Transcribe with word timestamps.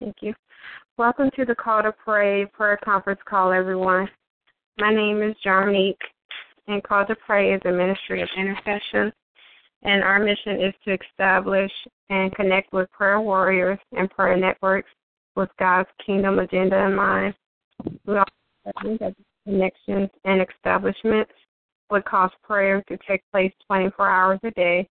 Thank 0.00 0.16
you. 0.20 0.34
Welcome 0.98 1.30
to 1.36 1.46
the 1.46 1.54
Called2Pray 1.54 2.52
prayer 2.52 2.78
conference 2.84 3.20
call, 3.24 3.50
everyone. 3.50 4.08
My 4.78 4.94
name 4.94 5.22
is 5.22 5.34
Jarmanique, 5.44 5.96
and 6.68 6.82
Call 6.82 7.06
to 7.06 7.16
Pray 7.26 7.54
is 7.54 7.62
a 7.64 7.72
ministry 7.72 8.20
of 8.20 8.28
intercession, 8.36 9.10
and 9.84 10.02
our 10.02 10.18
mission 10.18 10.60
is 10.60 10.74
to 10.84 10.98
establish 11.02 11.70
and 12.10 12.34
connect 12.34 12.74
with 12.74 12.90
prayer 12.92 13.20
warriors 13.20 13.78
and 13.92 14.10
prayer 14.10 14.36
networks 14.36 14.90
with 15.34 15.48
God's 15.58 15.88
kingdom 16.04 16.40
agenda 16.40 16.76
in 16.84 16.94
mind. 16.94 17.34
We 18.04 18.18
also 18.18 18.98
that 19.00 19.14
connections 19.46 20.10
and 20.26 20.42
establishments 20.42 21.32
would 21.90 22.04
cause 22.04 22.30
prayer 22.42 22.82
to 22.88 22.98
take 23.08 23.22
place 23.32 23.52
24 23.66 24.08
hours 24.10 24.40
a 24.42 24.50
day. 24.50 24.86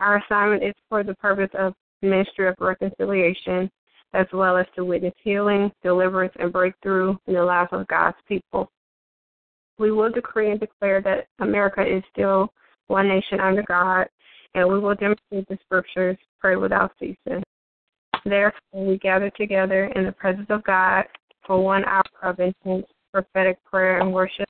Our 0.00 0.16
assignment 0.16 0.62
is 0.62 0.74
for 0.88 1.04
the 1.04 1.14
purpose 1.16 1.50
of 1.58 1.74
ministry 2.00 2.48
of 2.48 2.54
reconciliation, 2.58 3.70
as 4.12 4.26
well 4.32 4.56
as 4.56 4.66
to 4.74 4.84
witness 4.84 5.14
healing, 5.22 5.70
deliverance, 5.82 6.32
and 6.38 6.52
breakthrough 6.52 7.16
in 7.26 7.34
the 7.34 7.42
lives 7.42 7.70
of 7.72 7.86
God's 7.88 8.16
people. 8.26 8.70
We 9.78 9.90
will 9.90 10.10
decree 10.10 10.50
and 10.50 10.60
declare 10.60 11.00
that 11.02 11.26
America 11.38 11.82
is 11.82 12.02
still 12.12 12.52
one 12.88 13.08
nation 13.08 13.40
under 13.40 13.62
God, 13.62 14.08
and 14.54 14.68
we 14.68 14.78
will 14.78 14.94
demonstrate 14.94 15.48
the 15.48 15.58
scriptures, 15.64 16.16
pray 16.40 16.56
without 16.56 16.92
ceasing. 16.98 17.42
Therefore, 18.24 18.86
we 18.86 18.98
gather 18.98 19.30
together 19.30 19.86
in 19.94 20.04
the 20.04 20.12
presence 20.12 20.48
of 20.50 20.64
God 20.64 21.04
for 21.46 21.62
one 21.62 21.84
hour 21.84 22.02
of 22.22 22.38
intense 22.40 22.86
prophetic 23.12 23.62
prayer 23.64 24.00
and 24.00 24.12
worship 24.12 24.48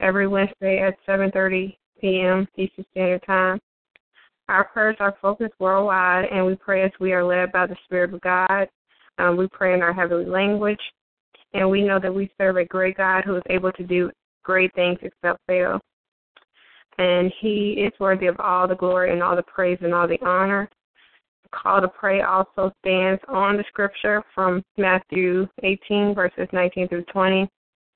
every 0.00 0.26
Wednesday 0.26 0.80
at 0.80 0.98
7:30 1.06 1.76
p.m. 2.00 2.46
Eastern 2.56 2.84
Standard 2.90 3.22
Time. 3.24 3.58
Our 4.48 4.64
prayers 4.64 4.96
are 5.00 5.16
focused 5.22 5.54
worldwide, 5.58 6.26
and 6.32 6.44
we 6.44 6.56
pray 6.56 6.82
as 6.82 6.90
we 7.00 7.12
are 7.12 7.24
led 7.24 7.52
by 7.52 7.66
the 7.66 7.76
Spirit 7.84 8.12
of 8.12 8.20
God. 8.20 8.68
Um, 9.18 9.36
we 9.36 9.46
pray 9.48 9.74
in 9.74 9.82
our 9.82 9.92
heavenly 9.92 10.26
language, 10.26 10.80
and 11.54 11.70
we 11.70 11.82
know 11.82 11.98
that 12.00 12.14
we 12.14 12.30
serve 12.38 12.56
a 12.56 12.64
great 12.64 12.96
God 12.96 13.24
who 13.24 13.36
is 13.36 13.42
able 13.48 13.72
to 13.72 13.82
do 13.84 14.10
great 14.42 14.74
things 14.74 14.98
except 15.02 15.40
fail. 15.46 15.80
And 16.98 17.32
He 17.40 17.84
is 17.86 17.92
worthy 18.00 18.26
of 18.26 18.38
all 18.40 18.66
the 18.66 18.74
glory 18.74 19.12
and 19.12 19.22
all 19.22 19.36
the 19.36 19.42
praise 19.42 19.78
and 19.80 19.94
all 19.94 20.08
the 20.08 20.20
honor. 20.26 20.68
The 21.44 21.56
Called2Pray 21.56 22.26
also 22.26 22.72
stands 22.80 23.20
on 23.28 23.56
the 23.56 23.64
scripture 23.68 24.22
from 24.34 24.62
Matthew 24.76 25.46
18, 25.62 26.14
verses 26.14 26.48
19 26.52 26.88
through 26.88 27.04
20, 27.04 27.48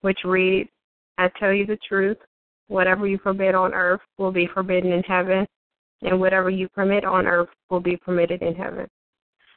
which 0.02 0.18
reads, 0.24 0.70
I 1.18 1.28
tell 1.38 1.52
you 1.52 1.66
the 1.66 1.78
truth, 1.88 2.18
whatever 2.68 3.06
you 3.06 3.18
forbid 3.18 3.54
on 3.54 3.74
earth 3.74 4.00
will 4.18 4.32
be 4.32 4.48
forbidden 4.52 4.92
in 4.92 5.02
heaven, 5.02 5.46
and 6.02 6.20
whatever 6.20 6.50
you 6.50 6.68
permit 6.68 7.04
on 7.04 7.26
earth 7.26 7.48
will 7.70 7.80
be 7.80 7.96
permitted 7.96 8.42
in 8.42 8.54
heaven. 8.54 8.86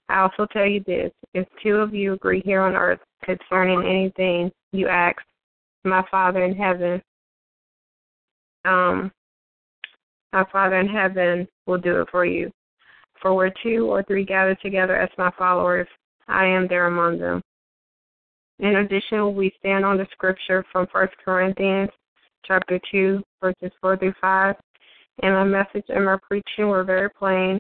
I 0.08 0.22
also 0.22 0.48
tell 0.52 0.66
you 0.66 0.84
this 0.86 1.12
if 1.34 1.48
two 1.62 1.76
of 1.76 1.94
you 1.94 2.14
agree 2.14 2.42
here 2.44 2.62
on 2.62 2.76
earth 2.76 3.00
concerning 3.24 3.84
anything 3.86 4.52
you 4.72 4.88
ask 4.88 5.18
my 5.84 6.04
Father 6.10 6.44
in 6.44 6.56
heaven, 6.56 7.02
um, 8.66 9.12
my 10.34 10.46
Father 10.52 10.80
in 10.80 10.88
heaven 10.88 11.48
will 11.66 11.78
do 11.78 12.02
it 12.02 12.08
for 12.12 12.26
you. 12.26 12.52
For 13.22 13.34
where 13.34 13.54
two 13.62 13.88
or 13.88 14.04
three 14.04 14.26
gather 14.26 14.56
together 14.56 14.96
as 14.96 15.10
my 15.18 15.32
followers, 15.38 15.88
I 16.28 16.46
am 16.46 16.68
there 16.68 16.88
among 16.88 17.20
them. 17.20 17.42
In 18.60 18.78
addition, 18.78 19.36
we 19.36 19.54
stand 19.60 19.86
on 19.86 19.98
the 19.98 20.08
scripture 20.12 20.66
from 20.72 20.88
1 20.92 21.08
Corinthians 21.24 21.90
chapter 22.46 22.80
2, 22.92 23.22
verses 23.42 23.72
4 23.82 23.98
through 23.98 24.14
5. 24.20 24.56
And 25.22 25.34
my 25.34 25.44
message 25.44 25.86
and 25.90 26.06
my 26.06 26.18
preaching 26.22 26.68
were 26.68 26.84
very 26.84 27.10
plain. 27.10 27.60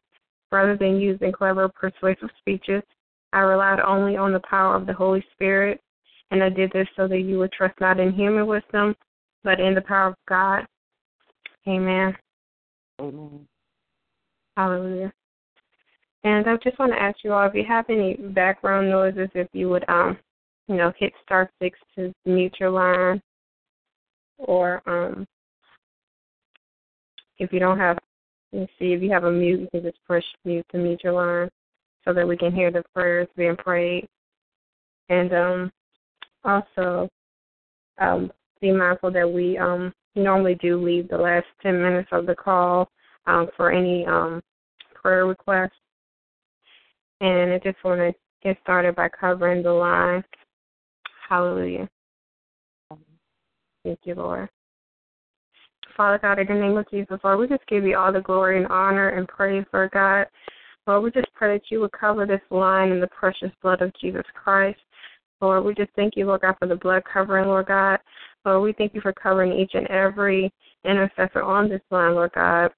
Rather 0.52 0.76
than 0.76 1.00
using 1.00 1.32
clever, 1.32 1.70
persuasive 1.70 2.30
speeches, 2.40 2.82
I 3.34 3.40
relied 3.40 3.80
only 3.80 4.18
on 4.18 4.34
the 4.34 4.42
power 4.50 4.76
of 4.76 4.88
the 4.88 4.94
Holy 4.94 5.24
Spirit. 5.34 5.80
And 6.32 6.44
I 6.44 6.50
did 6.50 6.72
this 6.72 6.88
so 6.96 7.08
that 7.08 7.20
you 7.20 7.38
would 7.40 7.52
trust 7.52 7.80
not 7.80 8.00
in 8.00 8.14
human 8.14 8.48
wisdom, 8.48 8.96
but 9.44 9.60
in 9.60 9.76
the 9.76 9.82
power 9.82 10.08
of 10.08 10.16
God. 10.28 10.66
Amen. 11.68 12.16
Amen. 13.00 13.48
Hallelujah. 14.58 15.14
And 16.24 16.48
I 16.50 16.58
just 16.64 16.80
want 16.80 16.92
to 16.94 17.02
ask 17.02 17.18
you 17.24 17.32
all 17.34 17.48
if 17.48 17.54
you 17.54 17.64
have 17.68 17.86
any 17.90 18.16
background 18.16 18.90
noises, 18.90 19.30
if 19.36 19.48
you 19.54 19.70
would 19.70 19.88
um 19.88 20.18
you 20.70 20.76
know, 20.76 20.94
hit 20.98 21.12
star 21.24 21.50
six 21.62 21.78
to 21.96 22.14
mute 22.26 22.56
your 22.60 22.70
line. 22.70 23.22
Or 24.38 24.82
um, 24.86 25.28
if 27.40 27.52
you 27.54 27.60
don't 27.60 27.80
have, 27.80 27.98
let's 28.52 28.72
see, 28.78 28.94
if 28.94 29.02
you 29.02 29.12
have 29.12 29.24
a 29.24 29.32
mute, 29.32 29.62
you 29.62 29.68
can 29.72 29.82
just 29.82 29.98
push 30.08 30.24
mute 30.46 30.66
to 30.72 30.78
mute 30.78 31.02
your 31.04 31.14
line 31.14 31.50
so 32.06 32.14
that 32.14 32.28
we 32.28 32.38
can 32.38 32.54
hear 32.54 32.72
the 32.72 32.84
prayers 32.94 33.28
being 33.36 33.56
prayed. 33.56 34.08
And 35.10 35.34
um, 35.34 35.72
also, 36.44 37.10
um, 38.00 38.32
be 38.62 38.72
mindful 38.72 39.12
that 39.12 39.30
we 39.30 39.58
um, 39.58 39.94
normally 40.16 40.56
do 40.56 40.84
leave 40.84 41.08
the 41.08 41.18
last 41.18 41.46
10 41.64 41.82
minutes 41.82 42.10
of 42.12 42.26
the 42.26 42.36
call 42.36 42.90
um, 43.26 43.48
for 43.56 43.72
any 43.72 44.06
um, 44.06 44.42
prayer 44.94 45.26
requests. 45.26 45.72
And 47.22 47.54
I 47.54 47.60
just 47.60 47.84
want 47.84 48.00
to 48.00 48.14
get 48.44 48.58
started 48.62 48.96
by 48.96 49.10
covering 49.10 49.64
the 49.64 49.72
line. 49.72 50.24
Hallelujah. 51.28 51.90
Thank 53.84 54.00
you, 54.04 54.16
Lord. 54.16 54.50
Father 56.00 56.18
God, 56.18 56.40
in 56.40 56.48
the 56.48 56.54
name 56.54 56.78
of 56.78 56.90
Jesus, 56.90 57.20
Lord, 57.26 57.40
we 57.40 57.48
just 57.50 57.68
give 57.68 57.84
you 57.84 57.98
all 57.98 58.14
the 58.14 58.22
glory 58.22 58.56
and 58.56 58.68
honor 58.68 59.10
and 59.10 59.28
praise, 59.28 59.66
Lord 59.74 59.92
God. 59.92 60.28
Lord, 60.88 61.04
we 61.04 61.12
just 61.12 61.28
pray 61.34 61.58
that 61.58 61.70
you 61.70 61.82
would 61.82 61.92
cover 61.92 62.26
this 62.26 62.40
line 62.52 62.94
in 62.94 63.02
the 63.02 63.08
precious 63.08 63.52
blood 63.62 63.82
of 63.82 63.92
Jesus 64.00 64.24
Christ. 64.34 64.80
Lord, 65.42 65.66
we 65.66 65.74
just 65.74 65.90
thank 65.98 66.14
you, 66.16 66.26
Lord 66.26 66.40
God, 66.40 66.56
for 66.58 66.70
the 66.70 66.78
blood 66.78 67.04
covering, 67.04 67.48
Lord 67.48 67.66
God. 67.66 68.00
Lord, 68.46 68.64
we 68.64 68.72
thank 68.72 68.94
you 68.94 69.02
for 69.02 69.12
covering 69.12 69.52
each 69.52 69.72
and 69.74 69.88
every 69.88 70.50
intercessor 70.86 71.42
on 71.42 71.68
this 71.68 71.82
line, 71.92 72.16
Lord 72.16 72.32
God. 72.34 72.72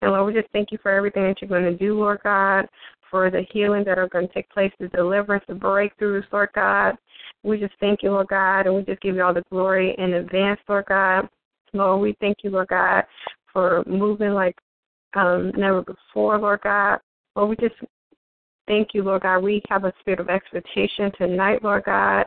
And 0.00 0.12
Lord, 0.12 0.32
we 0.32 0.40
just 0.40 0.52
thank 0.52 0.70
you 0.70 0.78
for 0.80 0.92
everything 0.92 1.24
that 1.24 1.42
you're 1.42 1.48
going 1.48 1.64
to 1.64 1.76
do, 1.76 1.98
Lord 1.98 2.20
God, 2.22 2.68
for 3.10 3.28
the 3.28 3.42
healing 3.52 3.82
that 3.86 3.98
are 3.98 4.08
going 4.08 4.28
to 4.28 4.34
take 4.34 4.48
place, 4.50 4.70
the 4.78 4.86
deliverance, 4.86 5.42
the 5.48 5.54
breakthroughs, 5.54 6.22
Lord 6.30 6.50
God. 6.54 6.94
We 7.42 7.58
just 7.58 7.74
thank 7.80 8.04
you, 8.04 8.12
Lord 8.12 8.28
God, 8.28 8.66
and 8.66 8.76
we 8.76 8.82
just 8.82 9.02
give 9.02 9.16
you 9.16 9.24
all 9.24 9.34
the 9.34 9.42
glory 9.50 9.96
in 9.98 10.14
advance, 10.14 10.60
Lord 10.68 10.84
God. 10.86 11.28
Lord, 11.72 12.00
we 12.00 12.16
thank 12.20 12.38
you, 12.42 12.50
Lord 12.50 12.68
God, 12.68 13.04
for 13.52 13.82
moving 13.86 14.32
like 14.32 14.56
um, 15.14 15.52
never 15.56 15.82
before, 15.82 16.38
Lord 16.38 16.60
God. 16.62 16.98
Lord, 17.34 17.50
we 17.50 17.56
just 17.56 17.80
thank 18.66 18.94
you, 18.94 19.02
Lord 19.02 19.22
God. 19.22 19.40
We 19.40 19.62
have 19.68 19.84
a 19.84 19.92
spirit 20.00 20.20
of 20.20 20.28
expectation 20.28 21.10
tonight, 21.16 21.62
Lord 21.62 21.84
God, 21.84 22.26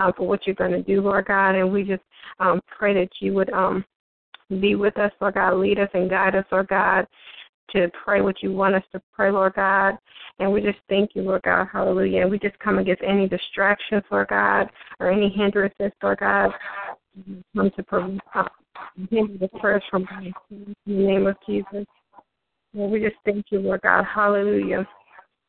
um, 0.00 0.12
for 0.16 0.26
what 0.26 0.46
you're 0.46 0.56
going 0.56 0.72
to 0.72 0.82
do, 0.82 1.00
Lord 1.00 1.26
God, 1.26 1.54
and 1.54 1.70
we 1.70 1.84
just 1.84 2.02
um, 2.40 2.60
pray 2.66 2.94
that 2.94 3.10
you 3.20 3.34
would 3.34 3.50
um, 3.50 3.84
be 4.60 4.74
with 4.74 4.98
us, 4.98 5.12
Lord 5.20 5.34
God, 5.34 5.54
lead 5.54 5.78
us 5.78 5.90
and 5.94 6.10
guide 6.10 6.34
us, 6.34 6.44
Lord 6.50 6.68
God, 6.68 7.06
to 7.70 7.90
pray 8.04 8.20
what 8.20 8.42
you 8.42 8.52
want 8.52 8.74
us 8.74 8.82
to 8.92 9.00
pray, 9.14 9.30
Lord 9.30 9.54
God. 9.54 9.96
And 10.38 10.52
we 10.52 10.60
just 10.60 10.78
thank 10.88 11.14
you, 11.14 11.22
Lord 11.22 11.42
God. 11.42 11.68
Hallelujah. 11.72 12.22
And 12.22 12.30
we 12.30 12.38
just 12.38 12.58
come 12.58 12.78
against 12.78 13.02
any 13.02 13.28
distractions, 13.28 14.02
Lord 14.10 14.28
God, 14.28 14.68
or 15.00 15.10
any 15.10 15.28
hindrances, 15.28 15.92
Lord 16.02 16.18
God. 16.18 16.50
Come 17.54 17.70
to 17.76 17.82
prevent 17.82 18.20
the 18.96 19.48
prayers 19.60 19.82
from 19.90 20.06
in 20.50 20.74
the 20.86 20.92
name 20.92 21.26
of 21.26 21.36
Jesus. 21.46 21.86
Lord, 22.74 22.90
we 22.90 23.00
just 23.00 23.16
thank 23.24 23.46
you, 23.50 23.60
Lord 23.60 23.82
God. 23.82 24.04
Hallelujah. 24.04 24.86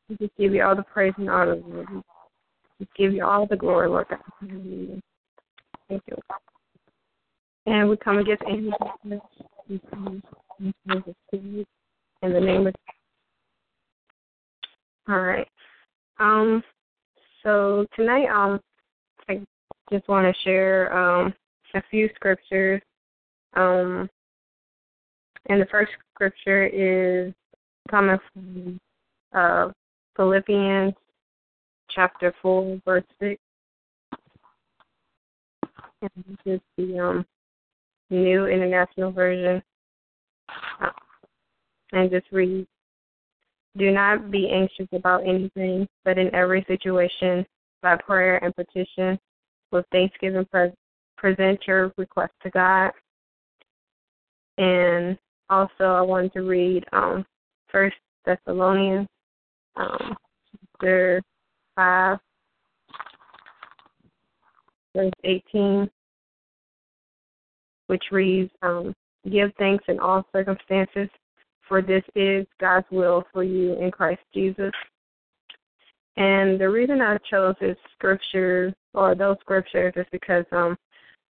We 0.08 0.16
just 0.16 0.36
give 0.36 0.52
you 0.52 0.62
all 0.62 0.76
the 0.76 0.82
praise 0.82 1.14
and 1.16 1.30
honor, 1.30 1.56
Lord. 1.56 1.88
We 2.78 2.86
give 2.96 3.14
you 3.14 3.24
all 3.24 3.46
the 3.46 3.56
glory, 3.56 3.88
Lord 3.88 4.06
God. 4.10 4.18
Hallelujah. 4.40 5.00
Thank 5.88 6.02
you. 6.06 6.16
And 7.66 7.88
we 7.88 7.96
come 7.96 8.18
against 8.18 8.42
any 8.46 8.70
in 12.22 12.32
the 12.32 12.40
name 12.40 12.66
of 12.66 12.74
all 15.08 15.20
right. 15.20 15.48
Um 16.18 16.62
so 17.42 17.86
tonight 17.96 18.28
um 18.28 18.60
I 19.28 19.40
just 19.90 20.08
want 20.08 20.26
to 20.26 20.42
share 20.42 20.96
um 20.96 21.34
a 21.74 21.82
few 21.90 22.08
scriptures. 22.14 22.80
Um 23.54 24.08
and 25.46 25.60
the 25.60 25.66
first 25.66 25.92
scripture 26.14 26.66
is 26.66 27.32
coming 27.90 28.18
from 28.32 28.80
uh 29.34 29.68
Philippians 30.16 30.94
chapter 31.90 32.34
four 32.40 32.80
verse 32.84 33.04
six. 33.20 33.40
And 36.02 36.10
this 36.26 36.54
is 36.54 36.60
the 36.76 36.98
um 36.98 37.26
new 38.10 38.46
international 38.46 39.10
version. 39.10 39.62
Uh, 40.80 40.90
and 41.92 42.10
just 42.10 42.26
read. 42.32 42.66
Do 43.76 43.90
not 43.90 44.30
be 44.30 44.50
anxious 44.50 44.86
about 44.92 45.26
anything, 45.26 45.88
but 46.04 46.18
in 46.18 46.32
every 46.34 46.64
situation, 46.68 47.44
by 47.82 47.96
prayer 47.96 48.42
and 48.44 48.54
petition, 48.54 49.18
with 49.72 49.84
thanksgiving, 49.90 50.44
pre- 50.50 50.72
present 51.16 51.60
your 51.66 51.92
request 51.96 52.32
to 52.42 52.50
God. 52.50 52.90
And 54.58 55.18
also, 55.50 55.84
I 55.84 56.00
wanted 56.00 56.32
to 56.34 56.42
read 56.42 56.84
um, 56.92 57.24
First 57.70 57.96
Thessalonians, 58.24 59.08
um, 59.76 60.14
chapter 60.72 61.22
five, 61.74 62.18
verse 64.94 65.12
18, 65.24 65.90
which 67.88 68.04
reads, 68.12 68.50
um, 68.62 68.94
Give 69.30 69.50
thanks 69.58 69.84
in 69.88 69.98
all 69.98 70.24
circumstances, 70.32 71.08
for 71.68 71.80
this 71.80 72.04
is 72.14 72.46
God's 72.60 72.86
will 72.90 73.24
for 73.32 73.42
you 73.42 73.74
in 73.80 73.90
Christ 73.90 74.20
Jesus. 74.32 74.72
And 76.16 76.60
the 76.60 76.68
reason 76.68 77.00
I 77.00 77.18
chose 77.28 77.54
this 77.60 77.76
scripture 77.94 78.72
or 78.92 79.14
those 79.14 79.36
scriptures 79.40 79.94
is 79.96 80.06
because 80.12 80.44
um 80.52 80.76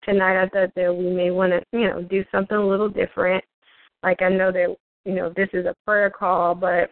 tonight 0.06 0.42
I 0.42 0.50
thought 0.50 0.74
that 0.76 0.96
we 0.96 1.10
may 1.10 1.32
want 1.32 1.52
to, 1.52 1.62
you 1.72 1.88
know, 1.88 2.02
do 2.02 2.24
something 2.32 2.58
a 2.58 2.68
little 2.68 2.90
different. 2.90 3.44
Like 4.04 4.22
I 4.22 4.30
know 4.30 4.52
that, 4.52 4.76
you 5.06 5.16
know, 5.16 5.32
this 5.36 5.50
is 5.54 5.66
a 5.66 5.76
prayer 5.86 6.10
call, 6.10 6.56
but 6.56 6.90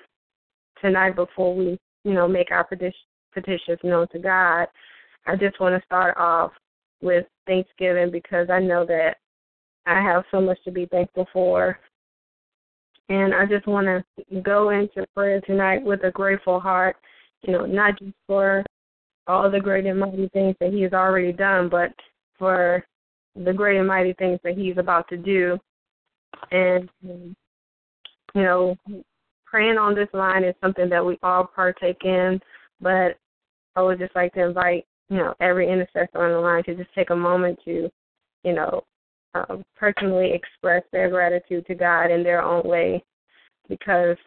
tonight 0.81 1.15
before 1.15 1.55
we, 1.55 1.77
you 2.03 2.13
know, 2.13 2.27
make 2.27 2.51
our 2.51 2.63
petitions 2.63 3.79
known 3.83 4.07
to 4.09 4.19
God, 4.19 4.67
I 5.27 5.35
just 5.35 5.59
want 5.59 5.79
to 5.79 5.85
start 5.85 6.17
off 6.17 6.51
with 7.01 7.25
Thanksgiving 7.47 8.11
because 8.11 8.49
I 8.49 8.59
know 8.59 8.85
that 8.85 9.17
I 9.85 10.01
have 10.01 10.23
so 10.31 10.41
much 10.41 10.57
to 10.65 10.71
be 10.71 10.85
thankful 10.85 11.27
for. 11.33 11.79
And 13.09 13.33
I 13.33 13.45
just 13.45 13.67
want 13.67 13.87
to 13.87 14.41
go 14.41 14.69
into 14.69 15.05
prayer 15.13 15.41
tonight 15.41 15.83
with 15.83 16.03
a 16.03 16.11
grateful 16.11 16.59
heart, 16.59 16.95
you 17.41 17.51
know, 17.51 17.65
not 17.65 17.99
just 17.99 18.13
for 18.25 18.63
all 19.27 19.49
the 19.51 19.59
great 19.59 19.85
and 19.85 19.99
mighty 19.99 20.29
things 20.29 20.55
that 20.59 20.71
He 20.71 20.81
has 20.83 20.93
already 20.93 21.33
done, 21.33 21.67
but 21.69 21.91
for 22.37 22.85
the 23.35 23.53
great 23.53 23.77
and 23.77 23.87
mighty 23.87 24.13
things 24.13 24.39
that 24.43 24.57
He's 24.57 24.77
about 24.77 25.07
to 25.09 25.17
do. 25.17 25.57
And, 26.51 26.89
you 27.03 27.35
know, 28.35 28.75
praying 29.45 29.77
on 29.77 29.95
this 29.95 30.09
line 30.13 30.43
is 30.43 30.55
something 30.61 30.89
that 30.89 31.05
we 31.05 31.17
all 31.23 31.45
partake 31.45 32.03
in, 32.03 32.39
but 32.79 33.17
I 33.75 33.81
would 33.81 33.99
just 33.99 34.15
like 34.15 34.33
to 34.33 34.45
invite, 34.45 34.85
you 35.09 35.17
know, 35.17 35.33
every 35.39 35.69
intercessor 35.69 36.25
on 36.25 36.31
the 36.31 36.39
line 36.39 36.63
to 36.63 36.75
just 36.75 36.93
take 36.95 37.09
a 37.09 37.15
moment 37.15 37.59
to, 37.65 37.89
you 38.43 38.53
know, 38.53 38.83
um, 39.33 39.63
personally 39.75 40.33
express 40.33 40.83
their 40.91 41.09
gratitude 41.09 41.65
to 41.67 41.75
God 41.75 42.11
in 42.11 42.23
their 42.23 42.41
own 42.41 42.63
way, 42.67 43.03
because 43.69 44.17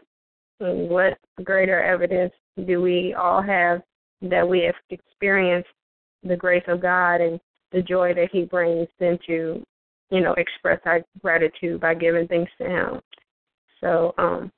what 0.58 1.18
greater 1.42 1.82
evidence 1.82 2.32
do 2.66 2.80
we 2.80 3.14
all 3.14 3.42
have 3.42 3.82
that 4.23 4.49
we 4.49 4.61
have 4.61 4.75
experienced 4.90 5.68
the 6.23 6.37
grace 6.37 6.64
of 6.68 6.80
God 6.80 7.20
and 7.20 7.40
the 7.73 7.83
joy 7.83 8.14
that 8.14 8.28
He 8.33 8.44
brings 8.44 8.88
than 8.99 9.18
to, 9.26 9.64
you 10.11 10.21
know, 10.21 10.35
express 10.35 10.80
our 10.85 11.02
gratitude 11.21 11.80
by 11.80 11.94
giving 11.94 12.26
things 12.28 12.49
to 12.59 12.68
Him. 12.68 13.00
So, 13.80 14.14
um, 14.18 14.50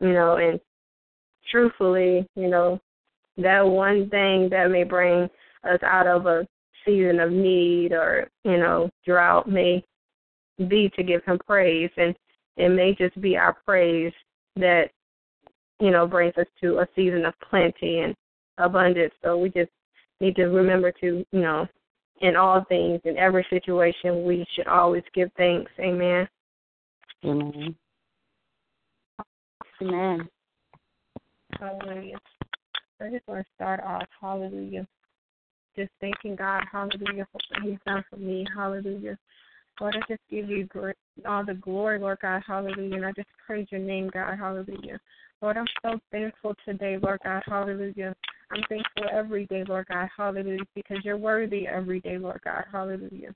you 0.00 0.12
know, 0.12 0.36
and 0.36 0.60
truthfully, 1.50 2.26
you 2.36 2.48
know, 2.48 2.80
that 3.36 3.62
one 3.62 4.08
thing 4.10 4.48
that 4.50 4.70
may 4.70 4.84
bring 4.84 5.28
us 5.64 5.80
out 5.82 6.06
of 6.06 6.26
a 6.26 6.46
season 6.84 7.20
of 7.20 7.32
need 7.32 7.92
or, 7.92 8.28
you 8.44 8.56
know, 8.56 8.90
drought 9.06 9.48
may 9.48 9.84
be 10.68 10.90
to 10.96 11.02
give 11.02 11.24
him 11.24 11.38
praise 11.46 11.90
and 11.96 12.14
it 12.56 12.70
may 12.70 12.94
just 12.94 13.20
be 13.20 13.36
our 13.36 13.56
praise 13.64 14.12
that, 14.56 14.90
you 15.80 15.90
know, 15.90 16.06
brings 16.06 16.36
us 16.36 16.46
to 16.60 16.78
a 16.78 16.88
season 16.96 17.24
of 17.24 17.34
plenty 17.48 18.00
and 18.00 18.14
abundance. 18.58 19.14
So 19.22 19.38
we 19.38 19.50
just 19.50 19.70
need 20.20 20.34
to 20.36 20.46
remember 20.46 20.90
to, 21.00 21.24
you 21.30 21.40
know, 21.40 21.66
in 22.20 22.36
all 22.36 22.64
things, 22.68 23.00
in 23.04 23.16
every 23.16 23.46
situation, 23.50 24.24
we 24.24 24.46
should 24.54 24.66
always 24.66 25.02
give 25.14 25.30
thanks. 25.36 25.70
Amen. 25.78 26.28
Amen. 27.24 27.74
Amen. 29.82 30.28
Hallelujah. 31.58 32.18
I 33.00 33.10
just 33.10 33.26
want 33.28 33.44
to 33.44 33.52
start 33.54 33.80
off, 33.84 34.06
hallelujah. 34.20 34.86
Just 35.76 35.90
thanking 36.00 36.34
God, 36.34 36.64
hallelujah, 36.70 37.26
for 37.30 37.40
what 37.50 37.62
He's 37.62 37.78
done 37.86 38.04
for 38.10 38.16
me, 38.16 38.44
hallelujah. 38.54 39.16
Lord, 39.80 39.96
I 39.96 40.00
just 40.12 40.22
give 40.28 40.48
you 40.48 40.68
all 41.26 41.44
the 41.44 41.54
glory, 41.54 42.00
Lord 42.00 42.18
God, 42.20 42.42
hallelujah. 42.44 42.96
And 42.96 43.06
I 43.06 43.12
just 43.12 43.28
praise 43.46 43.68
your 43.70 43.80
name, 43.80 44.10
God, 44.12 44.36
hallelujah. 44.36 44.98
Lord, 45.40 45.56
I'm 45.56 45.66
so 45.82 45.98
thankful 46.10 46.54
today, 46.64 46.98
Lord 47.00 47.20
God, 47.24 47.42
hallelujah. 47.46 48.14
I'm 48.50 48.62
thankful 48.68 49.04
every 49.12 49.46
day, 49.46 49.62
Lord 49.68 49.86
God, 49.88 50.08
hallelujah, 50.16 50.64
because 50.74 50.98
you're 51.04 51.16
worthy 51.16 51.68
every 51.68 52.00
day, 52.00 52.18
Lord 52.18 52.40
God, 52.44 52.64
hallelujah. 52.72 53.32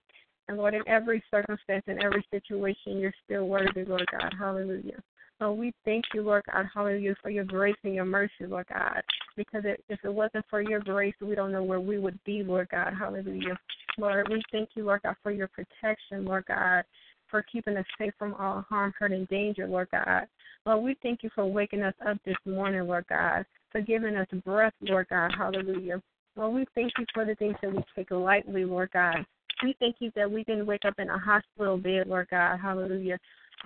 And 0.49 0.59
Lord, 0.59 0.75
in 0.75 0.82
every 0.88 1.23
circumstance, 1.30 1.85
in 1.87 2.02
every 2.02 2.25
situation, 2.32 2.99
you're 2.99 3.14
still 3.25 3.47
worthy, 3.47 3.85
Lord 3.85 4.06
God, 4.11 4.32
hallelujah. 4.37 5.00
Lord, 5.40 5.59
we 5.59 5.73
thank 5.85 6.04
you, 6.12 6.23
Lord 6.23 6.42
God, 6.52 6.66
hallelujah, 6.75 7.14
for 7.23 7.30
your 7.30 7.44
grace 7.44 7.76
and 7.85 7.94
your 7.94 8.04
mercy, 8.04 8.47
Lord 8.49 8.66
God. 8.73 9.02
Because 9.37 9.62
it, 9.64 9.85
if 9.88 10.00
it 10.04 10.12
wasn't 10.12 10.44
for 10.50 10.61
your 10.61 10.80
grace, 10.80 11.14
we 11.21 11.37
don't 11.37 11.52
know 11.52 11.62
where 11.62 11.80
we 11.80 11.99
would 11.99 12.18
be, 12.25 12.42
Lord 12.42 12.68
God, 12.71 12.94
hallelujah. 12.99 13.56
Lord, 13.97 14.28
we 14.28 14.42
thank 14.50 14.71
you, 14.75 14.87
Lord 14.87 15.02
God, 15.02 15.16
for 15.23 15.30
your 15.30 15.49
protection, 15.49 16.25
Lord 16.25 16.44
God, 16.49 16.82
for 17.30 17.44
keeping 17.50 17.76
us 17.76 17.87
safe 17.99 18.12
from 18.18 18.35
all 18.35 18.64
harm, 18.68 18.92
hurt, 18.99 19.12
and 19.12 19.28
danger, 19.28 19.66
Lord 19.66 19.88
God. 19.92 20.26
Lord, 20.64 20.85
we 20.85 20.97
thank 21.02 21.25
you 21.25 21.31
for 21.35 21.45
waking 21.45 21.83
us 21.83 21.95
up 22.07 22.19
this 22.25 22.37
morning, 22.47 22.87
Lord 22.87 23.04
God, 23.09 23.45
for 23.73 23.81
giving 23.81 24.14
us 24.14 24.28
breath, 24.45 24.75
Lord 24.81 25.09
God, 25.11 25.33
hallelujah. 25.37 26.00
Lord, 26.37 26.54
we 26.54 26.66
thank 26.75 26.92
you 26.99 27.04
for 27.12 27.25
the 27.25 27.35
things 27.35 27.57
that 27.62 27.75
we 27.75 27.83
take 27.97 28.12
lightly, 28.12 28.64
Lord 28.64 28.90
God. 28.92 29.26
We 29.64 29.75
thank 29.81 29.97
you 29.99 30.12
that 30.14 30.31
we 30.31 30.45
didn't 30.45 30.66
wake 30.66 30.85
up 30.85 30.95
in 30.99 31.11
a 31.11 31.19
hospital 31.19 31.76
bed, 31.76 32.07
Lord 32.07 32.28
God, 32.31 32.59
hallelujah. 32.59 33.19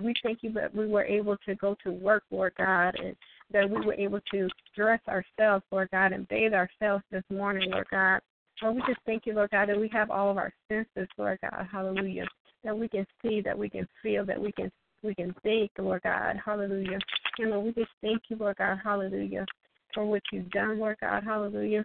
We 0.02 0.14
thank 0.22 0.42
you 0.42 0.52
that 0.52 0.74
we 0.74 0.86
were 0.86 1.04
able 1.04 1.36
to 1.46 1.54
go 1.56 1.76
to 1.84 1.92
work, 1.92 2.22
Lord 2.30 2.54
God, 2.56 2.94
and 2.98 3.14
that 3.52 3.68
we 3.68 3.84
were 3.84 3.94
able 3.94 4.20
to 4.32 4.48
dress 4.74 5.00
ourselves, 5.06 5.64
Lord 5.70 5.90
God, 5.92 6.12
and 6.12 6.26
bathe 6.28 6.54
ourselves 6.54 7.04
this 7.10 7.24
morning, 7.30 7.70
Lord 7.70 7.86
God. 7.90 8.20
Lord, 8.62 8.76
we 8.76 8.82
just 8.86 9.00
thank 9.04 9.26
you, 9.26 9.34
Lord 9.34 9.50
God, 9.50 9.68
that 9.68 9.78
we 9.78 9.88
have 9.88 10.10
all 10.10 10.30
of 10.30 10.38
our 10.38 10.52
senses, 10.68 11.08
Lord 11.18 11.38
God, 11.42 11.66
hallelujah. 11.70 12.26
That 12.64 12.76
we 12.76 12.88
can 12.88 13.06
see, 13.22 13.42
that 13.42 13.56
we 13.56 13.68
can 13.68 13.86
feel, 14.02 14.24
that 14.24 14.40
we 14.40 14.50
can 14.52 14.72
we 15.06 15.14
can 15.14 15.34
think, 15.42 15.70
Lord 15.78 16.02
God, 16.02 16.36
hallelujah. 16.44 16.98
And 17.38 17.50
Lord, 17.50 17.66
we 17.66 17.72
just 17.72 17.92
thank 18.02 18.22
you, 18.28 18.36
Lord 18.36 18.56
God, 18.56 18.78
hallelujah, 18.82 19.46
for 19.94 20.04
what 20.04 20.22
you've 20.32 20.50
done, 20.50 20.78
Lord 20.78 20.96
God, 21.00 21.24
hallelujah. 21.24 21.84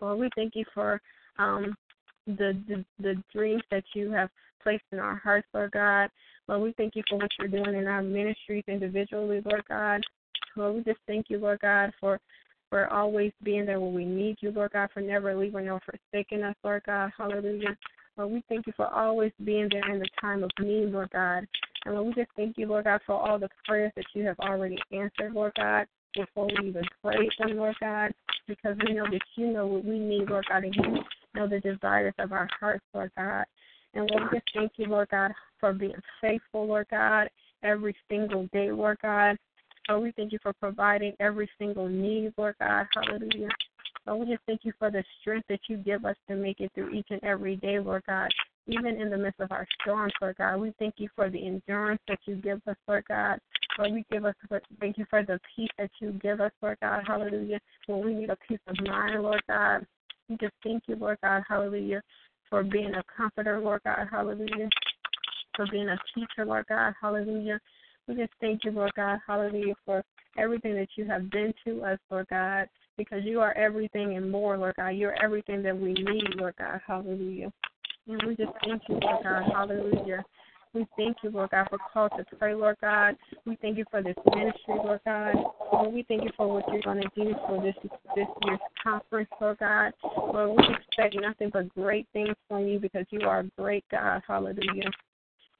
Lord, 0.00 0.18
we 0.18 0.30
thank 0.36 0.54
you 0.54 0.64
for 0.74 1.00
um 1.38 1.74
the, 2.26 2.60
the 2.68 2.84
the 3.00 3.22
dreams 3.32 3.62
that 3.70 3.84
you 3.94 4.10
have 4.10 4.30
placed 4.62 4.84
in 4.92 4.98
our 4.98 5.16
hearts, 5.16 5.46
Lord 5.54 5.72
God. 5.72 6.10
Lord, 6.48 6.62
we 6.62 6.74
thank 6.76 6.96
you 6.96 7.02
for 7.08 7.18
what 7.18 7.30
you're 7.38 7.48
doing 7.48 7.76
in 7.76 7.86
our 7.86 8.02
ministries 8.02 8.64
individually, 8.68 9.40
Lord 9.44 9.64
God. 9.68 10.00
Lord, 10.56 10.76
we 10.76 10.82
just 10.82 11.00
thank 11.06 11.26
you, 11.28 11.38
Lord 11.38 11.60
God, 11.60 11.92
for 12.00 12.20
for 12.68 12.92
always 12.92 13.32
being 13.44 13.64
there 13.64 13.78
when 13.78 13.94
we 13.94 14.04
need 14.04 14.36
you, 14.40 14.50
Lord 14.50 14.72
God, 14.72 14.88
for 14.92 15.00
never 15.00 15.36
leaving 15.36 15.68
or 15.70 15.80
forsaking 15.80 16.42
us, 16.42 16.56
Lord 16.64 16.82
God. 16.84 17.12
Hallelujah. 17.16 17.76
Lord, 18.16 18.32
we 18.32 18.44
thank 18.48 18.66
you 18.66 18.72
for 18.76 18.92
always 18.92 19.30
being 19.44 19.68
there 19.70 19.88
in 19.92 20.00
the 20.00 20.08
time 20.20 20.42
of 20.42 20.50
need, 20.58 20.90
Lord 20.90 21.10
God. 21.10 21.46
And 21.86 21.94
Lord, 21.94 22.08
we 22.08 22.14
just 22.14 22.34
thank 22.34 22.58
you, 22.58 22.66
Lord 22.66 22.84
God, 22.84 23.00
for 23.06 23.14
all 23.14 23.38
the 23.38 23.48
prayers 23.64 23.92
that 23.94 24.06
you 24.12 24.26
have 24.26 24.38
already 24.40 24.76
answered, 24.90 25.32
Lord 25.32 25.52
God, 25.56 25.86
before 26.16 26.46
we 26.46 26.68
even 26.68 26.82
prayed 27.00 27.30
them, 27.38 27.56
Lord 27.56 27.76
God, 27.78 28.12
because 28.48 28.76
we 28.84 28.94
know 28.94 29.04
that 29.08 29.20
you 29.36 29.52
know 29.52 29.68
what 29.68 29.84
we 29.84 29.96
need, 29.96 30.28
Lord 30.28 30.46
God, 30.48 30.64
and 30.64 30.74
you 30.74 30.98
know 31.36 31.46
the 31.46 31.60
desires 31.60 32.14
of 32.18 32.32
our 32.32 32.48
hearts, 32.58 32.84
Lord 32.92 33.12
God. 33.16 33.44
And 33.94 34.10
Lord, 34.10 34.24
we 34.32 34.38
just 34.38 34.50
thank 34.52 34.72
you, 34.76 34.86
Lord 34.86 35.08
God, 35.10 35.30
for 35.60 35.72
being 35.72 35.94
faithful, 36.20 36.66
Lord 36.66 36.88
God, 36.90 37.28
every 37.62 37.94
single 38.10 38.48
day, 38.52 38.72
Lord 38.72 38.98
God. 39.00 39.36
Lord, 39.88 40.02
we 40.02 40.12
thank 40.12 40.32
you 40.32 40.40
for 40.42 40.52
providing 40.54 41.12
every 41.20 41.48
single 41.56 41.88
need, 41.88 42.34
Lord 42.36 42.56
God. 42.58 42.86
Hallelujah. 42.94 43.50
Lord, 44.08 44.26
we 44.26 44.34
just 44.34 44.44
thank 44.46 44.64
you 44.64 44.72
for 44.76 44.90
the 44.90 45.04
strength 45.20 45.46
that 45.48 45.60
you 45.68 45.76
give 45.76 46.04
us 46.04 46.16
to 46.28 46.34
make 46.34 46.58
it 46.58 46.72
through 46.74 46.90
each 46.90 47.06
and 47.10 47.22
every 47.22 47.54
day, 47.56 47.78
Lord 47.78 48.02
God. 48.08 48.28
Even 48.68 49.00
in 49.00 49.10
the 49.10 49.16
midst 49.16 49.40
of 49.40 49.52
our 49.52 49.66
storms, 49.80 50.12
Lord 50.20 50.36
God, 50.38 50.56
we 50.56 50.72
thank 50.78 50.94
you 50.98 51.08
for 51.14 51.30
the 51.30 51.46
endurance 51.46 52.00
that 52.08 52.18
you 52.26 52.36
give 52.36 52.60
us, 52.66 52.76
Lord 52.88 53.04
God. 53.08 53.38
Lord, 53.78 53.92
we 53.92 54.04
give 54.10 54.24
us 54.24 54.34
thank 54.80 54.98
you 54.98 55.04
for 55.08 55.22
the 55.22 55.38
peace 55.54 55.70
that 55.78 55.90
you 56.00 56.12
give 56.22 56.40
us, 56.40 56.50
Lord 56.62 56.78
God. 56.80 57.02
Hallelujah. 57.06 57.60
When 57.86 58.04
we 58.04 58.14
need 58.14 58.30
a 58.30 58.36
peace 58.48 58.58
of 58.66 58.76
mind, 58.84 59.22
Lord 59.22 59.42
God. 59.48 59.86
We 60.28 60.36
just 60.36 60.54
thank 60.64 60.84
you, 60.88 60.96
Lord 60.96 61.18
God. 61.22 61.42
Hallelujah. 61.48 62.02
For 62.50 62.64
being 62.64 62.94
a 62.94 63.02
comforter, 63.16 63.60
Lord 63.60 63.82
God. 63.84 64.08
Hallelujah. 64.10 64.68
For 65.54 65.66
being 65.70 65.88
a 65.88 65.98
teacher, 66.14 66.44
Lord 66.44 66.64
God. 66.68 66.94
Hallelujah. 67.00 67.60
We 68.08 68.14
just 68.14 68.32
thank 68.40 68.64
you, 68.64 68.70
Lord 68.70 68.92
God, 68.94 69.18
hallelujah, 69.26 69.74
for 69.84 70.04
everything 70.38 70.74
that 70.74 70.88
you 70.96 71.06
have 71.06 71.28
been 71.30 71.52
to 71.64 71.82
us, 71.82 71.98
Lord 72.10 72.26
God, 72.30 72.68
because 72.96 73.24
you 73.24 73.40
are 73.40 73.52
everything 73.54 74.16
and 74.16 74.30
more, 74.30 74.56
Lord 74.56 74.76
God. 74.76 74.90
You're 74.90 75.20
everything 75.22 75.62
that 75.64 75.76
we 75.76 75.92
need, 75.92 76.36
Lord 76.36 76.54
God, 76.56 76.80
hallelujah. 76.86 77.52
And 78.08 78.22
we 78.26 78.36
just 78.36 78.52
thank 78.64 78.82
you, 78.88 78.98
Lord 79.02 79.24
God, 79.24 79.42
hallelujah. 79.52 80.24
We 80.72 80.86
thank 80.96 81.16
you, 81.22 81.30
Lord 81.30 81.50
God, 81.50 81.68
for 81.70 81.78
Called2Pray, 81.94 82.58
Lord 82.58 82.76
God. 82.80 83.16
We 83.46 83.56
thank 83.62 83.78
you 83.78 83.84
for 83.90 84.02
this 84.02 84.14
ministry, 84.26 84.74
Lord 84.74 85.00
God. 85.04 85.34
Lord, 85.72 85.94
we 85.94 86.02
thank 86.02 86.22
you 86.22 86.30
for 86.36 86.52
what 86.52 86.64
you're 86.70 86.82
going 86.82 87.00
to 87.00 87.08
do 87.16 87.34
for 87.46 87.62
this 87.62 87.74
this 88.14 88.26
year's 88.44 88.60
conference, 88.82 89.30
Lord 89.40 89.58
God. 89.58 89.92
Lord, 90.04 90.50
we 90.50 90.74
expect 90.74 91.16
nothing 91.20 91.50
but 91.52 91.74
great 91.74 92.06
things 92.12 92.34
from 92.48 92.66
you 92.66 92.78
because 92.78 93.06
you 93.10 93.22
are 93.22 93.40
a 93.40 93.50
great 93.58 93.84
God. 93.90 94.22
Hallelujah. 94.26 94.90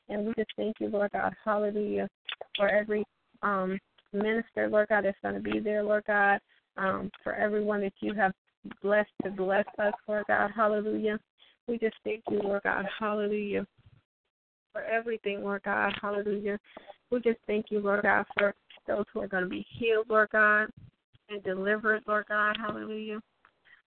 And 0.09 0.27
we 0.27 0.35
just 0.35 0.51
thank 0.57 0.77
you, 0.81 0.89
Lord 0.89 1.11
God, 1.13 1.35
hallelujah, 1.45 2.09
for 2.57 2.69
every 2.69 3.05
um, 3.43 3.79
minister, 4.13 4.69
Lord 4.69 4.89
God, 4.89 5.05
that's 5.05 5.19
going 5.23 5.35
to 5.35 5.41
be 5.41 5.59
there, 5.59 5.83
Lord 5.83 6.05
God, 6.07 6.41
um, 6.77 7.11
for 7.25 7.35
everyone 7.35 7.81
that 7.81 7.95
you 8.01 8.15
have 8.15 8.33
blessed 8.83 9.11
to 9.25 9.31
bless 9.31 9.65
us, 9.79 9.95
Lord 10.07 10.25
God, 10.29 10.51
hallelujah. 10.55 11.19
We 11.69 11.79
just 11.79 11.97
thank 12.05 12.23
you, 12.31 12.41
Lord 12.43 12.63
God. 12.63 12.85
Hallelujah. 12.99 13.67
For 14.73 14.83
everything, 14.83 15.43
Lord 15.43 15.63
God. 15.65 15.93
Hallelujah. 16.01 16.59
We 17.11 17.21
just 17.21 17.39
thank 17.47 17.67
you, 17.71 17.81
Lord 17.81 18.03
God, 18.03 18.25
for 18.37 18.55
those 18.87 19.05
who 19.13 19.21
are 19.21 19.29
going 19.29 19.45
to 19.45 19.51
be 19.51 19.67
healed, 19.79 20.07
Lord 20.09 20.29
God, 20.31 20.69
and 21.29 21.43
delivered, 21.43 22.03
Lord 22.07 22.27
God. 22.29 22.57
Hallelujah. 22.59 23.21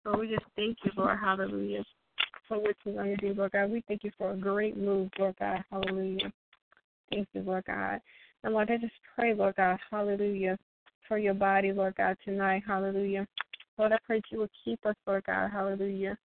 Lord, 0.06 0.20
we 0.20 0.28
just 0.30 0.46
thank 0.56 0.78
you, 0.84 0.92
Lord. 0.98 1.18
Hallelujah. 1.20 1.84
For 2.48 2.60
what 2.60 2.76
you're 2.84 2.96
going 2.96 3.16
to 3.16 3.28
do, 3.28 3.34
Lord 3.34 3.52
God. 3.52 3.72
We 3.72 3.84
thank 3.88 4.04
you 4.04 4.12
for 4.18 4.32
a 4.32 4.38
great 4.38 4.78
move, 4.78 5.10
Lord 5.18 5.36
God. 5.40 5.64
Hallelujah. 5.72 6.32
Thank 7.10 7.28
you, 7.34 7.42
Lord 7.42 7.64
God. 7.66 8.02
And 8.44 8.54
Lord, 8.54 8.70
I 8.70 8.78
just 8.78 8.94
pray, 9.16 9.34
Lord 9.34 9.56
God, 9.56 9.78
hallelujah, 9.90 10.58
for 11.08 11.18
your 11.18 11.34
body, 11.34 11.72
Lord 11.72 11.96
God, 11.96 12.18
tonight. 12.26 12.64
Hallelujah. 12.68 13.26
Lord, 13.78 13.94
I 13.94 13.98
pray 14.06 14.18
that 14.18 14.32
you 14.32 14.40
will 14.40 14.50
keep 14.66 14.86
us, 14.86 14.96
Lord 15.08 15.24
God. 15.26 15.50
Hallelujah. 15.52 16.18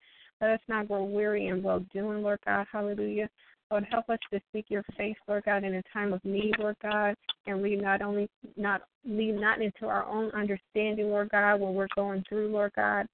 Let 0.42 0.52
us 0.52 0.60
not 0.68 0.88
grow 0.88 1.04
weary 1.04 1.48
in 1.48 1.64
well 1.64 1.84
doing, 1.94 2.22
Lord 2.22 2.40
God. 2.46 2.68
Hallelujah. 2.72 3.30
Lord, 3.70 3.86
help 3.92 4.10
us 4.10 4.20
to 4.32 4.40
seek 4.54 4.66
your 4.70 4.84
face, 4.98 5.18
Lord 5.28 5.44
God, 5.44 5.64
in 5.64 5.76
a 5.76 5.84
time 5.92 6.14
of 6.14 6.24
need, 6.24 6.54
Lord 6.58 6.78
God, 6.82 7.16
and 7.48 7.62
lead 7.62 7.82
not 7.82 8.02
only 8.02 8.30
not 8.56 8.82
lead 9.06 9.34
not 9.34 9.62
into 9.62 9.88
our 9.88 10.06
own 10.06 10.32
understanding, 10.32 11.08
Lord 11.08 11.30
God, 11.30 11.60
when 11.60 11.74
we're 11.74 11.88
going 11.96 12.24
through, 12.30 12.50
Lord 12.50 12.72
God. 12.76 13.08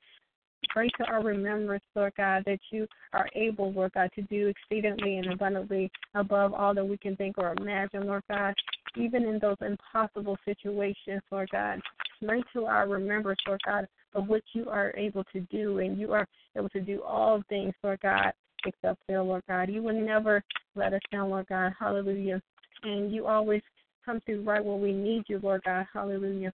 Pray 0.69 0.89
to 0.97 1.05
our 1.05 1.21
remembrance, 1.21 1.83
Lord 1.95 2.13
God, 2.17 2.43
that 2.45 2.59
you 2.71 2.88
are 3.13 3.27
able, 3.36 3.71
Lord 3.73 3.93
God, 3.93 4.09
to 4.15 4.21
do 4.23 4.47
exceedingly 4.47 5.17
and 5.17 5.31
abundantly 5.33 5.91
above 6.15 6.53
all 6.53 6.73
that 6.73 6.88
we 6.88 6.97
can 6.97 7.15
think 7.15 7.38
or 7.38 7.53
imagine, 7.59 8.07
Lord 8.07 8.23
God, 8.29 8.55
even 8.95 9.23
in 9.23 9.39
those 9.39 9.57
impossible 9.62 10.38
situations, 10.45 11.21
Lord 11.31 11.49
God. 11.51 11.79
Bring 12.21 12.43
to 12.53 12.65
our 12.65 12.88
remembrance, 12.88 13.39
Lord 13.45 13.62
God, 13.65 13.88
of 14.15 14.28
what 14.28 14.43
you 14.54 14.69
are 14.69 14.93
able 14.95 15.23
to 15.34 15.41
do, 15.41 15.80
and 15.80 15.97
you 15.97 16.13
are 16.13 16.28
able 16.56 16.69
to 16.69 16.82
do 16.82 17.02
all 17.04 17.41
things, 17.49 17.73
Lord 17.84 17.99
God, 18.02 18.34
except 18.65 19.02
fail, 19.08 19.26
Lord 19.26 19.43
God. 19.47 19.69
You 19.69 19.82
will 19.84 19.99
never 19.99 20.43
let 20.76 20.93
us 20.93 21.02
down, 21.12 21.30
Lord 21.30 21.47
God. 21.47 21.73
Hallelujah. 21.80 22.41
And 22.84 23.12
you 23.12 23.28
always 23.28 23.62
come 24.06 24.19
through 24.26 24.43
right 24.43 24.63
when 24.63 24.82
we 24.82 24.93
need 24.93 25.23
you, 25.28 25.39
Lord 25.41 25.62
God. 25.63 25.86
Hallelujah. 25.93 26.54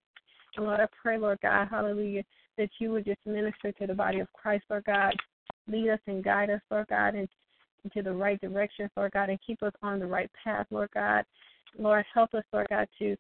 And 0.56 0.66
Lord, 0.66 0.80
I 0.80 0.88
pray, 1.02 1.18
Lord 1.18 1.40
God, 1.42 1.68
hallelujah, 1.70 2.24
that 2.58 2.70
you 2.80 2.92
would 2.92 3.06
just 3.06 3.20
minister 3.26 3.72
to 3.72 3.88
the 3.88 3.94
body 3.94 4.20
of 4.20 4.32
Christ, 4.34 4.66
Lord 4.70 4.86
God. 4.86 5.14
Lead 5.68 5.90
us 5.90 6.00
and 6.08 6.24
guide 6.24 6.50
us, 6.50 6.62
Lord 6.72 6.88
God, 6.88 7.16
and 7.16 7.28
into 7.84 8.02
the 8.02 8.14
right 8.14 8.40
direction, 8.42 8.90
Lord 8.98 9.12
God, 9.14 9.30
and 9.30 9.40
keep 9.46 9.62
us 9.64 9.74
on 9.82 10.00
the 10.00 10.08
right 10.08 10.30
path, 10.44 10.66
Lord 10.72 10.90
God. 10.94 11.24
Lord, 11.78 12.04
help 12.14 12.34
us, 12.34 12.44
Lord 12.52 12.68
God, 12.70 12.88
to 13.00 13.16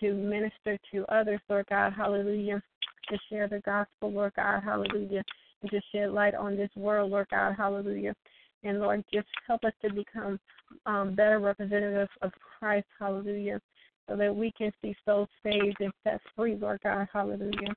to 0.00 0.12
minister 0.12 0.76
to 0.92 1.04
others, 1.08 1.40
Lord 1.48 1.66
God, 1.70 1.92
hallelujah, 1.92 2.60
to 3.08 3.18
share 3.30 3.48
the 3.48 3.60
gospel, 3.60 4.12
Lord 4.12 4.32
God, 4.36 4.62
hallelujah, 4.62 5.22
and 5.62 5.70
to 5.70 5.80
shed 5.92 6.10
light 6.10 6.34
on 6.34 6.56
this 6.56 6.70
world, 6.76 7.10
Lord 7.10 7.26
God, 7.30 7.54
hallelujah. 7.56 8.14
And 8.62 8.80
Lord, 8.80 9.04
just 9.12 9.28
help 9.46 9.64
us 9.64 9.72
to 9.82 9.92
become 9.92 10.38
um, 10.86 11.14
better 11.14 11.38
representatives 11.38 12.10
of 12.22 12.32
Christ, 12.58 12.86
hallelujah, 12.98 13.60
so 14.08 14.16
that 14.16 14.34
we 14.34 14.52
can 14.56 14.72
see 14.82 14.96
souls 15.04 15.28
saved 15.42 15.76
and 15.80 15.92
set 16.02 16.20
free, 16.34 16.56
Lord 16.56 16.80
God, 16.82 17.06
hallelujah. 17.12 17.74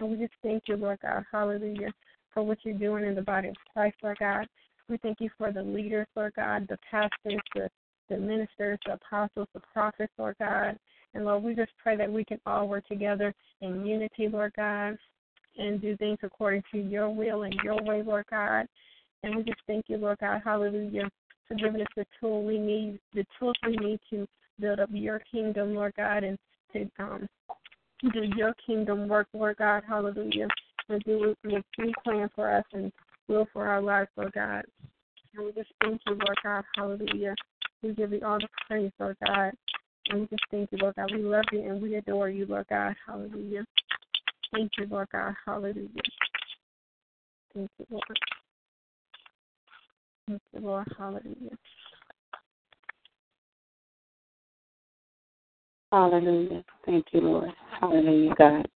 And 0.00 0.10
we 0.10 0.16
just 0.16 0.32
thank 0.42 0.64
you, 0.68 0.76
Lord 0.76 0.98
God, 1.02 1.24
hallelujah, 1.30 1.92
for 2.32 2.42
what 2.42 2.58
you're 2.64 2.74
doing 2.74 3.04
in 3.04 3.14
the 3.14 3.22
body 3.22 3.48
of 3.48 3.56
Christ, 3.72 3.96
Lord 4.02 4.18
God. 4.18 4.46
We 4.88 4.96
thank 4.98 5.20
you 5.20 5.30
for 5.38 5.52
the 5.52 5.62
leaders, 5.62 6.06
Lord 6.16 6.32
God, 6.34 6.66
the 6.68 6.78
pastors, 6.90 7.40
the, 7.54 7.68
the 8.08 8.16
ministers, 8.16 8.78
the 8.84 8.94
apostles, 8.94 9.48
the 9.54 9.60
prophets, 9.72 10.12
Lord 10.18 10.36
God. 10.38 10.76
And 11.14 11.24
Lord, 11.24 11.42
we 11.42 11.54
just 11.54 11.72
pray 11.82 11.96
that 11.96 12.10
we 12.10 12.24
can 12.24 12.40
all 12.46 12.68
work 12.68 12.86
together 12.86 13.34
in 13.60 13.84
unity, 13.84 14.28
Lord 14.28 14.52
God, 14.56 14.96
and 15.58 15.80
do 15.80 15.96
things 15.96 16.18
according 16.22 16.62
to 16.72 16.78
your 16.78 17.10
will 17.10 17.42
and 17.42 17.54
your 17.62 17.82
way, 17.82 18.02
Lord 18.02 18.24
God. 18.30 18.66
And 19.22 19.36
we 19.36 19.42
just 19.42 19.60
thank 19.66 19.84
you, 19.88 19.98
Lord 19.98 20.18
God, 20.18 20.40
hallelujah, 20.44 21.08
for 21.46 21.54
giving 21.54 21.80
us 21.80 21.86
the 21.96 22.06
tool 22.18 22.44
we 22.44 22.58
need, 22.58 22.98
the 23.14 23.24
tools 23.38 23.54
we 23.66 23.76
need 23.76 24.00
to 24.10 24.26
build 24.58 24.80
up 24.80 24.88
your 24.92 25.20
kingdom, 25.30 25.74
Lord 25.74 25.94
God, 25.96 26.24
and 26.24 26.38
to 26.72 26.90
um, 26.98 27.28
do 28.02 28.22
your 28.36 28.54
kingdom 28.66 29.08
work, 29.08 29.28
Lord 29.32 29.56
God, 29.58 29.82
hallelujah, 29.86 30.48
and 30.88 31.02
do 31.04 31.34
what 31.42 31.64
you 31.78 31.92
plan 32.04 32.28
for 32.34 32.50
us 32.50 32.64
and 32.72 32.90
will 33.28 33.46
for 33.52 33.68
our 33.68 33.80
lives, 33.80 34.08
Lord 34.16 34.32
God. 34.32 34.64
And 35.34 35.46
we 35.46 35.52
just 35.52 35.70
thank 35.82 36.00
you, 36.06 36.14
Lord 36.14 36.38
God, 36.42 36.64
hallelujah. 36.76 37.34
We 37.82 37.94
give 37.94 38.12
you 38.12 38.20
all 38.24 38.38
the 38.38 38.48
praise, 38.66 38.92
Lord 38.98 39.16
God. 39.26 39.52
And 40.12 40.20
we 40.20 40.26
just 40.26 40.44
thank 40.50 40.70
you, 40.70 40.78
Lord 40.78 40.94
God. 40.96 41.10
We 41.10 41.22
love 41.22 41.46
you 41.52 41.60
and 41.62 41.80
we 41.80 41.94
adore 41.94 42.28
you, 42.28 42.44
Lord 42.44 42.66
God, 42.68 42.94
hallelujah. 43.06 43.64
Thank 44.52 44.70
you, 44.78 44.86
Lord 44.90 45.08
God, 45.10 45.34
hallelujah. 45.46 45.88
Thank 47.54 47.70
you, 47.78 47.86
Lord. 47.90 48.18
Thank 50.28 50.42
you, 50.52 50.60
Lord, 50.60 50.86
hallelujah. 50.98 51.56
Hallelujah. 55.90 56.62
Thank 56.84 57.06
you, 57.12 57.20
Lord. 57.20 57.50
Hallelujah, 57.80 58.34
God. 58.38 58.68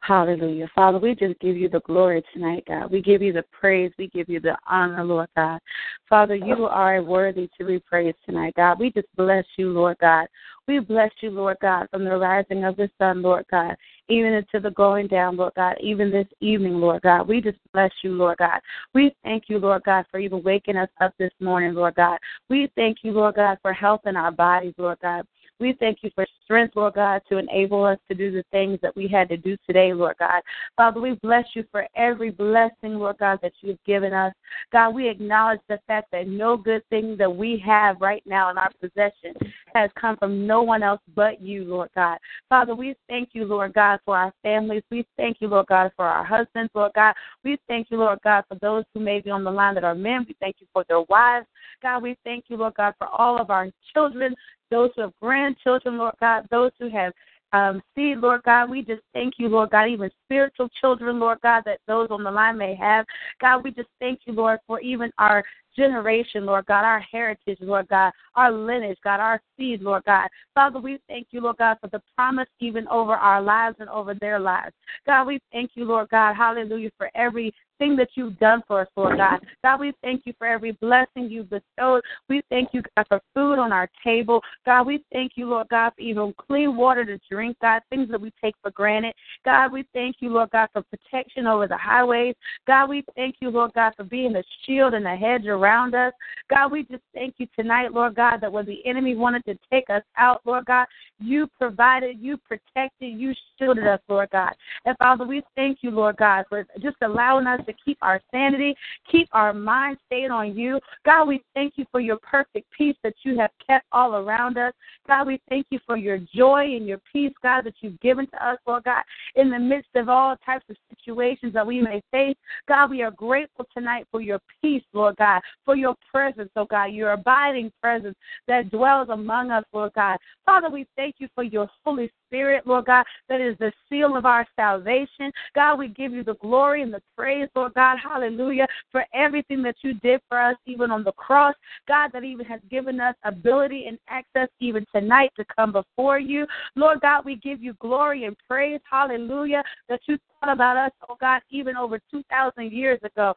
Hallelujah. 0.00 0.70
Father, 0.74 0.98
we 0.98 1.14
just 1.14 1.38
give 1.40 1.56
you 1.56 1.68
the 1.68 1.80
glory 1.80 2.22
tonight, 2.32 2.64
God. 2.66 2.90
We 2.90 3.02
give 3.02 3.20
you 3.20 3.32
the 3.32 3.44
praise. 3.52 3.92
We 3.98 4.08
give 4.08 4.28
you 4.28 4.40
the 4.40 4.56
honor, 4.66 5.04
Lord 5.04 5.28
God. 5.36 5.60
Father, 6.08 6.34
you 6.34 6.66
are 6.66 7.02
worthy 7.02 7.50
to 7.58 7.66
be 7.66 7.78
praised 7.80 8.16
tonight, 8.24 8.54
God. 8.56 8.78
We 8.78 8.90
just 8.90 9.08
bless 9.16 9.44
you, 9.56 9.70
Lord 9.70 9.98
God. 10.00 10.28
We 10.66 10.78
bless 10.78 11.10
you, 11.20 11.30
Lord 11.30 11.56
God, 11.60 11.88
from 11.90 12.04
the 12.04 12.16
rising 12.16 12.64
of 12.64 12.76
the 12.76 12.88
sun, 12.96 13.22
Lord 13.22 13.44
God, 13.50 13.74
even 14.08 14.34
into 14.34 14.60
the 14.60 14.70
going 14.70 15.08
down, 15.08 15.36
Lord 15.36 15.54
God, 15.56 15.76
even 15.80 16.10
this 16.10 16.28
evening, 16.40 16.74
Lord 16.74 17.02
God. 17.02 17.26
We 17.26 17.40
just 17.40 17.58
bless 17.72 17.90
you, 18.02 18.12
Lord 18.12 18.38
God. 18.38 18.60
We 18.94 19.14
thank 19.24 19.44
you, 19.48 19.58
Lord 19.58 19.82
God, 19.84 20.04
for 20.10 20.20
even 20.20 20.42
waking 20.42 20.76
us 20.76 20.90
up 21.00 21.12
this 21.18 21.32
morning, 21.40 21.74
Lord 21.74 21.96
God. 21.96 22.18
We 22.48 22.70
thank 22.76 22.98
you, 23.02 23.12
Lord 23.12 23.34
God, 23.34 23.58
for 23.62 23.72
health 23.72 24.02
in 24.06 24.16
our 24.16 24.30
bodies, 24.30 24.74
Lord 24.78 24.98
God. 25.02 25.26
We 25.60 25.72
thank 25.80 25.98
you 26.02 26.10
for 26.14 26.24
strength, 26.44 26.76
Lord 26.76 26.94
God, 26.94 27.22
to 27.28 27.38
enable 27.38 27.84
us 27.84 27.98
to 28.08 28.14
do 28.14 28.30
the 28.30 28.44
things 28.52 28.78
that 28.80 28.94
we 28.94 29.08
had 29.08 29.28
to 29.28 29.36
do 29.36 29.56
today, 29.66 29.92
Lord 29.92 30.16
God. 30.18 30.40
Father, 30.76 31.00
we 31.00 31.18
bless 31.22 31.44
you 31.54 31.64
for 31.72 31.86
every 31.96 32.30
blessing, 32.30 32.94
Lord 32.94 33.18
God, 33.18 33.40
that 33.42 33.52
you've 33.60 33.82
given 33.84 34.12
us. 34.12 34.32
God, 34.72 34.94
we 34.94 35.08
acknowledge 35.08 35.60
the 35.68 35.80
fact 35.86 36.10
that 36.12 36.28
no 36.28 36.56
good 36.56 36.88
thing 36.90 37.16
that 37.18 37.34
we 37.34 37.62
have 37.66 38.00
right 38.00 38.22
now 38.24 38.50
in 38.50 38.58
our 38.58 38.70
possession 38.80 39.34
has 39.74 39.90
come 39.98 40.16
from 40.16 40.46
no 40.46 40.62
one 40.62 40.82
else 40.82 41.00
but 41.14 41.40
you, 41.40 41.64
Lord 41.64 41.90
God. 41.94 42.18
Father, 42.48 42.74
we 42.74 42.94
thank 43.08 43.30
you, 43.32 43.44
Lord 43.44 43.74
God, 43.74 44.00
for 44.04 44.16
our 44.16 44.32
families. 44.42 44.82
We 44.90 45.06
thank 45.16 45.38
you, 45.40 45.48
Lord 45.48 45.66
God, 45.66 45.92
for 45.96 46.04
our 46.04 46.24
husbands, 46.24 46.70
Lord 46.74 46.92
God. 46.94 47.14
We 47.44 47.58
thank 47.68 47.90
you, 47.90 47.98
Lord 47.98 48.18
God, 48.24 48.44
for 48.48 48.56
those 48.60 48.84
who 48.94 49.00
may 49.00 49.20
be 49.20 49.30
on 49.30 49.44
the 49.44 49.50
line 49.50 49.74
that 49.74 49.84
are 49.84 49.94
men. 49.94 50.24
We 50.28 50.36
thank 50.40 50.56
you 50.60 50.66
for 50.72 50.84
their 50.88 51.02
wives. 51.02 51.46
God, 51.82 52.02
we 52.02 52.16
thank 52.24 52.44
you, 52.48 52.56
Lord 52.56 52.74
God, 52.74 52.94
for 52.98 53.08
all 53.08 53.40
of 53.40 53.50
our 53.50 53.70
children, 53.94 54.34
those 54.70 54.90
who 54.96 55.02
have 55.02 55.12
grandchildren, 55.20 55.98
Lord 55.98 56.14
God, 56.20 56.46
those 56.50 56.72
who 56.78 56.88
have 56.90 57.12
um, 57.52 57.82
seed, 57.94 58.18
Lord 58.18 58.42
God. 58.42 58.70
We 58.70 58.82
just 58.82 59.02
thank 59.12 59.34
you, 59.38 59.48
Lord 59.48 59.70
God, 59.70 59.88
even 59.88 60.10
spiritual 60.26 60.68
children, 60.80 61.18
Lord 61.18 61.38
God, 61.42 61.62
that 61.64 61.80
those 61.86 62.08
on 62.10 62.22
the 62.22 62.30
line 62.30 62.58
may 62.58 62.74
have. 62.74 63.06
God, 63.40 63.64
we 63.64 63.70
just 63.70 63.88
thank 64.00 64.20
you, 64.26 64.32
Lord, 64.32 64.58
for 64.66 64.80
even 64.80 65.10
our 65.18 65.42
generation, 65.78 66.44
Lord 66.44 66.66
God, 66.66 66.84
our 66.84 67.00
heritage, 67.00 67.58
Lord 67.60 67.88
God, 67.88 68.12
our 68.34 68.52
lineage, 68.52 68.98
God, 69.02 69.20
our 69.20 69.40
seed, 69.56 69.80
Lord 69.80 70.04
God. 70.04 70.28
Father, 70.54 70.80
we 70.80 70.98
thank 71.08 71.28
you, 71.30 71.40
Lord 71.40 71.56
God, 71.56 71.78
for 71.80 71.86
the 71.86 72.02
promise 72.16 72.48
even 72.60 72.86
over 72.88 73.14
our 73.14 73.40
lives 73.40 73.76
and 73.78 73.88
over 73.88 74.12
their 74.12 74.40
lives. 74.40 74.74
God, 75.06 75.26
we 75.26 75.40
thank 75.52 75.70
you, 75.74 75.84
Lord 75.84 76.08
God, 76.10 76.34
hallelujah, 76.34 76.90
for 76.98 77.10
every 77.14 77.54
thing 77.78 77.96
that 77.96 78.10
you've 78.14 78.38
done 78.38 78.62
for 78.66 78.80
us, 78.82 78.88
Lord 78.96 79.16
God. 79.16 79.40
God, 79.62 79.80
we 79.80 79.92
thank 80.02 80.22
you 80.26 80.32
for 80.38 80.46
every 80.46 80.72
blessing 80.72 81.28
you've 81.30 81.50
bestowed. 81.50 82.02
We 82.28 82.42
thank 82.50 82.70
you, 82.72 82.82
God, 82.96 83.06
for 83.08 83.20
food 83.34 83.58
on 83.58 83.72
our 83.72 83.88
table. 84.04 84.42
God, 84.66 84.86
we 84.86 85.04
thank 85.12 85.32
you, 85.36 85.48
Lord 85.48 85.68
God, 85.68 85.92
for 85.96 86.02
even 86.02 86.34
clean 86.36 86.76
water 86.76 87.04
to 87.04 87.18
drink, 87.30 87.56
God, 87.60 87.82
things 87.90 88.10
that 88.10 88.20
we 88.20 88.32
take 88.42 88.54
for 88.62 88.70
granted. 88.70 89.14
God, 89.44 89.72
we 89.72 89.86
thank 89.92 90.16
you, 90.20 90.30
Lord 90.30 90.50
God, 90.50 90.68
for 90.72 90.82
protection 90.82 91.46
over 91.46 91.66
the 91.66 91.76
highways. 91.76 92.34
God, 92.66 92.88
we 92.88 93.04
thank 93.14 93.36
you, 93.40 93.50
Lord 93.50 93.72
God, 93.74 93.92
for 93.96 94.04
being 94.04 94.36
a 94.36 94.42
shield 94.64 94.94
and 94.94 95.06
a 95.06 95.16
hedge 95.16 95.46
around 95.46 95.94
us. 95.94 96.12
God, 96.50 96.72
we 96.72 96.84
just 96.84 97.02
thank 97.14 97.34
you 97.38 97.46
tonight, 97.56 97.92
Lord 97.92 98.14
God, 98.14 98.38
that 98.40 98.52
when 98.52 98.66
the 98.66 98.84
enemy 98.86 99.14
wanted 99.14 99.44
to 99.46 99.58
take 99.70 99.88
us 99.90 100.02
out, 100.16 100.40
Lord 100.44 100.66
God, 100.66 100.86
you 101.20 101.48
provided, 101.58 102.18
you 102.20 102.36
protected, 102.36 103.18
you 103.18 103.34
shielded 103.58 103.86
us, 103.86 104.00
Lord 104.08 104.30
God. 104.30 104.54
And 104.84 104.96
Father, 104.98 105.26
we 105.26 105.42
thank 105.56 105.78
you, 105.82 105.90
Lord 105.90 106.16
God, 106.16 106.44
for 106.48 106.66
just 106.80 106.96
allowing 107.02 107.46
us 107.46 107.60
to 107.68 107.74
keep 107.84 107.98
our 108.02 108.20
sanity, 108.30 108.74
keep 109.10 109.28
our 109.32 109.52
mind 109.52 109.98
stayed 110.06 110.30
on 110.30 110.56
you. 110.56 110.80
God, 111.04 111.28
we 111.28 111.42
thank 111.54 111.74
you 111.76 111.84
for 111.90 112.00
your 112.00 112.18
perfect 112.18 112.66
peace 112.76 112.96
that 113.02 113.14
you 113.22 113.38
have 113.38 113.50
kept 113.64 113.86
all 113.92 114.16
around 114.16 114.58
us. 114.58 114.72
God, 115.06 115.26
we 115.26 115.40
thank 115.48 115.66
you 115.70 115.78
for 115.86 115.96
your 115.96 116.18
joy 116.34 116.62
and 116.76 116.86
your 116.86 117.00
peace, 117.12 117.32
God, 117.42 117.62
that 117.62 117.74
you've 117.80 118.00
given 118.00 118.26
to 118.28 118.46
us, 118.46 118.58
Lord 118.66 118.84
God, 118.84 119.02
in 119.36 119.50
the 119.50 119.58
midst 119.58 119.90
of 119.94 120.08
all 120.08 120.36
types 120.44 120.64
of 120.68 120.76
situations 120.90 121.54
that 121.54 121.66
we 121.66 121.80
may 121.80 122.02
face. 122.10 122.36
God, 122.66 122.90
we 122.90 123.02
are 123.02 123.10
grateful 123.10 123.66
tonight 123.72 124.06
for 124.10 124.20
your 124.20 124.40
peace, 124.60 124.82
Lord 124.92 125.16
God, 125.16 125.40
for 125.64 125.76
your 125.76 125.94
presence, 126.10 126.50
oh 126.56 126.64
God, 126.64 126.86
your 126.86 127.12
abiding 127.12 127.72
presence 127.80 128.16
that 128.46 128.70
dwells 128.70 129.08
among 129.10 129.50
us, 129.50 129.64
Lord 129.72 129.92
God. 129.94 130.18
Father, 130.44 130.70
we 130.70 130.86
thank 130.96 131.16
you 131.18 131.28
for 131.34 131.44
your 131.44 131.68
Holy 131.84 132.10
Spirit, 132.28 132.66
Lord 132.66 132.86
God, 132.86 133.04
that 133.28 133.40
is 133.40 133.56
the 133.58 133.72
seal 133.88 134.16
of 134.16 134.26
our 134.26 134.46
salvation. 134.54 135.32
God, 135.54 135.78
we 135.78 135.88
give 135.88 136.12
you 136.12 136.22
the 136.22 136.34
glory 136.36 136.82
and 136.82 136.92
the 136.92 137.02
praise, 137.16 137.48
Lord 137.54 137.74
God, 137.74 137.96
hallelujah, 138.02 138.66
for 138.92 139.04
everything 139.14 139.62
that 139.62 139.76
you 139.82 139.94
did 139.94 140.20
for 140.28 140.38
us, 140.38 140.56
even 140.66 140.90
on 140.90 141.04
the 141.04 141.12
cross. 141.12 141.54
God, 141.86 142.10
that 142.12 142.24
even 142.24 142.44
has 142.46 142.60
given 142.70 143.00
us 143.00 143.14
ability 143.24 143.86
and 143.88 143.98
access 144.08 144.48
even 144.60 144.84
tonight 144.94 145.32
to 145.36 145.44
come 145.56 145.72
before 145.72 146.18
you. 146.18 146.46
Lord 146.76 147.00
God, 147.00 147.24
we 147.24 147.36
give 147.36 147.62
you 147.62 147.74
glory 147.74 148.24
and 148.24 148.36
praise, 148.46 148.80
hallelujah, 148.88 149.64
that 149.88 150.00
you 150.06 150.18
thought 150.40 150.52
about 150.52 150.76
us, 150.76 150.92
oh 151.08 151.16
God, 151.20 151.40
even 151.50 151.76
over 151.76 151.98
2,000 152.10 152.72
years 152.72 153.00
ago. 153.02 153.34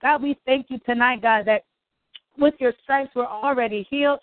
God, 0.00 0.22
we 0.22 0.36
thank 0.44 0.66
you 0.68 0.78
tonight, 0.84 1.22
God, 1.22 1.44
that 1.46 1.62
with 2.36 2.54
your 2.58 2.72
stripes 2.82 3.10
we're 3.14 3.24
already 3.24 3.86
healed. 3.88 4.18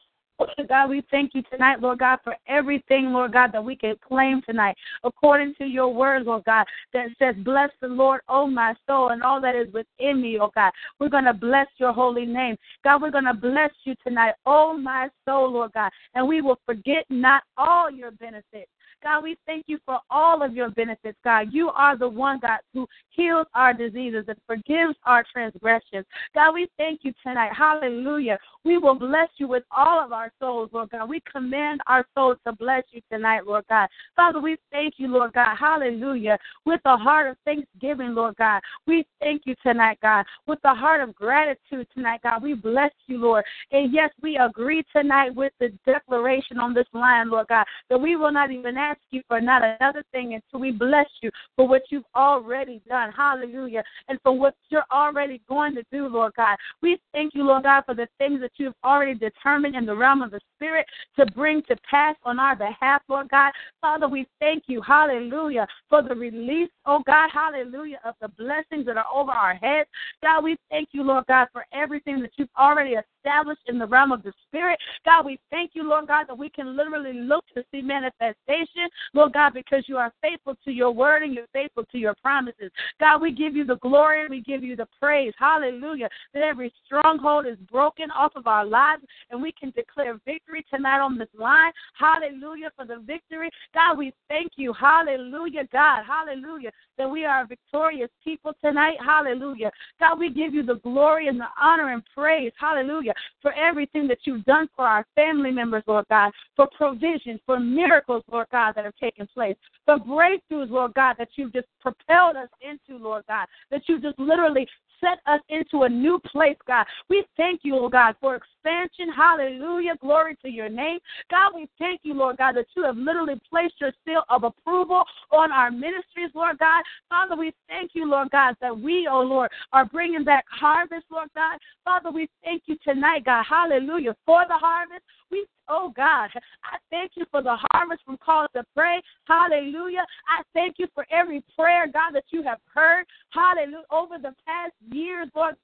God, 0.68 0.90
we 0.90 1.04
thank 1.12 1.34
you 1.34 1.44
tonight, 1.52 1.82
Lord 1.82 2.00
God, 2.00 2.20
for 2.24 2.36
everything, 2.48 3.12
Lord 3.12 3.34
God, 3.34 3.52
that 3.54 3.64
we 3.64 3.76
can 3.76 3.96
claim 4.08 4.42
tonight, 4.42 4.76
according 5.04 5.56
to 5.56 5.66
your 5.66 5.94
word, 5.94 6.24
Lord 6.24 6.44
God, 6.46 6.66
that 6.94 7.08
says, 7.18 7.36
Bless 7.44 7.70
the 7.82 7.88
Lord, 7.88 8.22
oh 8.30 8.48
my 8.48 8.74
soul, 8.88 9.10
and 9.10 9.24
all 9.24 9.42
that 9.42 9.56
is 9.56 9.68
within 9.74 10.22
me, 10.22 10.38
oh 10.40 10.52
God. 10.56 10.72
We're 11.00 11.10
going 11.10 11.26
to 11.26 11.34
bless 11.34 11.68
your 11.78 11.94
holy 11.94 12.26
name. 12.26 12.56
God, 12.84 13.02
we're 13.02 13.12
going 13.12 13.26
to 13.26 13.34
bless 13.34 13.72
you 13.84 13.96
tonight, 14.06 14.36
oh 14.46 14.78
my 14.78 15.10
soul, 15.26 15.52
Lord 15.52 15.74
God, 15.74 15.92
and 16.16 16.28
we 16.28 16.42
will 16.42 16.60
forget 16.66 17.06
not 17.10 17.44
all 17.58 17.90
your 17.92 18.12
benefits. 18.12 18.70
God, 19.04 19.24
we 19.24 19.38
thank 19.46 19.66
you 19.68 19.80
for 19.86 20.00
all 20.10 20.44
of 20.44 20.54
your 20.54 20.70
benefits, 20.70 21.18
God. 21.24 21.48
You 21.52 21.70
are 21.70 21.98
the 21.98 22.08
one, 22.08 22.40
God, 22.40 22.60
who 22.74 22.88
heals 23.10 23.48
our 23.54 23.74
diseases 23.74 24.26
and 24.28 24.38
forgives 24.48 24.96
our 25.06 25.24
transgressions. 25.32 26.06
God, 26.34 26.54
we 26.54 26.68
thank 26.78 27.02
you 27.04 27.14
tonight. 27.24 27.52
Hallelujah. 27.56 28.38
We 28.64 28.78
will 28.78 28.96
bless 28.96 29.30
you 29.38 29.48
with 29.48 29.64
all 29.76 30.04
of 30.04 30.12
our 30.12 30.32
souls, 30.40 30.70
Lord 30.74 30.90
God. 30.90 31.10
We 31.10 31.22
command 31.32 31.82
our 31.88 32.06
souls 32.16 32.38
to 32.46 32.54
bless 32.54 32.84
you 32.92 33.02
tonight, 33.12 33.46
Lord 33.46 33.66
God. 33.70 33.88
Father, 34.16 34.40
we 34.40 34.58
thank 34.72 34.96
you, 34.98 35.08
Lord 35.08 35.34
God. 35.34 35.56
Hallelujah. 35.56 36.38
With 36.66 36.82
a 36.86 36.98
heart 36.98 37.30
of 37.30 37.38
thanksgiving, 37.46 38.16
Lord 38.16 38.36
God. 38.38 38.62
We 38.88 39.06
thank 39.20 39.44
you 39.46 39.56
tonight, 39.64 40.00
God. 40.02 40.26
With 40.48 40.60
a 40.64 40.74
heart 40.74 41.02
of 41.02 41.16
gratitude 41.16 41.88
tonight, 41.94 42.22
God. 42.24 42.44
We 42.44 42.54
bless 42.54 42.92
you, 43.08 43.20
Lord. 43.20 43.46
And 43.72 43.94
yes, 43.94 44.10
we 44.22 44.38
agree 44.38 44.84
tonight 44.94 45.34
with 45.36 45.54
the 45.60 45.72
declaration 45.86 46.60
on 46.60 46.74
this 46.74 46.88
line, 46.94 47.30
Lord 47.30 47.48
God, 47.48 47.66
that 47.90 48.00
we 48.00 48.16
will 48.16 48.32
not 48.32 48.52
even 48.52 48.78
ask 48.78 48.89
you 49.12 49.22
for 49.28 49.42
not 49.42 49.62
another 49.64 50.04
thing 50.12 50.34
until 50.34 50.60
we 50.60 50.72
bless 50.72 51.08
you 51.22 51.32
for 51.56 51.68
what 51.68 51.84
you've 51.90 52.04
already 52.16 52.82
done. 52.88 53.12
Hallelujah. 53.12 53.84
And 54.08 54.20
for 54.24 54.38
what 54.38 54.56
you're 54.70 54.86
already 54.92 55.42
going 55.48 55.76
to 55.76 55.84
do, 55.92 56.08
Lord 56.08 56.34
God. 56.36 56.58
We 56.82 57.00
thank 57.14 57.36
you, 57.36 57.44
Lord 57.44 57.64
God, 57.64 57.84
for 57.86 57.96
the 57.96 58.08
things 58.18 58.42
that 58.42 58.52
you've 58.58 58.74
already 58.84 59.16
determined 59.16 59.76
in 59.76 59.86
the 59.86 59.96
realm 59.96 60.22
of 60.22 60.32
the 60.32 60.40
Spirit 60.56 60.86
to 61.18 61.26
bring 61.28 61.62
to 61.64 61.76
pass 61.90 62.16
on 62.24 62.40
our 62.40 62.56
behalf, 62.56 63.02
Lord 63.08 63.30
God. 63.30 63.52
Father, 63.82 64.08
we 64.08 64.28
thank 64.40 64.64
you, 64.68 64.82
hallelujah, 64.82 65.68
for 65.90 66.02
the 66.02 66.16
release, 66.16 66.70
oh 66.86 67.02
God, 67.06 67.30
hallelujah, 67.34 68.00
of 68.06 68.16
the 68.22 68.28
blessings 68.30 68.86
that 68.86 68.98
are 68.98 69.06
over 69.14 69.32
our 69.32 69.56
heads. 69.56 69.90
God, 70.22 70.44
we 70.44 70.58
thank 70.70 70.90
you, 70.92 71.04
Lord 71.04 71.26
God, 71.28 71.48
for 71.54 71.66
everything 71.74 72.22
that 72.22 72.32
you've 72.38 72.50
already 72.58 72.96
established 72.96 73.62
in 73.68 73.80
the 73.80 73.88
realm 73.88 74.12
of 74.12 74.24
the 74.24 74.34
Spirit. 74.48 74.80
God, 75.06 75.26
we 75.26 75.40
thank 75.50 75.72
you, 75.74 75.88
Lord 75.88 76.08
God, 76.08 76.26
that 76.28 76.38
we 76.38 76.50
can 76.50 76.76
literally 76.76 77.14
look 77.14 77.46
to 77.56 77.64
see 77.72 77.82
manifestation, 77.82 78.79
Lord 79.14 79.34
God, 79.34 79.54
because 79.54 79.84
you 79.88 79.98
are 79.98 80.14
faithful 80.22 80.56
to 80.66 80.72
your 80.72 80.92
word 80.92 81.24
and 81.24 81.34
you're 81.34 81.48
faithful 81.54 81.84
to 81.92 81.98
your 81.98 82.16
promises. 82.22 82.72
God, 83.00 83.22
we 83.22 83.32
give 83.32 83.56
you 83.56 83.66
the 83.66 83.78
glory, 83.78 84.22
and 84.22 84.30
we 84.30 84.42
give 84.42 84.64
you 84.64 84.76
the 84.76 84.88
praise. 85.00 85.34
Hallelujah. 85.38 86.10
That 86.34 86.44
every 86.44 86.74
stronghold 86.86 87.46
is 87.46 87.58
broken 87.72 88.12
off 88.12 88.34
of 88.36 88.48
our 88.48 88.66
lives 88.66 89.04
and 89.30 89.42
we 89.42 89.52
can 89.52 89.72
declare 89.72 90.20
victory 90.26 90.66
tonight 90.70 91.00
on 91.00 91.18
this 91.18 91.30
line. 91.38 91.72
Hallelujah 91.98 92.72
for 92.76 92.86
the 92.86 93.00
victory. 93.06 93.50
God, 93.74 93.98
we 93.98 94.14
thank 94.28 94.52
you. 94.56 94.74
Hallelujah, 94.74 95.68
God. 95.72 96.04
Hallelujah. 96.06 96.72
That 97.00 97.10
we 97.10 97.24
are 97.24 97.48
victorious 97.48 98.10
people 98.24 98.52
tonight. 98.62 98.98
Hallelujah. 99.04 99.72
God, 100.02 100.20
we 100.20 100.30
give 100.30 100.54
you 100.54 100.64
the 100.64 100.76
glory 100.84 101.30
and 101.30 101.40
the 101.40 101.48
honor 101.60 101.94
and 101.94 102.04
praise. 102.14 102.52
Hallelujah. 102.60 103.14
For 103.42 103.54
everything 103.54 104.06
that 104.10 104.20
you've 104.26 104.44
done 104.44 104.68
for 104.76 104.86
our 104.86 105.06
family 105.16 105.50
members, 105.50 105.84
Lord 105.88 106.06
God. 106.10 106.32
For 106.58 106.68
provision, 106.78 107.40
for 107.46 107.58
miracles, 107.58 108.24
Lord 108.30 108.48
God, 108.52 108.74
that 108.76 108.84
have 108.84 108.98
taken 108.98 109.28
place. 109.34 109.56
For 109.86 109.98
breakthroughs, 109.98 110.70
Lord 110.70 110.94
God, 110.94 111.16
that 111.20 111.30
you've 111.36 111.54
just 111.54 111.68
propelled 111.80 112.36
us 112.36 112.50
into, 112.62 113.02
Lord 113.02 113.24
God. 113.30 113.48
That 113.72 113.84
you've 113.88 114.02
just 114.02 114.20
literally 114.20 114.68
set 115.00 115.20
us 115.26 115.42
into 115.50 115.84
a 115.84 115.90
new 115.90 116.20
place, 116.20 116.58
God. 116.68 116.86
We 117.10 117.26
thank 117.38 117.62
you, 117.64 117.76
Lord 117.76 117.94
God, 117.94 118.16
for 118.20 118.36
expansion. 118.36 119.14
Hallelujah. 119.16 119.96
Glory 120.02 120.36
to 120.42 120.50
your 120.50 120.70
name. 120.70 121.00
God, 121.30 121.54
we 121.56 121.70
thank 121.78 122.02
you, 122.04 122.14
Lord 122.14 122.38
God, 122.38 122.54
that 122.54 122.68
you 122.76 122.84
have 122.84 122.98
literally 122.98 123.40
placed 123.50 123.76
your 123.80 123.92
seal 124.06 124.24
of 124.30 124.44
approval 124.44 125.04
on 125.32 125.52
our 125.52 125.72
ministries, 125.72 126.32
Lord 126.34 126.58
God. 126.60 126.84
Father, 127.10 127.36
we 127.36 127.54
thank 127.68 127.92
you, 127.94 128.10
Lord 128.10 128.30
God, 128.32 128.56
that 128.62 128.78
we, 128.78 129.08
oh 129.10 129.22
Lord, 129.22 129.50
are 129.74 129.86
bringing 129.86 130.24
back 130.24 130.46
harvest, 130.50 131.06
Lord 131.12 131.30
God. 131.36 131.60
Father, 131.86 132.12
we 132.12 132.30
thank 132.44 132.64
you 132.66 132.78
tonight, 132.84 133.26
God. 133.26 133.44
Hallelujah. 133.48 134.16
For 134.26 134.44
the 134.48 134.56
harvest, 134.56 135.02
we 135.32 135.46
Oh 135.70 135.94
God, 135.96 136.30
I 136.64 136.78
thank 136.90 137.12
you 137.16 137.26
for 137.30 137.44
the 137.44 137.56
harvest 137.72 138.02
from 138.04 138.18
call 138.18 138.48
to 138.56 138.64
pray. 138.76 139.02
Hallelujah. 139.26 140.04
I 140.28 140.42
thank 140.54 140.78
you 140.80 140.88
for 140.96 141.06
every 141.12 141.44
prayer, 141.56 141.86
God, 141.86 142.12
that 142.14 142.24
you 142.32 142.42
have 142.42 142.58
heard. 142.74 143.06
Hallelujah. 143.30 143.84
Over 143.92 144.18
the 144.18 144.34
past 144.48 144.74
years, 144.92 145.28
Lord. 145.36 145.56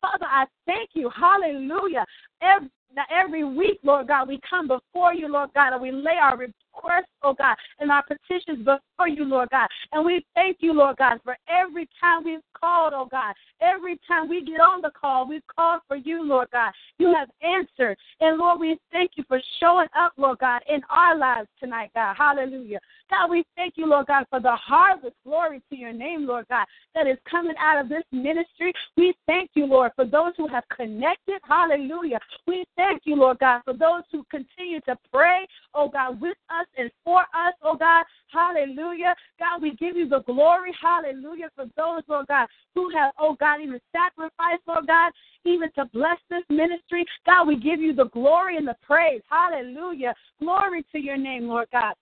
Father, 0.00 0.24
I 0.24 0.46
thank 0.66 0.90
you. 0.94 1.10
Hallelujah. 1.10 2.06
Every, 2.40 2.70
every 3.10 3.44
week, 3.44 3.80
Lord 3.82 4.08
God, 4.08 4.28
we 4.28 4.40
come 4.48 4.66
before 4.66 5.12
you, 5.12 5.30
Lord 5.30 5.50
God, 5.54 5.74
and 5.74 5.82
we 5.82 5.92
lay 5.92 6.16
our 6.20 6.38
requests, 6.80 7.10
oh 7.22 7.34
God, 7.34 7.56
and 7.78 7.90
our 7.90 8.02
petitions 8.02 8.58
before 8.58 9.08
you, 9.08 9.24
Lord 9.24 9.48
God. 9.50 9.68
And 9.92 10.04
we 10.04 10.24
thank 10.34 10.58
you, 10.60 10.72
Lord 10.72 10.96
God, 10.96 11.18
for 11.24 11.36
every 11.48 11.88
time 12.00 12.24
we've 12.24 12.40
called, 12.58 12.92
oh 12.94 13.08
God. 13.10 13.34
Every 13.60 13.98
time 14.08 14.28
we 14.28 14.44
get 14.44 14.60
on 14.60 14.80
the 14.80 14.90
call, 14.98 15.28
we've 15.28 15.46
called 15.54 15.82
for 15.86 15.96
you, 15.96 16.24
Lord 16.26 16.48
God. 16.52 16.72
You 16.98 17.14
have 17.14 17.28
answered. 17.42 17.96
And 18.20 18.38
Lord, 18.38 18.60
we 18.60 18.78
thank 18.92 19.12
you 19.16 19.24
for 19.28 19.40
showing 19.60 19.88
up, 19.98 20.12
Lord 20.16 20.38
God, 20.38 20.62
in 20.68 20.80
our 20.88 21.16
lives 21.16 21.48
tonight, 21.58 21.90
God. 21.94 22.14
Hallelujah. 22.16 22.78
God, 23.10 23.30
we 23.30 23.44
thank 23.56 23.74
you, 23.76 23.86
Lord 23.86 24.06
God, 24.06 24.24
for 24.30 24.40
the 24.40 24.54
harvest. 24.54 25.14
Glory 25.24 25.60
to 25.68 25.76
your 25.76 25.92
name, 25.92 26.26
Lord 26.26 26.46
God, 26.48 26.66
that 26.94 27.06
is 27.06 27.18
coming 27.28 27.54
out 27.60 27.80
of 27.80 27.88
this 27.88 28.04
ministry. 28.12 28.72
We 28.96 29.14
thank 29.26 29.50
you, 29.54 29.66
Lord, 29.66 29.90
for 29.96 30.04
those 30.04 30.32
who 30.36 30.46
have 30.46 30.64
connected. 30.74 31.40
Hallelujah. 31.42 32.20
We 32.46 32.64
thank 32.76 33.02
you, 33.04 33.16
Lord 33.16 33.38
God, 33.40 33.62
for 33.64 33.74
those 33.74 34.02
who 34.12 34.24
continue 34.30 34.80
to 34.82 34.96
pray, 35.12 35.46
oh 35.74 35.88
God, 35.88 36.20
with 36.20 36.36
us 36.50 36.66
and 36.76 36.90
for 37.04 37.20
us, 37.20 37.54
oh 37.62 37.76
God. 37.76 38.04
Hallelujah. 38.32 39.14
God, 39.38 39.62
we 39.62 39.74
give 39.76 39.96
you 39.96 40.08
the 40.08 40.22
glory. 40.22 40.72
Hallelujah. 40.80 41.48
For 41.56 41.66
those, 41.76 42.02
oh 42.08 42.24
God, 42.28 42.46
who 42.74 42.90
have, 42.96 43.12
oh 43.18 43.36
God, 43.38 43.60
even 43.60 43.80
sacrificed, 43.92 44.62
Lord 44.66 44.86
God, 44.86 45.12
even 45.44 45.70
to 45.72 45.84
bless 45.86 46.18
this 46.28 46.44
ministry. 46.48 47.04
God, 47.26 47.48
we 47.48 47.56
give 47.56 47.80
you 47.80 47.94
the 47.94 48.08
glory 48.10 48.56
and 48.56 48.66
the 48.66 48.76
praise. 48.82 49.22
Hallelujah. 49.28 50.14
Glory 50.38 50.84
to 50.92 50.98
your 50.98 51.16
name, 51.16 51.48
Lord 51.48 51.68
God. 51.72 51.94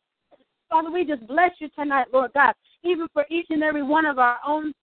Father, 0.69 0.91
we 0.91 1.05
just 1.05 1.27
bless 1.27 1.51
you 1.61 1.69
tonight, 1.71 2.09
Lord 2.13 2.31
God, 2.35 2.53
even 2.85 3.07
for 3.13 3.25
each 3.31 3.47
and 3.51 3.63
every 3.63 3.83
one 3.83 4.05
of 4.05 4.19
our 4.19 4.37
own 4.47 4.75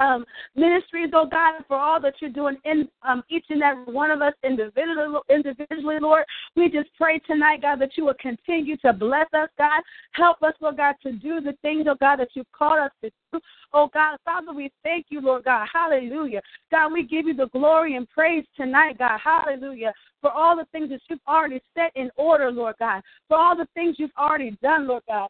um, 0.00 0.24
ministries, 0.56 1.10
oh 1.14 1.26
God, 1.30 1.62
for 1.68 1.76
all 1.76 2.00
that 2.00 2.14
you're 2.20 2.30
doing 2.30 2.56
in 2.64 2.88
um, 3.02 3.22
each 3.28 3.44
and 3.50 3.62
every 3.62 3.92
one 3.92 4.10
of 4.10 4.22
us 4.22 4.32
individually, 4.44 5.18
individually, 5.30 5.98
Lord. 6.00 6.24
We 6.56 6.68
just 6.68 6.88
pray 6.96 7.18
tonight, 7.20 7.62
God, 7.62 7.80
that 7.80 7.96
you 7.96 8.06
will 8.06 8.14
continue 8.20 8.76
to 8.78 8.92
bless 8.92 9.26
us, 9.32 9.48
God. 9.58 9.82
Help 10.12 10.42
us, 10.42 10.54
Lord 10.60 10.76
God, 10.78 10.96
to 11.02 11.12
do 11.12 11.40
the 11.40 11.54
things, 11.62 11.86
oh 11.88 11.96
God, 12.00 12.16
that 12.16 12.28
you've 12.34 12.50
called 12.52 12.80
us 12.80 12.90
to 13.02 13.10
do. 13.32 13.40
Oh 13.72 13.88
God, 13.92 14.18
Father, 14.24 14.52
we 14.52 14.70
thank 14.82 15.06
you, 15.08 15.20
Lord 15.20 15.44
God. 15.44 15.66
Hallelujah. 15.72 16.42
God, 16.70 16.92
we 16.92 17.04
give 17.04 17.26
you 17.26 17.34
the 17.34 17.48
glory 17.48 17.96
and 17.96 18.08
praise 18.08 18.44
tonight, 18.56 18.98
God. 18.98 19.18
Hallelujah. 19.22 19.92
For 20.20 20.30
all 20.30 20.56
the 20.56 20.66
things 20.72 20.90
that 20.90 21.00
you've 21.08 21.20
already 21.26 21.60
set 21.74 21.90
in 21.94 22.10
order, 22.16 22.50
Lord 22.50 22.74
God. 22.78 23.02
For 23.28 23.36
all 23.36 23.56
the 23.56 23.66
things 23.74 23.96
you've 23.98 24.10
already 24.18 24.56
done, 24.62 24.86
Lord 24.86 25.02
God. 25.08 25.28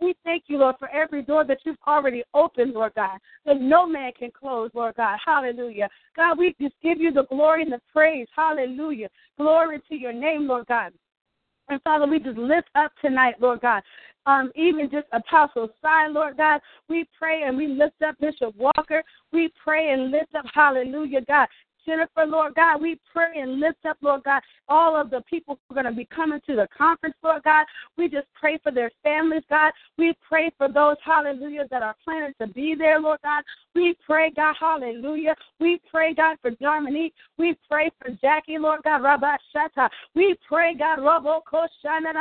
We 0.00 0.14
thank 0.24 0.44
you, 0.46 0.58
Lord, 0.58 0.76
for 0.78 0.88
every 0.90 1.22
door 1.22 1.44
that 1.44 1.58
you've 1.64 1.76
already 1.86 2.22
opened, 2.32 2.72
Lord 2.72 2.92
God, 2.94 3.18
that 3.44 3.60
no 3.60 3.86
man 3.86 4.12
can 4.16 4.30
close, 4.30 4.70
Lord 4.72 4.94
God. 4.96 5.18
Hallelujah. 5.24 5.88
God, 6.16 6.38
we 6.38 6.54
just 6.60 6.74
give 6.82 7.00
you 7.00 7.12
the 7.12 7.26
glory 7.26 7.62
and 7.62 7.72
the 7.72 7.80
praise. 7.92 8.28
Hallelujah. 8.34 9.08
Glory 9.36 9.80
to 9.88 9.94
your 9.96 10.12
name, 10.12 10.46
Lord 10.46 10.66
God. 10.66 10.92
And 11.68 11.82
Father, 11.82 12.06
we 12.06 12.18
just 12.18 12.38
lift 12.38 12.68
up 12.74 12.92
tonight, 13.02 13.34
Lord 13.40 13.60
God. 13.60 13.82
Um, 14.26 14.50
even 14.54 14.90
just 14.90 15.06
Apostle 15.12 15.68
Sign, 15.82 16.12
Lord 16.14 16.36
God, 16.36 16.60
we 16.88 17.06
pray 17.18 17.42
and 17.44 17.56
we 17.56 17.66
lift 17.66 18.02
up 18.06 18.14
Bishop 18.20 18.54
Walker. 18.56 19.02
We 19.32 19.50
pray 19.62 19.90
and 19.92 20.10
lift 20.10 20.34
up, 20.34 20.44
hallelujah, 20.52 21.22
God, 21.26 21.48
Jennifer, 21.88 22.26
Lord 22.26 22.54
God. 22.54 22.82
We 22.82 23.00
pray 23.12 23.40
and 23.40 23.60
lift 23.60 23.86
up, 23.88 23.96
Lord 24.02 24.22
God, 24.24 24.42
all 24.68 25.00
of 25.00 25.08
the 25.10 25.22
people 25.22 25.58
who 25.68 25.74
are 25.74 25.82
going 25.82 25.92
to 25.92 25.96
be 25.96 26.04
coming 26.04 26.40
to 26.46 26.54
the 26.54 26.68
conference, 26.76 27.14
Lord 27.22 27.42
God. 27.44 27.64
We 27.96 28.08
just 28.08 28.26
pray 28.38 28.58
for 28.62 28.70
their 28.70 28.90
families, 29.02 29.42
God. 29.48 29.72
We 29.96 30.14
pray 30.28 30.50
for 30.58 30.70
those, 30.70 30.96
hallelujah, 31.02 31.66
that 31.70 31.82
are 31.82 31.96
planning 32.04 32.34
to 32.40 32.46
be 32.48 32.74
there, 32.76 33.00
Lord 33.00 33.20
God. 33.24 33.42
We 33.74 33.96
pray, 34.04 34.30
God, 34.34 34.54
hallelujah. 34.60 35.34
We 35.60 35.80
pray, 35.90 36.12
God, 36.12 36.36
for 36.42 36.50
Dominique. 36.50 37.14
We 37.38 37.56
pray 37.68 37.90
for 38.00 38.10
Jackie, 38.20 38.58
Lord 38.58 38.80
God, 38.84 39.02
Rabbi 39.02 39.36
Shata. 39.54 39.88
We 40.14 40.36
pray, 40.46 40.74
God, 40.74 41.00
Robo 41.00 41.40
Koshana 41.50 42.12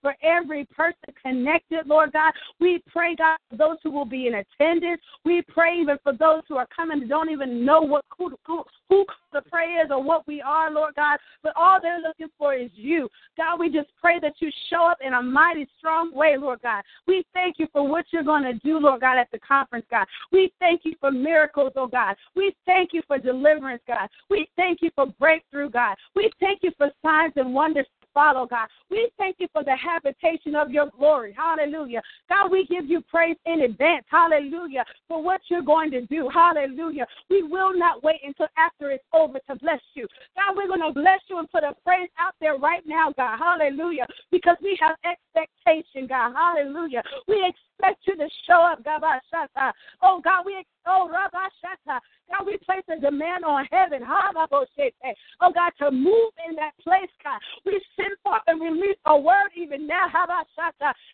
for 0.00 0.14
every 0.22 0.64
person 0.66 0.94
connected, 1.22 1.86
Lord 1.86 2.12
God. 2.12 2.32
We 2.60 2.82
pray, 2.90 3.14
God, 3.16 3.36
for 3.50 3.56
those 3.56 3.76
who 3.82 3.90
will 3.90 4.04
be 4.04 4.26
in 4.26 4.34
attendance. 4.34 5.00
We 5.24 5.42
pray 5.48 5.80
even 5.80 5.98
for 6.02 6.12
those 6.12 6.42
who 6.48 6.56
are 6.56 6.68
coming 6.74 7.00
and 7.00 7.08
don't 7.08 7.30
even 7.30 7.64
know 7.64 7.80
what 7.80 8.04
who, 8.16 8.36
who, 8.46 8.53
who 8.88 9.04
the 9.32 9.42
prayer 9.42 9.84
is 9.84 9.90
or 9.90 10.02
what 10.02 10.26
we 10.26 10.40
are, 10.40 10.70
Lord 10.70 10.94
God. 10.94 11.18
But 11.42 11.52
all 11.56 11.78
they're 11.80 12.00
looking 12.00 12.28
for 12.38 12.54
is 12.54 12.70
you. 12.74 13.08
God, 13.36 13.58
we 13.58 13.70
just 13.70 13.88
pray 14.00 14.20
that 14.20 14.34
you 14.38 14.50
show 14.70 14.86
up 14.86 14.98
in 15.04 15.14
a 15.14 15.22
mighty 15.22 15.66
strong 15.78 16.14
way, 16.14 16.36
Lord 16.38 16.60
God. 16.62 16.84
We 17.06 17.24
thank 17.34 17.58
you 17.58 17.66
for 17.72 17.86
what 17.86 18.06
you're 18.10 18.22
going 18.22 18.44
to 18.44 18.54
do, 18.54 18.78
Lord 18.78 19.00
God, 19.00 19.18
at 19.18 19.28
the 19.32 19.38
conference, 19.40 19.86
God. 19.90 20.06
We 20.30 20.52
thank 20.60 20.82
you 20.84 20.94
for 21.00 21.10
miracles, 21.10 21.72
oh 21.76 21.86
God. 21.86 22.16
We 22.36 22.54
thank 22.66 22.90
you 22.92 23.02
for 23.06 23.18
deliverance, 23.18 23.82
God. 23.86 24.08
We 24.30 24.48
thank 24.56 24.80
you 24.82 24.90
for 24.94 25.06
breakthrough, 25.18 25.70
God. 25.70 25.96
We 26.14 26.30
thank 26.40 26.60
you 26.62 26.70
for 26.76 26.90
signs 27.02 27.32
and 27.36 27.52
wonders 27.52 27.86
follow, 28.14 28.42
oh 28.42 28.46
God. 28.46 28.68
We 28.90 29.10
thank 29.18 29.36
you 29.38 29.48
for 29.52 29.64
the 29.64 29.76
habitation 29.76 30.54
of 30.54 30.70
your 30.70 30.88
glory. 30.96 31.34
Hallelujah. 31.36 32.00
God, 32.28 32.50
we 32.50 32.64
give 32.66 32.86
you 32.86 33.02
praise 33.02 33.36
in 33.44 33.62
advance. 33.62 34.04
Hallelujah. 34.08 34.84
For 35.08 35.22
what 35.22 35.40
you're 35.48 35.62
going 35.62 35.90
to 35.90 36.06
do. 36.06 36.30
Hallelujah. 36.32 37.06
We 37.28 37.42
will 37.42 37.76
not 37.76 38.02
wait 38.02 38.20
until 38.24 38.46
after 38.56 38.90
it's 38.90 39.04
over 39.12 39.38
to 39.50 39.56
bless 39.56 39.80
you. 39.94 40.06
God, 40.36 40.56
we're 40.56 40.68
going 40.68 40.80
to 40.80 40.92
bless 40.92 41.20
you 41.28 41.38
and 41.38 41.50
put 41.50 41.64
a 41.64 41.74
praise 41.84 42.08
out 42.18 42.34
there 42.40 42.56
right 42.56 42.82
now, 42.86 43.12
God. 43.16 43.38
Hallelujah. 43.38 44.06
Because 44.30 44.56
we 44.62 44.78
have 44.80 44.96
expectation, 45.04 46.06
God. 46.06 46.32
Hallelujah. 46.34 47.02
We 47.28 47.44
expect 47.44 48.06
you 48.06 48.16
to 48.16 48.28
show 48.46 48.60
up, 48.60 48.84
God. 48.84 49.02
Oh, 50.02 50.20
God, 50.22 50.44
we 50.46 50.58
oh, 50.86 51.08
God, 51.12 52.46
we 52.46 52.56
place 52.58 52.84
a 52.88 53.00
demand 53.00 53.44
on 53.44 53.66
heaven. 53.70 54.02
Oh, 54.04 55.50
God, 55.52 55.72
to 55.78 55.90
move 55.90 56.32
in 56.48 56.56
that 56.56 56.72
place, 56.82 57.10
God. 57.22 57.40
We 57.64 57.80
send 57.96 58.16
forth 58.22 58.42
and 58.46 58.60
release 58.60 58.98
a 59.06 59.16
word 59.18 59.50
even 59.56 59.86
now. 59.86 60.06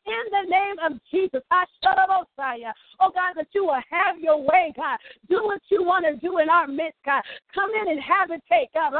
In 0.06 0.24
the 0.30 0.44
name 0.48 0.78
of 0.84 1.00
Jesus. 1.10 1.42
Oh, 1.52 3.10
God, 3.14 3.34
that 3.36 3.48
you 3.52 3.64
will 3.64 3.82
have 3.90 4.18
your 4.20 4.40
way, 4.40 4.72
God. 4.76 4.98
Do 5.28 5.44
what 5.44 5.62
you 5.68 5.82
want 5.82 6.04
to 6.06 6.16
do 6.16 6.38
in 6.38 6.48
our 6.48 6.66
midst, 6.66 6.98
God. 7.04 7.22
Come 7.54 7.70
in 7.80 7.88
and 7.88 8.00
habitate, 8.00 8.72
God. 8.74 8.92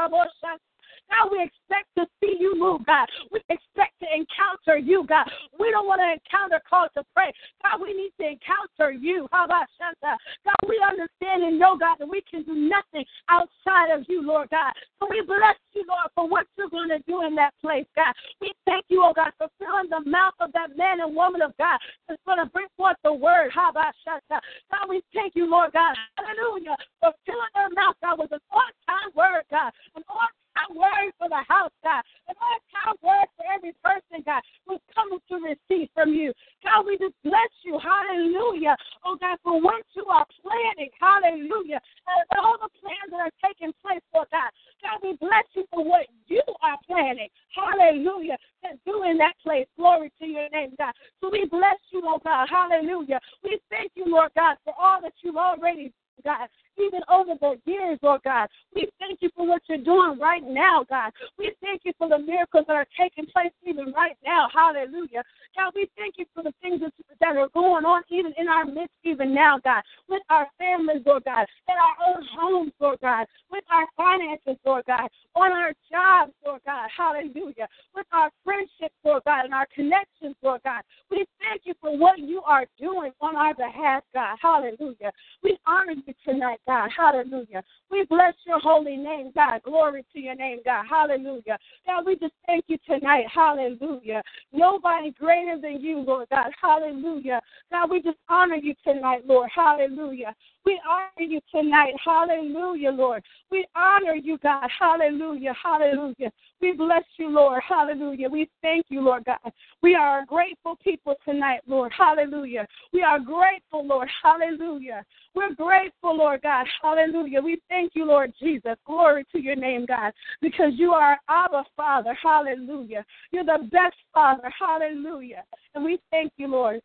God, 1.11 1.27
we 1.31 1.43
expect 1.43 1.91
to 1.99 2.07
see 2.23 2.39
you 2.39 2.55
move, 2.55 2.85
God. 2.85 3.07
We 3.31 3.43
expect 3.49 3.99
to 3.99 4.07
encounter 4.07 4.79
you, 4.79 5.05
God. 5.05 5.27
We 5.59 5.69
don't 5.71 5.85
want 5.85 5.99
to 5.99 6.15
encounter 6.15 6.63
calls 6.63 6.89
to 6.95 7.03
pray. 7.13 7.35
God, 7.63 7.83
we 7.83 7.91
need 7.91 8.15
to 8.19 8.31
encounter 8.31 8.95
you. 8.95 9.27
How 9.31 9.45
about 9.45 9.67
Shanta? 9.75 10.15
God, 10.47 10.61
we 10.67 10.79
understand 10.79 11.43
and 11.43 11.59
know, 11.59 11.75
God, 11.77 11.99
that 11.99 12.07
we 12.07 12.23
can 12.23 12.43
do 12.43 12.55
nothing 12.55 13.03
outside 13.27 13.91
of 13.91 14.07
you, 14.07 14.23
Lord 14.23 14.49
God. 14.49 14.71
So 14.99 15.07
we 15.09 15.21
bless 15.21 15.59
you, 15.73 15.83
Lord, 15.87 16.07
for 16.15 16.27
what 16.27 16.47
you're 16.57 16.71
going 16.71 16.89
to 16.89 17.03
do 17.03 17.27
in 17.27 17.35
that 17.35 17.53
place, 17.61 17.85
God. 17.95 18.15
We 18.39 18.53
thank 18.65 18.85
you, 18.87 19.03
oh 19.03 19.13
God, 19.13 19.35
for 19.37 19.47
filling 19.59 19.91
the 19.91 20.07
mouth 20.09 20.35
of 20.39 20.51
that 20.53 20.77
man 20.77 21.01
and 21.01 21.15
woman 21.15 21.41
of 21.41 21.51
God 21.57 21.77
that's 22.07 22.21
going 22.25 22.39
to 22.39 22.47
bring 22.47 22.71
forth 22.77 22.97
the 23.03 23.13
word. 23.13 23.51
How 23.53 23.69
about 23.69 23.93
Shanta? 24.07 24.39
God, 24.71 24.87
we 24.87 25.03
thank 25.13 25.35
you, 25.35 25.49
Lord 25.49 25.73
God. 25.73 25.95
Hallelujah. 26.15 26.75
For 27.03 27.11
filling 27.25 27.51
their 27.53 27.69
mouth, 27.75 27.95
God, 28.01 28.19
with 28.19 28.31
an 28.31 28.39
on 28.51 28.71
time 28.87 29.11
word, 29.15 29.43
God. 29.51 29.71
An 29.95 30.03
on 30.07 30.31
time 30.55 30.75
word 30.75 31.11
for 31.17 31.29
the 31.29 31.43
house, 31.47 31.73
God. 31.83 32.03
And 32.27 32.37
on 32.37 32.57
time 32.71 32.97
word 33.01 33.27
for 33.37 33.45
every 33.47 33.73
person, 33.83 34.23
God, 34.25 34.41
who's 34.67 34.83
coming 34.93 35.19
to 35.29 35.35
receive 35.41 35.89
from 35.93 36.13
you. 36.13 36.33
God, 36.63 36.85
we 36.85 36.97
just 36.97 37.15
bless 37.23 37.51
you. 37.63 37.79
Hallelujah. 37.79 38.75
Oh, 39.05 39.17
God, 39.19 39.37
for 39.43 39.59
what 39.61 39.83
you 39.95 40.05
are 40.05 40.25
planning. 40.41 40.89
Hallelujah. 40.99 41.79
And 42.07 42.39
all 42.39 42.57
the 42.61 42.69
plans 42.79 43.09
that 43.11 43.21
are 43.21 43.37
taking 43.41 43.73
place, 43.81 44.03
Lord 44.13 44.27
God. 44.31 44.51
God, 44.81 44.99
we 45.03 45.17
bless 45.17 45.45
you 45.53 45.65
for 45.69 45.83
what 45.83 46.07
you 46.27 46.41
are 46.61 46.77
planning. 46.87 47.29
Hallelujah. 47.55 48.37
And 48.63 48.79
do 48.85 49.03
in 49.03 49.17
that 49.17 49.33
place. 49.43 49.67
Glory 49.77 50.11
to 50.19 50.25
your 50.25 50.49
name, 50.49 50.73
God. 50.77 50.93
So 51.19 51.29
we 51.31 51.45
bless 51.45 51.77
you, 51.91 52.01
oh 52.05 52.19
God. 52.23 52.47
Hallelujah. 52.49 53.19
We 53.43 53.59
thank 53.69 53.91
you, 53.95 54.05
Lord 54.07 54.31
God, 54.35 54.57
for 54.63 54.73
all 54.79 55.01
that 55.01 55.13
you've 55.21 55.37
already 55.37 55.93
God 56.23 56.47
even 56.77 57.01
over 57.09 57.33
the 57.39 57.59
years, 57.65 57.99
Lord 58.01 58.21
God. 58.23 58.47
We 58.73 58.89
thank 58.99 59.21
you 59.21 59.29
for 59.35 59.47
what 59.47 59.61
you're 59.67 59.77
doing 59.77 60.19
right 60.19 60.43
now, 60.43 60.85
God. 60.89 61.11
We 61.37 61.53
thank 61.61 61.81
you 61.83 61.93
for 61.97 62.09
the 62.09 62.19
miracles 62.19 62.65
that 62.67 62.75
are 62.75 62.87
taking 62.99 63.25
place 63.27 63.51
even 63.65 63.93
right 63.93 64.17
now. 64.25 64.47
Hallelujah. 64.53 65.23
God, 65.55 65.73
we 65.75 65.89
thank 65.97 66.15
you 66.17 66.25
for 66.33 66.43
the 66.43 66.53
things 66.61 66.81
that 67.19 67.37
are 67.37 67.49
going 67.49 67.85
on 67.85 68.03
even 68.09 68.33
in 68.37 68.47
our 68.47 68.65
midst 68.65 68.95
even 69.03 69.33
now, 69.33 69.59
God. 69.63 69.83
With 70.07 70.21
our 70.29 70.47
families, 70.57 71.03
Lord 71.05 71.23
God. 71.25 71.45
In 71.67 71.75
our 71.75 72.15
own 72.15 72.25
homes, 72.33 72.71
Lord 72.79 72.99
God. 73.01 73.27
With 73.51 73.63
our 73.71 73.87
finances, 73.97 74.57
Lord 74.65 74.85
God. 74.87 75.09
On 75.35 75.51
our 75.51 75.73
jobs, 75.91 76.33
Lord 76.45 76.61
God. 76.65 76.89
Hallelujah. 76.95 77.67
With 77.95 78.07
our 78.11 78.31
friendships, 78.43 78.95
Lord 79.03 79.23
God, 79.25 79.45
and 79.45 79.53
our 79.53 79.67
connections, 79.73 80.35
Lord 80.41 80.61
God. 80.63 80.81
We 81.09 81.25
thank 81.39 81.61
you 81.65 81.73
for 81.81 81.97
what 81.97 82.19
you 82.19 82.41
are 82.45 82.65
doing 82.79 83.11
on 83.19 83.35
our 83.35 83.53
behalf, 83.53 84.03
God. 84.13 84.37
Hallelujah. 84.41 85.11
We 85.43 85.57
honor 85.67 85.93
you 86.05 86.10
tonight, 86.25 86.59
God. 86.67 86.89
Hallelujah. 86.95 87.63
We 87.89 88.05
bless 88.09 88.33
your 88.45 88.59
holy 88.59 88.97
name, 88.97 89.31
God. 89.35 89.61
Glory 89.63 90.05
to 90.13 90.19
your 90.19 90.35
name, 90.35 90.59
God. 90.65 90.85
Hallelujah. 90.89 91.57
God, 91.85 92.05
we 92.05 92.15
just 92.17 92.33
thank 92.45 92.65
you 92.67 92.77
tonight. 92.85 93.25
Hallelujah. 93.33 94.21
Nobody 94.53 95.11
greater 95.11 95.59
than 95.59 95.81
you, 95.81 95.99
Lord 95.99 96.27
God. 96.29 96.51
Hallelujah. 96.61 97.41
God, 97.71 97.89
we 97.89 98.01
just 98.01 98.17
honor 98.29 98.55
you 98.55 98.73
tonight, 98.83 99.25
Lord. 99.25 99.49
Hallelujah. 99.53 100.35
We 100.65 100.79
honor 100.87 101.27
you 101.27 101.39
tonight. 101.49 101.93
Hallelujah, 102.03 102.91
Lord. 102.91 103.23
We 103.49 103.65
honor 103.75 104.13
you, 104.13 104.37
God. 104.37 104.69
Hallelujah. 104.79 105.53
Hallelujah. 105.61 106.31
We 106.61 106.73
bless 106.73 107.03
you, 107.17 107.29
Lord. 107.29 107.61
Hallelujah. 107.67 108.29
We 108.29 108.47
thank 108.61 108.85
you, 108.89 109.01
Lord 109.01 109.25
God. 109.25 109.51
We 109.81 109.95
are 109.95 110.23
grateful 110.25 110.75
people 110.83 111.15
tonight, 111.25 111.61
Lord. 111.65 111.91
Hallelujah. 111.97 112.67
We 112.93 113.01
are 113.01 113.19
grateful, 113.19 113.85
Lord. 113.85 114.07
Hallelujah. 114.21 115.03
We're 115.33 115.55
grateful, 115.55 116.15
Lord 116.15 116.43
God. 116.43 116.67
Hallelujah. 116.81 117.41
We 117.41 117.59
thank 117.67 117.93
you, 117.95 118.05
Lord 118.05 118.31
Jesus. 118.39 118.75
Glory 118.85 119.25
to 119.31 119.41
your 119.41 119.55
name, 119.55 119.85
God, 119.87 120.13
because 120.41 120.73
you 120.75 120.91
are 120.91 121.17
our 121.27 121.65
Father. 121.75 122.15
Hallelujah. 122.21 123.03
You're 123.31 123.45
the 123.45 123.67
best 123.71 123.95
Father. 124.13 124.51
Hallelujah. 124.57 125.43
And 125.73 125.83
we 125.83 125.99
thank 126.11 126.33
you, 126.37 126.47
Lord. 126.47 126.81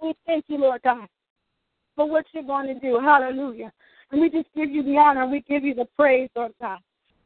We 0.00 0.14
thank 0.26 0.46
you, 0.48 0.58
Lord 0.58 0.80
God 0.82 1.08
for 1.96 2.08
what 2.08 2.26
you're 2.32 2.42
going 2.42 2.66
to 2.66 2.78
do. 2.78 2.98
Hallelujah. 3.00 3.72
And 4.10 4.20
we 4.20 4.30
just 4.30 4.48
give 4.54 4.70
you 4.70 4.82
the 4.82 4.96
honor. 4.96 5.26
We 5.26 5.40
give 5.48 5.64
you 5.64 5.74
the 5.74 5.86
praise, 5.96 6.28
Lord 6.36 6.52
God. 6.60 6.78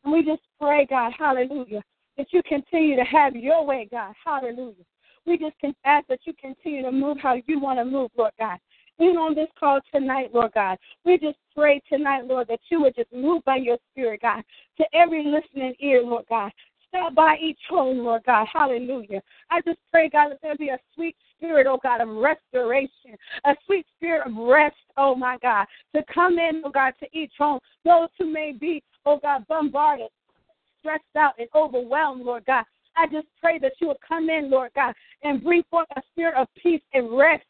And 0.04 0.12
we 0.12 0.22
just 0.24 0.42
pray, 0.60 0.86
God, 0.88 1.12
hallelujah, 1.18 1.82
that 2.16 2.28
you 2.32 2.42
continue 2.44 2.96
to 2.96 3.04
have 3.04 3.34
your 3.36 3.64
way, 3.64 3.88
God. 3.90 4.14
Hallelujah. 4.24 4.84
We 5.26 5.36
just 5.36 5.58
can 5.60 5.74
ask 5.84 6.06
that 6.08 6.20
you 6.24 6.32
continue 6.40 6.82
to 6.82 6.92
move 6.92 7.18
how 7.20 7.36
you 7.46 7.60
want 7.60 7.78
to 7.78 7.84
move, 7.84 8.10
Lord 8.16 8.32
God. 8.38 8.58
Even 9.00 9.16
on 9.16 9.34
this 9.34 9.48
call 9.58 9.80
tonight, 9.94 10.30
Lord 10.34 10.52
God, 10.54 10.76
we 11.04 11.18
just 11.18 11.36
pray 11.54 11.80
tonight, 11.88 12.24
Lord, 12.24 12.48
that 12.48 12.60
you 12.68 12.80
would 12.80 12.96
just 12.96 13.12
move 13.12 13.44
by 13.44 13.56
your 13.56 13.76
spirit, 13.92 14.22
God, 14.22 14.42
to 14.78 14.84
every 14.92 15.24
listening 15.24 15.74
ear, 15.78 16.02
Lord 16.02 16.24
God. 16.28 16.50
Stop 16.88 17.14
by 17.14 17.36
each 17.40 17.58
home, 17.68 17.98
Lord 17.98 18.22
God. 18.24 18.46
Hallelujah. 18.52 19.20
I 19.50 19.60
just 19.60 19.78
pray, 19.90 20.08
God, 20.08 20.30
that 20.30 20.38
there 20.42 20.56
be 20.56 20.70
a 20.70 20.78
sweet 20.94 21.16
spirit, 21.36 21.66
oh 21.66 21.78
God, 21.82 22.00
of 22.00 22.08
restoration, 22.08 23.16
a 23.44 23.54
sweet 23.66 23.86
spirit 23.96 24.26
of 24.26 24.34
rest, 24.34 24.76
oh 24.96 25.14
my 25.14 25.36
God, 25.42 25.66
to 25.94 26.02
come 26.12 26.38
in, 26.38 26.62
oh 26.64 26.70
God, 26.70 26.94
to 27.00 27.06
each 27.12 27.32
home. 27.38 27.60
Those 27.84 28.08
who 28.18 28.32
may 28.32 28.52
be, 28.52 28.82
oh 29.04 29.18
God, 29.22 29.46
bombarded, 29.48 30.08
stressed 30.80 31.04
out, 31.16 31.34
and 31.38 31.48
overwhelmed, 31.54 32.24
Lord 32.24 32.44
God. 32.46 32.64
I 32.96 33.06
just 33.06 33.28
pray 33.40 33.58
that 33.60 33.72
you 33.80 33.88
will 33.88 34.00
come 34.06 34.28
in, 34.28 34.50
Lord 34.50 34.70
God, 34.74 34.92
and 35.22 35.42
bring 35.42 35.62
forth 35.70 35.86
a 35.94 36.02
spirit 36.10 36.34
of 36.34 36.48
peace 36.60 36.82
and 36.94 37.16
rest 37.16 37.44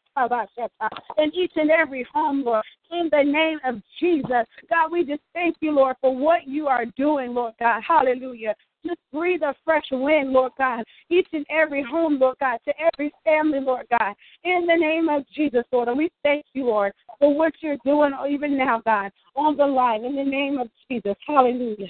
in 1.17 1.31
each 1.33 1.51
and 1.55 1.71
every 1.71 2.05
home, 2.13 2.43
Lord, 2.43 2.63
in 2.91 3.09
the 3.11 3.23
name 3.23 3.59
of 3.63 3.81
Jesus. 3.99 4.45
God, 4.69 4.91
we 4.91 5.05
just 5.05 5.21
thank 5.33 5.55
you, 5.61 5.71
Lord, 5.71 5.95
for 6.01 6.15
what 6.15 6.47
you 6.47 6.67
are 6.67 6.85
doing, 6.97 7.33
Lord 7.33 7.53
God. 7.59 7.81
Hallelujah. 7.87 8.55
Just 8.85 8.99
breathe 9.11 9.41
a 9.43 9.53
fresh 9.65 9.85
wind, 9.91 10.31
Lord 10.31 10.53
God, 10.57 10.83
each 11.09 11.27
and 11.33 11.45
every 11.49 11.83
home, 11.83 12.17
Lord 12.19 12.37
God, 12.39 12.59
to 12.65 12.73
every 12.79 13.11
family, 13.25 13.59
Lord 13.59 13.85
God, 13.89 14.15
in 14.43 14.65
the 14.65 14.75
name 14.75 15.09
of 15.09 15.23
Jesus, 15.35 15.63
Lord. 15.71 15.89
And 15.89 15.97
we 15.97 16.09
thank 16.23 16.45
you, 16.53 16.65
Lord, 16.65 16.93
for 17.19 17.35
what 17.35 17.53
you're 17.61 17.77
doing 17.85 18.11
even 18.29 18.57
now, 18.57 18.81
God, 18.85 19.11
on 19.35 19.57
the 19.57 19.65
line, 19.65 20.05
in 20.05 20.15
the 20.15 20.23
name 20.23 20.57
of 20.59 20.69
Jesus. 20.89 21.15
Hallelujah. 21.27 21.87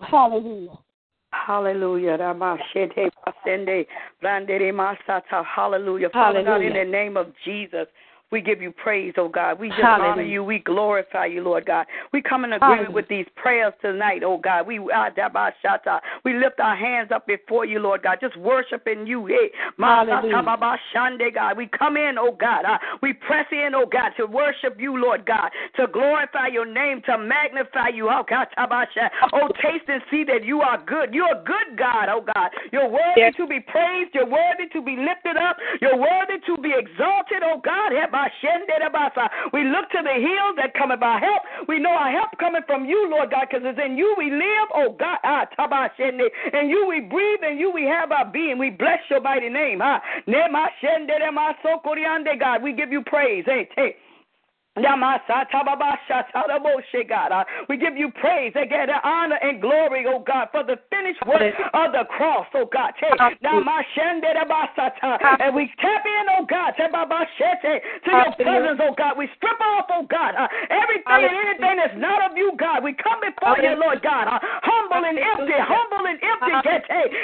Hallelujah. 0.00 0.78
Hallelujah. 1.32 2.16
Hallelujah. 2.52 2.78
Hallelujah. 6.10 6.10
Father 6.10 6.42
God, 6.44 6.62
in 6.62 6.72
the 6.72 6.84
name 6.84 7.16
of 7.16 7.26
Jesus. 7.44 7.86
We 8.30 8.42
give 8.42 8.60
you 8.60 8.72
praise, 8.72 9.14
oh 9.16 9.28
God. 9.28 9.58
We 9.58 9.68
just 9.68 9.80
Hallelujah. 9.80 10.10
honor 10.10 10.22
you. 10.22 10.44
We 10.44 10.58
glorify 10.58 11.26
you, 11.26 11.42
Lord 11.42 11.64
God. 11.64 11.86
We 12.12 12.20
come 12.20 12.44
in 12.44 12.52
agreement 12.52 12.92
with 12.92 13.08
these 13.08 13.26
prayers 13.36 13.72
tonight, 13.80 14.22
oh 14.22 14.36
God. 14.36 14.66
We 14.66 14.78
uh, 14.78 15.10
we 16.24 16.34
lift 16.34 16.60
our 16.60 16.76
hands 16.76 17.10
up 17.10 17.26
before 17.26 17.64
you, 17.64 17.78
Lord 17.78 18.02
God, 18.02 18.18
just 18.20 18.36
worshiping 18.36 19.06
you. 19.06 19.26
Hey, 19.26 19.50
God. 21.30 21.56
We 21.56 21.68
come 21.68 21.96
in, 21.96 22.16
oh 22.18 22.36
God. 22.38 22.64
Uh, 22.66 22.76
we 23.02 23.14
press 23.14 23.46
in, 23.50 23.70
oh 23.74 23.86
God, 23.90 24.12
to 24.18 24.26
worship 24.26 24.76
you, 24.78 25.00
Lord 25.00 25.24
God, 25.24 25.50
to 25.76 25.86
glorify 25.86 26.48
your 26.48 26.66
name, 26.66 27.00
to 27.06 27.16
magnify 27.16 27.88
you. 27.94 28.08
Oh 28.10 28.24
God, 28.28 28.48
oh 29.32 29.48
taste 29.62 29.88
and 29.88 30.02
see 30.10 30.24
that 30.24 30.44
you 30.44 30.60
are 30.60 30.82
good. 30.84 31.14
You're 31.14 31.32
a 31.32 31.44
good 31.44 31.78
God, 31.78 32.08
oh 32.10 32.24
God. 32.34 32.50
You're 32.72 32.88
worthy 32.88 33.24
yes. 33.24 33.34
to 33.38 33.46
be 33.46 33.60
praised. 33.60 34.14
You're 34.14 34.28
worthy 34.28 34.68
to 34.72 34.82
be 34.82 34.96
lifted 34.96 35.36
up. 35.36 35.56
You're 35.80 35.96
worthy 35.96 36.40
to 36.46 36.60
be 36.60 36.72
exalted, 36.76 37.40
oh 37.42 37.60
God. 37.64 37.92
We 39.52 39.64
look 39.64 39.90
to 39.90 40.02
the 40.02 40.18
hills 40.18 40.56
that 40.56 40.74
come 40.74 40.90
about 40.90 41.22
help. 41.22 41.42
We 41.68 41.78
know 41.78 41.90
our 41.90 42.10
help 42.10 42.30
coming 42.38 42.62
from 42.66 42.84
you, 42.84 43.08
Lord 43.10 43.30
God, 43.30 43.46
because 43.50 43.62
it's 43.64 43.78
in 43.78 43.96
you 43.96 44.14
we 44.18 44.30
live, 44.30 44.68
oh 44.74 44.96
God. 44.98 45.18
Ah, 45.24 45.46
in 45.98 46.68
you 46.68 46.86
we 46.88 47.00
breathe, 47.00 47.40
and 47.42 47.58
you 47.58 47.70
we 47.70 47.84
have 47.84 48.12
our 48.12 48.30
being. 48.30 48.58
We 48.58 48.70
bless 48.70 48.98
your 49.10 49.20
mighty 49.20 49.48
name. 49.48 49.80
And 49.82 50.00
god, 52.40 52.62
we 52.62 52.72
give 52.72 52.92
you 52.92 53.02
praise. 53.02 53.44
Hey, 53.46 53.68
hey. 53.76 53.96
God. 57.04 57.46
We 57.68 57.76
give 57.76 57.96
you 57.96 58.10
praise 58.10 58.52
again, 58.54 58.88
honor 59.04 59.38
and 59.42 59.60
glory, 59.60 60.04
oh 60.08 60.20
God, 60.20 60.48
for 60.52 60.64
the 60.64 60.78
finished 60.90 61.24
work 61.26 61.54
of 61.74 61.92
the 61.92 62.04
cross, 62.08 62.46
oh 62.54 62.66
God. 62.66 62.92
And 65.40 65.54
we 65.54 65.70
tap 65.80 66.04
in, 66.06 66.26
oh 66.38 66.44
God, 66.46 66.74
to 66.78 66.88
your 66.88 68.32
presence, 68.36 68.80
oh 68.82 68.94
God. 68.96 69.16
We 69.18 69.28
strip 69.36 69.60
off, 69.60 69.86
oh 69.90 70.06
God, 70.08 70.34
uh, 70.34 70.48
everything 70.70 71.04
and 71.08 71.36
anything 71.48 71.76
that's 71.76 71.96
not 71.98 72.30
of 72.30 72.36
you, 72.36 72.52
God. 72.58 72.82
We 72.82 72.94
come 72.94 73.20
before 73.20 73.56
you, 73.62 73.74
Lord 73.78 74.02
God, 74.02 74.28
uh, 74.28 74.38
humble 74.62 75.04
and 75.04 75.18
empty, 75.18 75.52
humble 75.58 76.06
and 76.06 76.18
empty. 76.22 76.52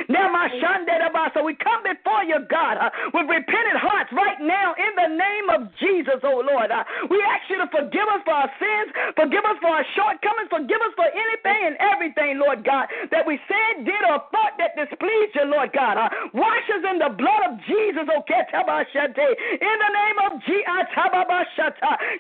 Now 0.09 0.29
my 0.31 0.49
shan 0.61 0.87
deba. 0.87 1.33
So 1.35 1.43
we 1.45 1.55
come 1.55 1.83
before 1.83 2.25
you, 2.25 2.39
God, 2.51 2.77
uh, 2.79 2.91
with 3.13 3.29
repentant 3.29 3.79
hearts 3.79 4.11
right 4.13 4.41
now 4.41 4.75
in 4.75 4.93
the 4.97 5.09
name 5.17 5.47
of 5.51 5.69
Jesus, 5.79 6.21
oh 6.23 6.43
Lord. 6.45 6.71
We 7.11 7.23
ask 7.23 7.44
you 7.49 7.59
to 7.59 7.69
forgive 7.69 8.09
us 8.11 8.23
for 8.25 8.35
our 8.35 8.51
sins, 8.59 8.89
forgive 9.17 9.45
us 9.45 9.59
for 9.61 9.71
our 9.71 9.87
shortcomings, 9.97 10.51
forgive 10.51 10.81
us 10.83 10.95
for 10.97 11.09
anything 11.09 11.61
and 11.73 11.77
everything, 11.81 12.39
Lord 12.39 12.65
God, 12.65 12.89
that 13.11 13.27
we 13.27 13.39
said, 13.49 13.85
did, 13.85 14.03
or 14.09 14.23
thought 14.33 14.57
that 14.59 14.77
displeased 14.77 15.35
you, 15.37 15.47
Lord 15.49 15.73
God. 15.73 15.97
Uh, 15.97 16.09
wash 16.33 16.67
us 16.73 16.83
in 16.85 16.99
the 16.99 17.13
blood 17.15 17.43
of 17.51 17.61
Jesus, 17.67 18.07
okay, 18.09 18.43
in 18.55 19.77
the 19.81 19.93
name 19.93 20.19
of 20.29 20.33
Jesus, 20.45 20.65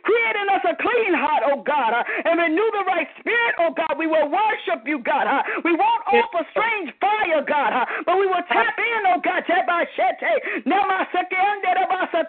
create 0.03 0.37
in 0.37 0.47
us 0.51 0.65
a 0.65 0.75
clean 0.77 1.15
heart, 1.15 1.43
oh 1.49 1.63
God, 1.63 1.93
uh, 1.93 2.03
and 2.29 2.41
renew 2.41 2.69
the 2.75 2.85
right 2.87 3.09
spirit, 3.21 3.55
oh 3.61 3.73
God. 3.73 3.97
We 3.99 4.07
will 4.07 4.29
worship 4.29 4.87
you, 4.87 4.99
God. 4.99 5.27
Uh, 5.27 5.43
we 5.65 5.73
won't 5.73 6.03
offer 6.09 6.47
strange 6.51 6.93
fire, 7.01 7.43
God, 7.47 7.73
uh, 7.73 7.85
but 8.07 8.19
we 8.19 8.27
will 8.27 8.45
tap 8.49 8.77
in, 8.79 9.01
oh 9.09 9.21
God, 9.23 9.45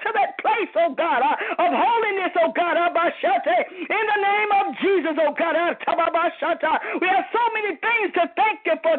to 0.05 0.09
that 0.13 0.37
place, 0.39 0.71
oh 0.77 0.93
God, 0.93 1.21
uh, 1.21 1.63
of 1.63 1.71
holiness, 1.73 2.33
oh 2.41 2.51
God. 2.55 2.77
In 2.85 4.05
the 4.05 4.19
name 4.21 4.51
of 4.61 4.65
Jesus, 4.77 5.15
oh 5.17 5.33
God. 5.33 5.55
Ah, 5.57 5.73
we 7.01 7.07
have 7.09 7.25
so 7.33 7.43
many 7.53 7.75
things 7.81 8.13
to 8.13 8.29
thank 8.37 8.61
you 8.65 8.77
for, 8.83 8.95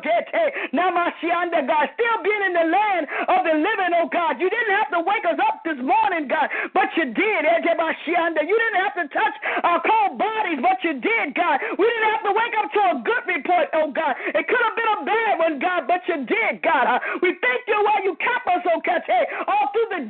Namashianda, 0.75 1.66
God. 1.66 1.87
Still 1.94 2.18
being 2.27 2.42
in 2.51 2.55
the 2.55 2.66
land 2.66 3.05
of 3.31 3.46
the 3.46 3.55
living, 3.55 3.92
oh 4.03 4.09
God. 4.11 4.40
You 4.40 4.51
didn't 4.51 4.75
have 4.75 4.90
to 4.90 5.01
wake 5.07 5.25
us 5.25 5.38
up 5.38 5.62
this 5.62 5.79
morning, 5.79 6.27
God, 6.27 6.51
but 6.75 6.90
you 6.96 7.14
did. 7.14 7.40
Eh, 7.46 7.59
you 7.62 8.57
didn't 8.59 8.81
have 8.83 8.96
to 8.99 9.07
touch 9.14 9.37
our 9.62 9.81
cold 9.87 10.18
bodies, 10.18 10.59
but 10.62 10.83
you 10.83 10.99
did, 10.99 11.35
God. 11.35 11.61
We 11.79 11.87
didn't 11.87 12.11
have 12.11 12.25
to 12.27 12.33
wake 12.35 12.55
up 12.59 12.68
to 12.75 12.81
a 12.90 12.96
good 13.07 13.25
report, 13.27 13.68
oh 13.75 13.90
God. 13.94 14.14
It 14.35 14.44
could 14.49 14.62
have 14.66 14.77
been 14.77 14.90
a 14.99 15.01
bad 15.07 15.33
one, 15.38 15.59
God, 15.59 15.87
but 15.87 16.03
you 16.11 16.27
did, 16.27 16.62
God. 16.62 16.87
Ah. 16.90 17.01
We 17.22 17.35
thank 17.38 17.62
you 17.70 17.79
while 17.87 18.03
you 18.03 18.16
kept 18.18 18.46
us, 18.51 18.62
oh 18.66 18.81
God, 18.83 19.03
eh, 19.07 19.25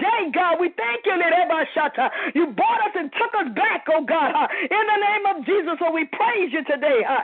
all 0.02 0.08
through 0.12 0.32
the 0.32 0.32
day, 0.32 0.32
God. 0.34 0.60
We 0.60 0.70
thank 0.76 1.06
you, 1.06 1.14
You 2.34 2.46
brought 2.54 2.80
us 2.86 2.94
and 2.96 3.12
took 3.12 3.34
us 3.34 3.48
back 3.54 3.84
oh 3.94 4.04
God, 4.04 4.32
in 4.62 4.84
the 4.86 4.98
name 5.00 5.24
of 5.36 5.46
Jesus. 5.46 5.78
So 5.80 5.90
we 5.92 6.04
praise 6.06 6.52
you 6.52 6.64
today. 6.64 7.02
Uh, 7.06 7.22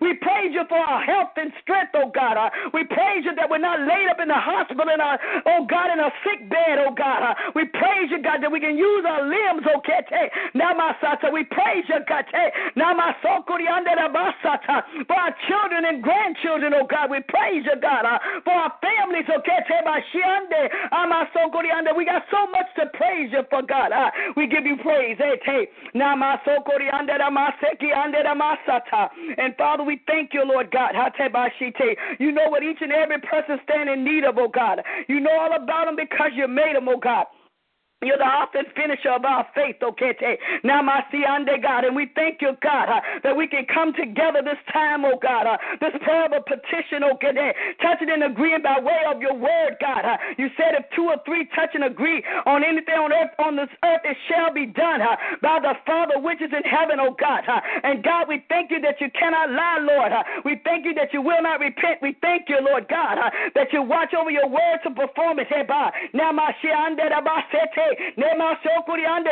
we 0.00 0.14
praise 0.14 0.52
you 0.52 0.64
for 0.68 0.78
our 0.78 1.02
health 1.04 1.30
and 1.36 1.52
strength, 1.62 1.92
oh 1.94 2.10
God. 2.14 2.36
We 2.72 2.84
praise 2.84 3.24
you 3.24 3.34
that 3.36 3.50
we're 3.50 3.58
not 3.58 3.80
laid 3.80 4.08
up 4.10 4.20
in 4.20 4.28
the 4.28 4.38
hospital, 4.38 4.86
in 4.92 5.00
our, 5.00 5.18
oh 5.46 5.66
God, 5.68 5.92
in 5.92 6.00
a 6.00 6.10
sick 6.24 6.48
bed, 6.50 6.78
oh 6.78 6.94
God. 6.94 7.36
We 7.54 7.66
praise 7.66 8.10
you, 8.10 8.22
God, 8.22 8.42
that 8.42 8.50
we 8.52 8.60
can 8.60 8.76
use 8.76 9.04
our 9.06 9.22
limbs, 9.22 9.66
oh 9.68 9.80
God. 9.82 11.32
We 11.32 11.44
praise 11.44 11.84
you, 11.88 12.00
God. 12.08 12.24
For 15.06 15.16
our 15.16 15.34
children 15.48 15.84
and 15.86 16.02
grandchildren, 16.02 16.74
oh 16.74 16.86
God. 16.86 17.10
We 17.10 17.20
praise 17.28 17.64
you, 17.64 17.80
God. 17.80 18.04
For 18.44 18.52
our 18.52 18.72
families, 18.82 19.26
oh 19.28 19.40
God. 19.44 19.62
We 21.96 22.04
got 22.04 22.22
so 22.30 22.46
much 22.50 22.66
to 22.76 22.86
praise 22.94 23.30
you 23.32 23.42
for, 23.50 23.62
God. 23.62 23.92
Uh, 23.92 24.10
we 24.36 24.46
give 24.46 24.66
you 24.66 24.76
praise. 24.76 25.18
And 29.38 29.56
Father, 29.56 29.84
we 29.84 30.00
thank 30.06 30.32
you, 30.32 30.44
Lord 30.44 30.70
God. 30.70 30.94
You 32.18 32.32
know 32.32 32.48
what 32.48 32.62
each 32.62 32.78
and 32.80 32.92
every 32.92 33.20
person 33.20 33.60
stand 33.64 33.88
in 33.88 34.04
need 34.04 34.24
of, 34.24 34.38
oh 34.38 34.48
God. 34.48 34.82
You 35.08 35.20
know 35.20 35.36
all 35.38 35.54
about 35.56 35.86
them 35.86 35.96
because 35.96 36.30
you 36.34 36.48
made 36.48 36.74
them, 36.74 36.88
oh 36.88 36.98
God. 36.98 37.26
You're 38.00 38.16
the 38.16 38.24
author 38.24 38.64
and 38.64 38.68
finisher 38.72 39.12
of 39.12 39.24
our 39.28 39.44
faith, 39.54 39.76
okay? 39.82 40.16
Now, 40.64 40.80
my 40.80 41.04
under 41.28 41.58
God, 41.60 41.84
and 41.84 41.94
we 41.94 42.08
thank 42.16 42.40
you, 42.40 42.56
God, 42.62 42.88
uh, 42.88 43.00
that 43.22 43.36
we 43.36 43.46
can 43.46 43.66
come 43.68 43.92
together 43.92 44.40
this 44.40 44.56
time, 44.72 45.04
oh 45.04 45.20
God. 45.20 45.44
Uh, 45.46 45.58
this 45.84 45.92
prayer 46.00 46.24
of 46.24 46.32
a 46.32 46.40
petition, 46.40 47.04
okay? 47.04 47.52
Touching 47.82 48.08
and 48.08 48.24
agreeing 48.24 48.62
by 48.62 48.80
way 48.80 49.04
of 49.04 49.20
your 49.20 49.36
word, 49.36 49.76
God. 49.80 50.04
Uh, 50.04 50.16
you 50.38 50.48
said 50.56 50.72
if 50.80 50.88
two 50.96 51.12
or 51.12 51.20
three 51.28 51.44
touch 51.52 51.76
and 51.76 51.84
agree 51.84 52.24
on 52.46 52.64
anything 52.64 52.96
on 52.96 53.12
earth, 53.12 53.36
on 53.38 53.56
this 53.56 53.68
earth, 53.84 54.00
it 54.04 54.16
shall 54.32 54.48
be 54.48 54.64
done 54.64 55.02
uh, 55.04 55.16
by 55.42 55.60
the 55.60 55.76
Father 55.84 56.16
which 56.20 56.40
is 56.40 56.50
in 56.56 56.64
heaven, 56.64 56.96
oh 57.00 57.12
God. 57.20 57.44
Uh, 57.44 57.60
and 57.84 58.02
God, 58.02 58.28
we 58.28 58.40
thank 58.48 58.70
you 58.70 58.80
that 58.80 58.96
you 59.00 59.12
cannot 59.12 59.52
lie, 59.52 59.76
Lord. 59.84 60.12
Uh, 60.12 60.24
we 60.44 60.56
thank 60.64 60.88
you 60.88 60.94
that 60.96 61.12
you 61.12 61.20
will 61.20 61.42
not 61.42 61.60
repent. 61.60 62.00
We 62.00 62.16
thank 62.24 62.48
you, 62.48 62.64
Lord 62.64 62.88
God, 62.88 63.20
uh, 63.20 63.28
that 63.54 63.72
you 63.76 63.82
watch 63.82 64.14
over 64.16 64.30
your 64.30 64.48
word 64.48 64.80
to 64.84 64.90
perform 64.90 65.38
it. 65.38 65.48
Now, 66.14 66.32
my 66.32 66.54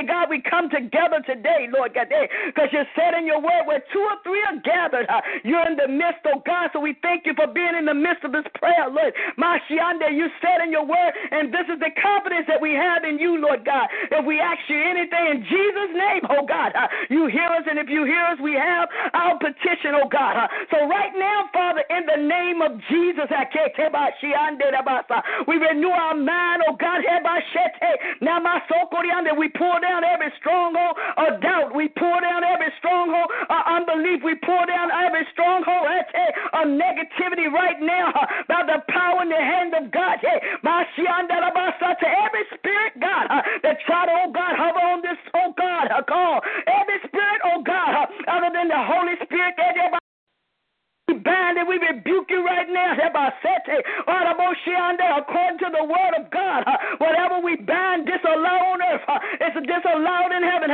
God, 0.09 0.33
we 0.33 0.41
come 0.41 0.73
together 0.73 1.21
today, 1.29 1.69
Lord 1.69 1.93
God, 1.95 2.09
eh, 2.11 2.27
because 2.49 2.73
you 2.73 2.83
said 2.97 3.15
in 3.15 3.29
your 3.29 3.39
word 3.39 3.69
where 3.69 3.85
two 3.93 4.01
or 4.01 4.17
three 4.25 4.41
are 4.49 4.59
gathered, 4.65 5.07
you're 5.45 5.69
in 5.69 5.77
the 5.77 5.87
midst, 5.87 6.25
oh 6.27 6.43
God. 6.49 6.73
So 6.73 6.81
we 6.81 6.97
thank 7.05 7.29
you 7.29 7.37
for 7.37 7.47
being 7.47 7.77
in 7.77 7.85
the 7.85 7.95
midst 7.95 8.25
of 8.25 8.33
this 8.33 8.49
prayer, 8.57 8.89
Lord. 8.89 9.13
Mashiande, 9.37 10.17
you 10.17 10.27
said 10.41 10.65
in 10.65 10.73
your 10.73 10.89
word, 10.89 11.13
and 11.31 11.53
this 11.53 11.69
is 11.69 11.79
the 11.79 11.93
confidence 12.01 12.49
that 12.49 12.59
we 12.61 12.73
have 12.73 13.05
in 13.05 13.21
you, 13.21 13.37
Lord 13.37 13.65
God. 13.69 13.87
If 14.11 14.25
we 14.25 14.41
ask 14.41 14.59
you 14.67 14.81
anything 14.81 15.25
in 15.29 15.39
Jesus' 15.45 15.93
name, 15.95 16.25
oh 16.33 16.49
God, 16.49 16.73
you 17.13 17.29
hear 17.29 17.53
us, 17.53 17.69
and 17.69 17.79
if 17.79 17.93
you 17.93 18.09
hear 18.09 18.25
us, 18.33 18.41
we 18.43 18.57
have 18.57 18.89
our 19.13 19.37
petition, 19.39 19.93
oh 19.95 20.09
God. 20.09 20.49
So 20.73 20.89
right 20.89 21.13
now, 21.15 21.53
Father, 21.53 21.85
in 21.93 22.09
the 22.09 22.21
name 22.25 22.65
of 22.65 22.81
Jesus, 22.89 23.29
we 25.47 25.57
renew 25.57 25.93
our 25.93 26.17
mind, 26.17 26.63
oh 26.67 26.75
God. 26.75 27.05
Now, 28.21 28.41
we 29.39 29.49
pull 29.55 29.79
down 29.81 30.03
every 30.03 30.35
stronghold 30.43 30.99
of 31.17 31.41
doubt. 31.41 31.71
We 31.75 31.89
pull 31.95 32.19
down 32.21 32.43
every 32.43 32.75
stronghold 32.79 33.31
of 33.49 33.61
unbelief. 33.71 34.21
We 34.27 34.35
pull 34.43 34.67
down 34.67 34.91
every 34.91 35.23
stronghold 35.33 35.87
of 35.87 36.67
negativity 36.67 37.47
right 37.55 37.79
now 37.81 38.11
by 38.51 38.67
the 38.67 38.83
power 38.91 39.23
in 39.23 39.31
the 39.31 39.39
hand 39.39 39.75
of 39.79 39.91
God. 39.93 40.19
To 40.19 42.07
every 42.07 42.45
spirit, 42.55 42.93
God, 43.01 43.27
uh, 43.31 43.43
that 43.63 43.79
try 43.87 44.07
to, 44.07 44.13
oh 44.13 44.31
God, 44.33 44.55
hover 44.55 44.79
on 44.79 45.03
this, 45.03 45.19
oh 45.35 45.55
God, 45.57 45.89
uh, 45.91 46.03
call. 46.03 46.41
Every 46.67 46.99
spirit, 47.09 47.41
oh 47.45 47.63
God, 47.63 47.91
uh, 47.95 48.07
other 48.29 48.51
than 48.55 48.69
the 48.69 48.79
Holy 48.79 49.15
Spirit, 49.25 49.55
we 49.59 49.98
bind 51.19 51.59
and 51.59 51.69
we 51.69 51.79
rebuke 51.79 52.31
you 52.31 52.45
right 52.45 52.69
now. 52.69 52.95
According 55.19 55.59
to 55.59 55.69
the 55.73 55.85
word 55.85 56.15
of 56.19 56.31
God, 56.31 56.65
whatever 56.99 57.41
we 57.43 57.57
bind, 57.57 58.07
disallow 58.07 58.59
on 58.73 58.83
earth, 58.83 59.03
it's 59.41 59.67
disallowed 59.67 60.33
in 60.33 60.43
heaven. 60.43 60.71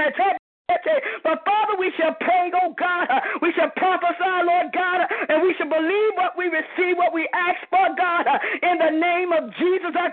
But 0.68 1.44
Father, 1.44 1.76
we 1.78 1.92
shall 2.00 2.14
pray, 2.20 2.50
oh 2.62 2.72
God. 2.78 3.04
We 3.42 3.52
shall 3.52 3.68
prophesy, 3.76 4.34
Lord 4.48 4.72
God, 4.72 5.04
and 5.28 5.42
we 5.42 5.52
shall 5.60 5.68
believe 5.68 6.12
what 6.16 6.36
we 6.40 6.48
receive, 6.48 6.96
what 6.96 7.12
we 7.12 7.28
ask 7.36 7.60
for, 7.68 7.84
God. 7.96 8.24
In 8.64 8.80
the 8.80 8.96
name 8.96 9.32
of 9.32 9.52
Jesus, 9.60 9.92
our 9.92 10.08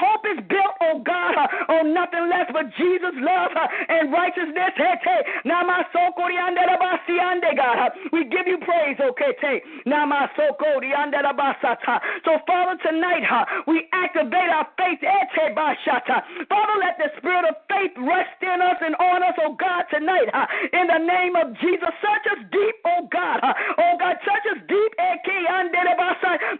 hope 0.00 0.24
is 0.32 0.40
built, 0.48 0.74
oh 0.80 1.04
God, 1.04 1.36
on 1.68 1.92
nothing 1.92 2.28
less 2.32 2.48
but 2.52 2.72
Jesus' 2.80 3.12
love 3.20 3.52
and 3.52 4.12
righteousness. 4.12 4.72
We 8.12 8.24
give 8.24 8.46
you 8.46 8.58
praise, 8.64 8.96
okay? 9.00 9.62
So, 12.24 12.32
Father, 12.46 12.76
tonight 12.80 13.24
we 13.66 13.88
activate 13.92 14.50
our 14.50 14.66
faith. 14.76 15.00
Father, 15.04 16.76
let 16.80 16.96
the 16.98 17.10
spirit 17.18 17.44
of 17.44 17.56
faith 17.68 17.92
rest 17.98 18.40
in 18.40 18.53
us 18.60 18.78
and 18.82 18.94
on 18.96 19.22
us, 19.22 19.34
oh 19.42 19.54
God, 19.54 19.84
tonight. 19.90 20.28
In 20.72 20.86
the 20.86 20.98
name 20.98 21.34
of 21.36 21.54
Jesus, 21.58 21.90
search 22.02 22.26
us 22.36 22.42
deep, 22.50 22.76
oh 22.84 23.08
God. 23.10 23.40
Oh 23.78 23.94
God, 23.98 24.16
search 24.22 24.46
us 24.56 24.60
deep, 24.68 24.92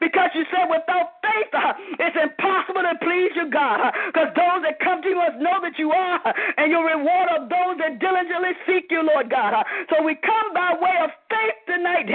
because 0.00 0.30
you 0.34 0.44
said 0.50 0.66
without 0.70 1.20
faith, 1.22 1.52
it's 1.98 2.16
impossible 2.16 2.82
to 2.82 2.94
please 3.02 3.32
you, 3.36 3.50
God. 3.50 3.92
Because 4.12 4.30
those 4.34 4.62
that 4.66 4.78
come 4.80 5.02
to 5.02 5.08
you 5.08 5.16
must 5.16 5.38
know 5.38 5.58
that 5.62 5.78
you 5.78 5.92
are, 5.92 6.20
and 6.58 6.70
you 6.70 6.78
reward 6.80 7.28
of 7.36 7.48
those 7.48 7.76
that 7.78 7.98
diligently 7.98 8.54
seek 8.66 8.90
you, 8.90 9.02
Lord 9.02 9.30
God. 9.30 9.64
So 9.90 10.02
we 10.02 10.14
come 10.16 10.54
by 10.54 10.74
way 10.80 10.96
of 11.02 11.10
faith 11.30 11.53
tonight, 11.76 12.06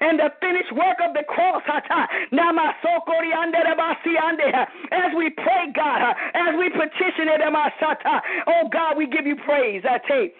and 0.00 0.18
the 0.18 0.30
finished 0.40 0.72
work 0.72 0.98
of 1.02 1.14
the 1.14 1.24
cross. 1.26 1.62
As 4.92 5.10
we 5.16 5.30
pray, 5.30 5.72
God, 5.74 6.14
as 6.34 6.54
we 6.58 6.70
petition 6.70 7.28
it, 7.28 7.40
oh 8.46 8.68
God, 8.72 8.96
we 8.96 9.06
give 9.06 9.26
you 9.26 9.36
praise. 9.36 9.82
I 9.84 9.98
take. 10.08 10.34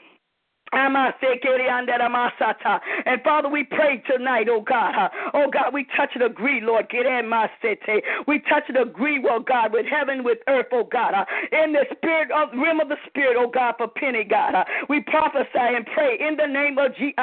And 3.06 3.22
Father, 3.22 3.48
we 3.48 3.64
pray 3.64 4.02
tonight, 4.10 4.48
oh 4.50 4.60
God. 4.60 5.10
Oh 5.32 5.50
God, 5.50 5.72
we 5.72 5.86
touch 5.96 6.10
and 6.14 6.22
agree, 6.24 6.60
Lord. 6.60 6.86
We 6.92 8.40
touch 8.48 8.64
and 8.68 8.76
agree, 8.76 9.24
oh 9.28 9.40
God, 9.40 9.72
with 9.72 9.86
heaven, 9.86 10.24
with 10.24 10.38
earth, 10.48 10.66
oh 10.72 10.84
God. 10.90 11.14
In 11.52 11.72
the 11.72 11.84
spirit 11.96 12.30
of 12.30 12.48
realm 12.54 12.80
of 12.80 12.88
the 12.88 12.96
spirit, 13.06 13.36
oh 13.38 13.48
God, 13.48 13.74
for 13.78 13.88
Penny, 13.88 14.24
God. 14.24 14.54
We 14.88 15.00
prophesy 15.00 15.48
and 15.54 15.86
pray 15.94 16.18
in 16.20 16.36
the 16.36 16.46
name 16.46 16.78
of 16.78 16.94
Jesus 16.96 17.14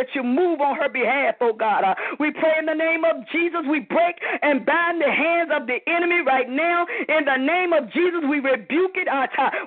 that 0.00 0.06
you 0.14 0.22
move 0.22 0.60
on 0.60 0.76
her 0.76 0.88
behalf, 0.88 1.34
oh 1.40 1.52
God. 1.52 1.84
We 2.18 2.30
pray 2.30 2.54
in 2.58 2.66
the 2.66 2.74
name 2.74 3.04
of 3.04 3.26
Jesus. 3.32 3.60
We 3.68 3.80
break 3.80 4.16
and 4.42 4.64
bind 4.64 5.00
the 5.00 5.10
hands 5.10 5.50
of 5.52 5.66
the 5.66 5.78
enemy 5.86 6.20
right 6.26 6.48
now. 6.48 6.86
In 7.08 7.24
the 7.24 7.36
name 7.36 7.72
of 7.72 7.92
Jesus, 7.92 8.22
we 8.28 8.40
rebuke 8.40 8.96
it. 8.96 9.08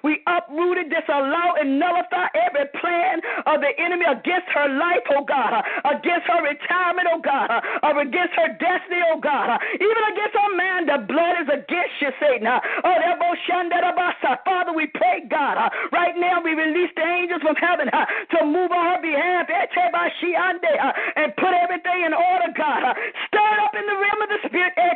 We 0.03 0.21
uproot 0.27 0.77
it, 0.77 0.89
disallow, 0.89 1.55
and 1.59 1.79
nullify 1.84 2.31
every 2.47 2.67
plan 2.79 3.19
of 3.43 3.59
the 3.59 3.75
enemy 3.75 4.07
against 4.07 4.47
her 4.55 4.71
life, 4.71 5.03
oh 5.11 5.27
God, 5.27 5.59
against 5.84 6.25
her 6.31 6.39
retirement, 6.39 7.07
oh 7.11 7.19
God, 7.19 7.51
or 7.84 7.99
against 7.99 8.34
her 8.39 8.55
destiny, 8.55 9.03
oh 9.11 9.19
God, 9.19 9.59
even 9.75 10.03
against 10.15 10.36
her 10.39 10.51
man. 10.55 10.79
The 10.88 11.03
blood 11.03 11.43
is 11.43 11.49
against 11.51 11.99
you, 11.99 12.11
Satan. 12.23 12.47
Oh, 12.47 12.95
that 13.03 13.19
Father, 14.45 14.73
we 14.73 14.88
pray, 14.88 15.25
God, 15.29 15.57
right 15.91 16.15
now 16.17 16.41
we 16.41 16.53
release 16.53 16.91
the 16.95 17.03
angels 17.03 17.41
from 17.41 17.55
heaven 17.55 17.89
uh, 17.91 18.05
to 18.38 18.45
move 18.45 18.71
on 18.71 18.84
her 18.95 19.01
behalf 19.01 19.49
eh, 19.49 19.65
uh, 19.67 20.91
and 21.15 21.36
put 21.36 21.53
everything 21.53 22.05
in 22.05 22.13
order, 22.13 22.49
God. 22.55 22.84
Uh, 22.84 22.93
stir 23.27 23.53
up 23.61 23.73
in 23.75 23.86
the 23.86 23.97
realm 23.97 24.21
of 24.23 24.29
the 24.29 24.39
spirit. 24.47 24.73
Eh, 24.77 24.93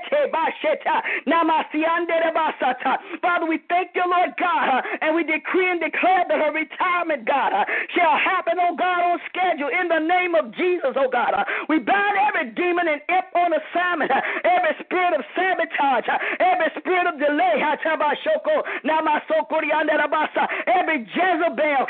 Father, 3.22 3.46
we 3.46 3.60
thank 3.70 3.92
you, 3.96 4.04
Lord 4.06 4.32
God, 4.40 4.84
and 5.02 5.16
we 5.16 5.24
decree 5.24 5.70
and 5.70 5.80
declare 5.80 6.26
that 6.28 6.40
her 6.40 6.52
retirement, 6.68 7.26
God, 7.26 7.54
uh, 7.54 7.64
shall 7.96 8.18
happen, 8.20 8.60
oh 8.60 8.76
God, 8.76 9.00
on 9.00 9.20
schedule 9.32 9.72
in 9.72 9.88
the 9.88 10.00
name 10.00 10.36
of 10.36 10.52
Jesus, 10.56 10.92
oh 10.96 11.10
God. 11.10 11.32
Uh, 11.34 11.44
we 11.70 11.80
bind 11.80 12.18
every 12.28 12.52
demon 12.52 12.88
and 12.88 13.02
imp 13.08 13.32
on 13.36 13.56
assignment, 13.56 14.12
uh, 14.12 14.20
every 14.44 14.76
spirit 14.84 15.16
of 15.16 15.24
sabotage, 15.32 16.08
every 16.40 16.70
spirit 16.80 17.08
of 17.08 17.16
delay, 17.20 17.64
every 20.68 21.00
Jezebel, 21.08 21.88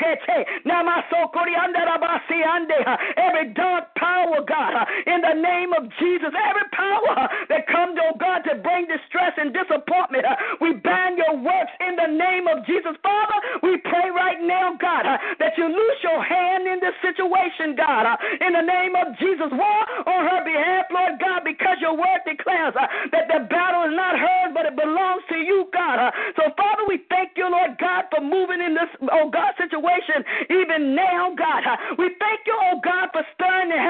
every 3.16 3.52
dark 3.54 3.94
power, 4.08 4.40
God, 4.40 4.88
in 5.04 5.20
the 5.20 5.36
name 5.36 5.76
of 5.76 5.84
Jesus, 6.00 6.32
every 6.32 6.68
power 6.72 7.28
that 7.52 7.68
comes, 7.68 8.00
oh 8.00 8.16
God, 8.16 8.40
to 8.48 8.56
bring 8.64 8.88
distress 8.88 9.36
and 9.36 9.52
disappointment, 9.52 10.24
we 10.64 10.80
bind 10.80 11.20
your 11.20 11.36
works 11.36 11.74
in 11.84 11.92
the 12.00 12.08
name 12.08 12.48
of 12.48 12.64
Jesus. 12.64 12.96
Father, 13.04 13.38
we 13.62 13.76
pray 13.84 14.08
right 14.08 14.40
now, 14.40 14.72
God, 14.80 15.04
that 15.04 15.52
you 15.60 15.68
loose 15.68 16.00
your 16.00 16.24
hand 16.24 16.64
in 16.64 16.80
this 16.80 16.96
situation, 17.04 17.76
God, 17.76 18.16
in 18.40 18.56
the 18.56 18.64
name 18.64 18.96
of 18.96 19.12
Jesus. 19.20 19.52
War 19.52 19.80
on 20.08 20.20
her 20.24 20.42
behalf, 20.44 20.88
Lord 20.88 21.20
God, 21.20 21.44
because 21.44 21.76
your 21.80 21.96
word 21.96 22.24
declares 22.24 22.72
uh, 22.78 22.88
that 23.12 23.28
the 23.28 23.44
battle 23.48 23.90
is 23.90 23.94
not 23.94 24.16
hers, 24.16 24.50
but 24.56 24.64
it 24.64 24.76
belongs 24.76 25.22
to 25.28 25.36
you, 25.36 25.68
God. 25.72 26.00
So, 26.36 26.48
Father, 26.56 26.84
we 26.88 27.04
thank 27.12 27.36
you, 27.36 27.48
Lord 27.48 27.76
God, 27.76 28.08
for 28.08 28.22
moving 28.24 28.60
in 28.64 28.72
this, 28.72 28.90
oh 29.12 29.28
God, 29.28 29.52
situation 29.60 30.24
even 30.48 30.94
now, 30.94 31.34
God. 31.36 31.64
We 31.98 32.14
thank 32.18 32.46
you, 32.46 32.56
oh 32.56 32.80
God, 32.80 33.10
for 33.12 33.22
stirring 33.34 33.68
the 33.68 33.80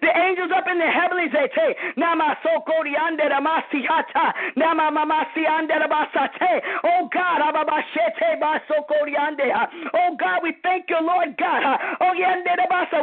the 0.00 0.12
angels 0.14 0.50
up 0.54 0.66
in 0.68 0.78
the 0.78 0.90
heavenly 0.90 1.14
heavenlies. 1.14 1.32
Oh 6.84 7.08
God, 7.12 7.40
Oh 9.94 10.16
God, 10.18 10.40
we 10.42 10.52
thank 10.62 10.86
you, 10.88 10.98
Lord 11.00 11.36
God. 11.38 11.62
Oh 12.00 12.12
yeah, 12.16 12.36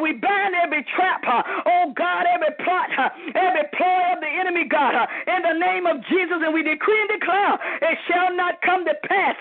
we 0.01 0.13
bind 0.13 0.55
every 0.55 0.85
trap. 0.95 1.21
Oh 1.65 1.93
God, 1.95 2.25
every 2.33 2.53
plot, 2.63 2.89
every 3.35 3.63
ploy 3.77 4.13
of 4.13 4.19
the 4.21 4.31
enemy, 4.39 4.65
God, 4.69 4.93
in 5.27 5.41
the 5.43 5.53
name 5.59 5.85
of 5.85 5.97
Jesus, 6.09 6.37
and 6.43 6.53
we 6.53 6.63
decree 6.63 6.99
and 7.01 7.19
declare 7.19 7.53
it 7.81 7.97
shall 8.07 8.35
not 8.35 8.61
come 8.61 8.85
to 8.85 8.93
pass. 9.07 9.35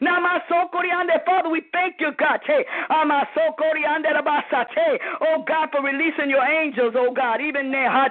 Now 0.00 0.20
my 0.20 0.40
soul, 0.48 0.68
Father, 1.26 1.48
we 1.48 1.62
thank 1.72 1.96
you, 2.00 2.12
God. 2.18 2.40
Oh 5.20 5.44
God, 5.46 5.68
for 5.72 5.82
releasing 5.82 6.30
your 6.34 6.42
angels, 6.42 6.94
oh 6.98 7.14
God, 7.14 7.40
even 7.40 7.70
now. 7.70 8.10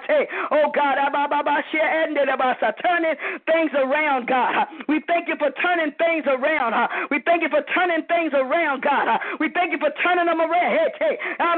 Oh 0.52 0.72
God, 0.72 0.96
ah, 0.98 2.72
turning 2.80 3.16
things 3.46 3.72
around, 3.76 4.28
God. 4.28 4.68
We 4.88 5.04
thank 5.08 5.28
you 5.28 5.36
for 5.36 5.52
turning 5.60 5.92
things 6.00 6.24
around. 6.28 6.72
We 7.12 7.20
thank 7.26 7.44
you 7.44 7.50
for 7.50 7.62
turning 7.76 8.08
things 8.08 8.32
around, 8.34 8.82
God. 8.82 9.20
We 9.40 9.50
thank 9.52 9.72
you 9.72 9.80
for 9.80 9.92
turning 10.04 10.26
them 10.26 10.40
around. 10.40 10.72
Hey, 11.00 11.18
ah, 11.40 11.56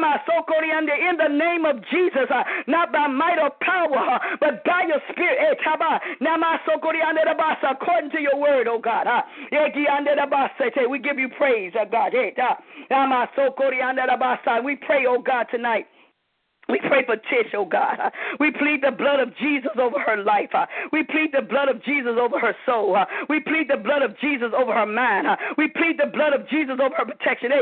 in 1.05 1.17
the 1.17 1.29
name 1.29 1.65
of 1.65 1.77
Jesus, 1.93 2.29
not 2.67 2.91
by 2.91 3.07
might 3.07 3.37
or 3.37 3.51
power, 3.61 4.19
but 4.39 4.63
by 4.65 4.83
your 4.87 5.01
spirit. 5.11 5.37
According 7.65 8.11
to 8.11 8.21
your 8.21 8.37
word, 8.37 8.67
oh 8.67 8.79
God. 8.79 9.05
We 10.89 10.99
give 10.99 11.19
you 11.19 11.29
praise, 11.29 11.73
oh 11.77 11.85
God. 11.85 12.13
We 14.63 14.75
pray, 14.75 15.05
oh 15.07 15.21
God, 15.21 15.47
tonight. 15.51 15.87
We 16.67 16.79
pray 16.87 17.05
for 17.05 17.15
Tish, 17.15 17.53
oh 17.53 17.65
God. 17.65 17.97
We 18.39 18.51
plead 18.51 18.81
the 18.81 18.91
blood 18.91 19.19
of 19.19 19.35
Jesus 19.37 19.71
over 19.79 19.99
her 19.99 20.17
life. 20.23 20.49
We 20.91 21.03
plead 21.03 21.31
the 21.31 21.41
blood 21.41 21.69
of 21.69 21.83
Jesus 21.83 22.17
over 22.19 22.39
her 22.39 22.55
soul. 22.65 22.97
We 23.29 23.39
plead 23.39 23.69
the 23.69 23.77
blood 23.77 24.01
of 24.01 24.17
Jesus 24.19 24.49
over 24.57 24.73
her 24.73 24.85
mind. 24.85 25.27
We 25.57 25.67
plead 25.67 25.99
the 25.99 26.09
blood 26.09 26.33
of 26.33 26.47
Jesus 26.49 26.79
over 26.81 26.95
her 26.95 27.05
protection. 27.05 27.51
Eh, 27.51 27.61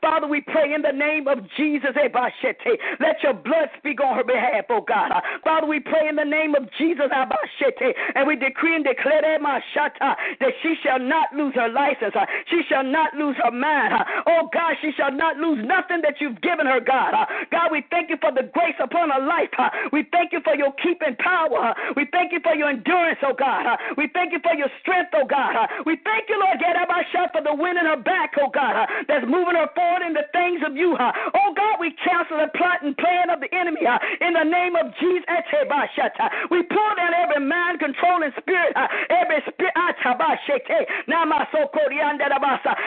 Father, 0.00 0.26
we 0.26 0.40
pray 0.40 0.72
in 0.72 0.82
the 0.82 0.92
name 0.92 1.28
of 1.28 1.38
Jesus. 1.56 1.90
Eh, 1.96 2.08
Let 3.00 3.22
your 3.22 3.34
blood 3.34 3.68
speak 3.78 4.00
on 4.00 4.16
her 4.16 4.24
behalf, 4.24 4.64
oh 4.70 4.80
God. 4.80 5.12
Father, 5.44 5.66
we 5.66 5.80
pray 5.80 6.08
in 6.08 6.16
the 6.16 6.24
name 6.24 6.54
of 6.54 6.68
Jesus. 6.78 7.06
Ah, 7.12 7.28
and 8.14 8.26
we 8.26 8.36
decree 8.36 8.76
and 8.76 8.84
declare 8.84 9.24
eh, 9.24 9.38
that 9.38 10.52
she 10.62 10.74
shall 10.82 10.98
not 10.98 11.28
lose 11.34 11.54
her 11.54 11.68
license. 11.68 12.14
She 12.48 12.62
shall 12.68 12.84
not 12.84 13.14
lose 13.14 13.36
her 13.44 13.50
mind. 13.50 13.92
Oh 14.26 14.48
God, 14.52 14.74
she 14.80 14.92
shall 14.96 15.12
not 15.12 15.36
lose 15.36 15.58
nothing 15.66 16.00
that 16.02 16.20
you 16.20 16.29
you've 16.30 16.40
given 16.46 16.66
her, 16.70 16.78
God. 16.78 17.10
Uh, 17.10 17.26
God, 17.50 17.74
we 17.74 17.82
thank 17.90 18.10
you 18.10 18.16
for 18.22 18.30
the 18.30 18.46
grace 18.54 18.78
upon 18.78 19.10
her 19.10 19.18
life. 19.26 19.50
Uh, 19.58 19.68
we 19.90 20.06
thank 20.14 20.30
you 20.30 20.38
for 20.46 20.54
your 20.54 20.70
keeping 20.78 21.18
power. 21.18 21.74
Uh, 21.74 21.74
we 21.98 22.06
thank 22.14 22.30
you 22.30 22.38
for 22.46 22.54
your 22.54 22.70
endurance, 22.70 23.18
oh 23.26 23.34
God. 23.34 23.66
Uh, 23.66 23.76
we 23.98 24.06
thank 24.14 24.30
you 24.32 24.38
for 24.46 24.54
your 24.54 24.70
strength, 24.80 25.10
oh 25.18 25.26
God. 25.26 25.58
Uh, 25.58 25.66
we 25.84 25.98
thank 26.06 26.30
you, 26.30 26.38
Lord, 26.38 26.62
get 26.62 26.78
my 26.86 27.02
shot 27.10 27.34
for 27.34 27.42
the 27.42 27.54
wind 27.54 27.78
in 27.78 27.86
her 27.86 27.98
back, 27.98 28.38
oh 28.38 28.50
God, 28.54 28.78
uh, 28.78 28.86
that's 29.10 29.26
moving 29.26 29.58
her 29.58 29.66
forward 29.74 30.06
in 30.06 30.14
the 30.14 30.26
things 30.30 30.62
of 30.62 30.76
you. 30.78 30.94
Uh, 30.94 31.10
oh 31.34 31.50
God, 31.58 31.82
we 31.82 31.90
cancel 31.98 32.38
the 32.38 32.48
plot 32.54 32.86
and 32.86 32.94
plan 32.96 33.30
of 33.30 33.40
the 33.42 33.50
enemy 33.50 33.82
uh, 33.86 33.98
in 34.22 34.34
the 34.38 34.46
name 34.46 34.78
of 34.78 34.94
Jesus. 35.02 35.26
Uh, 35.26 36.28
we 36.50 36.62
pull 36.62 36.92
down 36.96 37.12
every 37.14 37.42
mind 37.44 37.80
controlling 37.80 38.30
spirit, 38.38 38.72
uh, 38.76 38.86
every 39.10 39.42
spirit, 39.50 39.74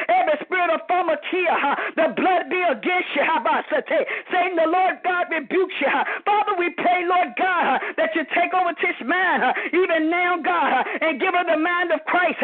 every 0.10 0.38
spirit 0.46 0.70
of 0.74 0.82
pharmakeia, 0.88 1.56
uh, 1.58 1.76
the 1.96 2.08
blood 2.16 2.50
be 2.50 2.62
against 2.62 3.10
you. 3.16 3.24
Satan, 3.42 4.56
the 4.56 4.70
Lord 4.70 5.02
God 5.04 5.26
rebukes 5.32 5.74
you. 5.82 5.88
Father, 6.26 6.54
we 6.58 6.70
pray, 6.78 7.06
Lord 7.08 7.34
God, 7.38 7.82
that 7.98 8.14
you 8.16 8.24
take 8.36 8.54
over 8.54 8.74
Tish 8.78 9.02
man, 9.06 9.54
even 9.74 10.10
now, 10.10 10.38
God, 10.44 10.86
and 11.02 11.20
give 11.20 11.34
her 11.34 11.46
the 11.46 11.58
mind 11.58 11.92
of 11.92 12.00
Christ. 12.06 12.38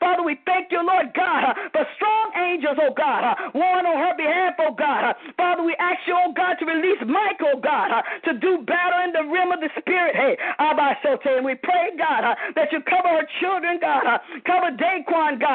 Father, 0.00 0.22
we 0.22 0.36
thank 0.44 0.72
you, 0.72 0.82
Lord 0.84 1.12
God, 1.14 1.56
for 1.72 1.86
strong 1.96 2.26
angels, 2.36 2.78
oh 2.80 2.92
God, 2.96 3.36
warring 3.54 3.86
on 3.86 3.96
her 3.96 4.16
behalf, 4.16 4.54
oh 4.60 4.74
God. 4.74 5.14
Father, 5.36 5.62
we 5.62 5.74
ask 5.78 6.00
you, 6.06 6.16
oh 6.16 6.32
God, 6.32 6.56
to 6.60 6.64
release 6.66 7.00
Michael, 7.06 7.56
oh 7.56 7.60
God, 7.60 8.02
to 8.24 8.34
do 8.38 8.58
battle 8.66 9.00
in 9.04 9.12
the 9.12 9.24
realm 9.32 9.52
of 9.52 9.60
the 9.60 9.70
Spirit. 9.78 10.14
Hey, 10.16 10.36
and 10.58 11.44
we 11.44 11.54
pray, 11.54 11.90
God, 11.98 12.36
that 12.54 12.72
you 12.72 12.80
cover 12.82 13.08
her 13.08 13.26
children, 13.40 13.78
God, 13.80 14.20
cover 14.44 14.70
Daquan, 14.76 15.38
God, 15.40 15.45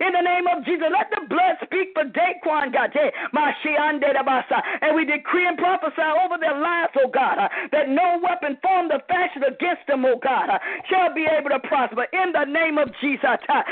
in 0.00 0.12
the 0.12 0.20
name 0.20 0.46
of 0.46 0.64
Jesus. 0.64 0.86
Let 0.92 1.10
the 1.10 1.26
blood 1.28 1.56
speak 1.64 1.88
for 1.94 2.04
Daquan, 2.04 2.72
God. 2.72 2.94
And 2.96 4.96
we 4.96 5.04
decree 5.04 5.46
and 5.46 5.58
prophesy 5.58 6.02
over 6.24 6.38
their 6.38 6.58
lives, 6.60 6.92
oh 7.00 7.08
God, 7.08 7.38
that 7.72 7.88
no 7.88 8.20
weapon 8.22 8.56
formed 8.62 8.92
or 8.92 9.00
fashioned 9.08 9.44
against 9.44 9.84
them, 9.86 10.04
oh 10.04 10.18
God, 10.22 10.50
shall 10.90 11.14
be 11.14 11.26
able 11.26 11.48
to 11.50 11.58
prosper 11.60 12.06
in 12.12 12.32
the 12.32 12.44
name 12.44 12.78
of 12.78 12.88
Jesus. 13.00 13.38
And 13.48 13.64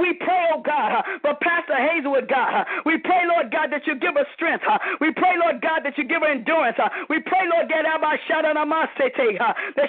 we 0.00 0.14
pray, 0.14 0.48
oh 0.52 0.62
God, 0.64 1.04
for 1.22 1.34
Pastor 1.40 1.76
Hazelwood, 1.76 2.28
God. 2.28 2.66
We 2.84 2.98
pray, 2.98 3.22
Lord 3.28 3.50
God, 3.50 3.72
that 3.72 3.86
you 3.86 3.94
give 3.96 4.14
her 4.16 4.26
strength. 4.34 4.64
We 5.00 5.12
pray, 5.12 5.36
Lord 5.40 5.62
God, 5.62 5.80
that 5.84 5.96
you 5.98 6.04
give 6.04 6.22
her 6.22 6.30
endurance. 6.30 6.78
We 7.08 7.20
pray, 7.20 7.48
Lord 7.48 7.68
God, 7.68 7.84
that 7.84 8.00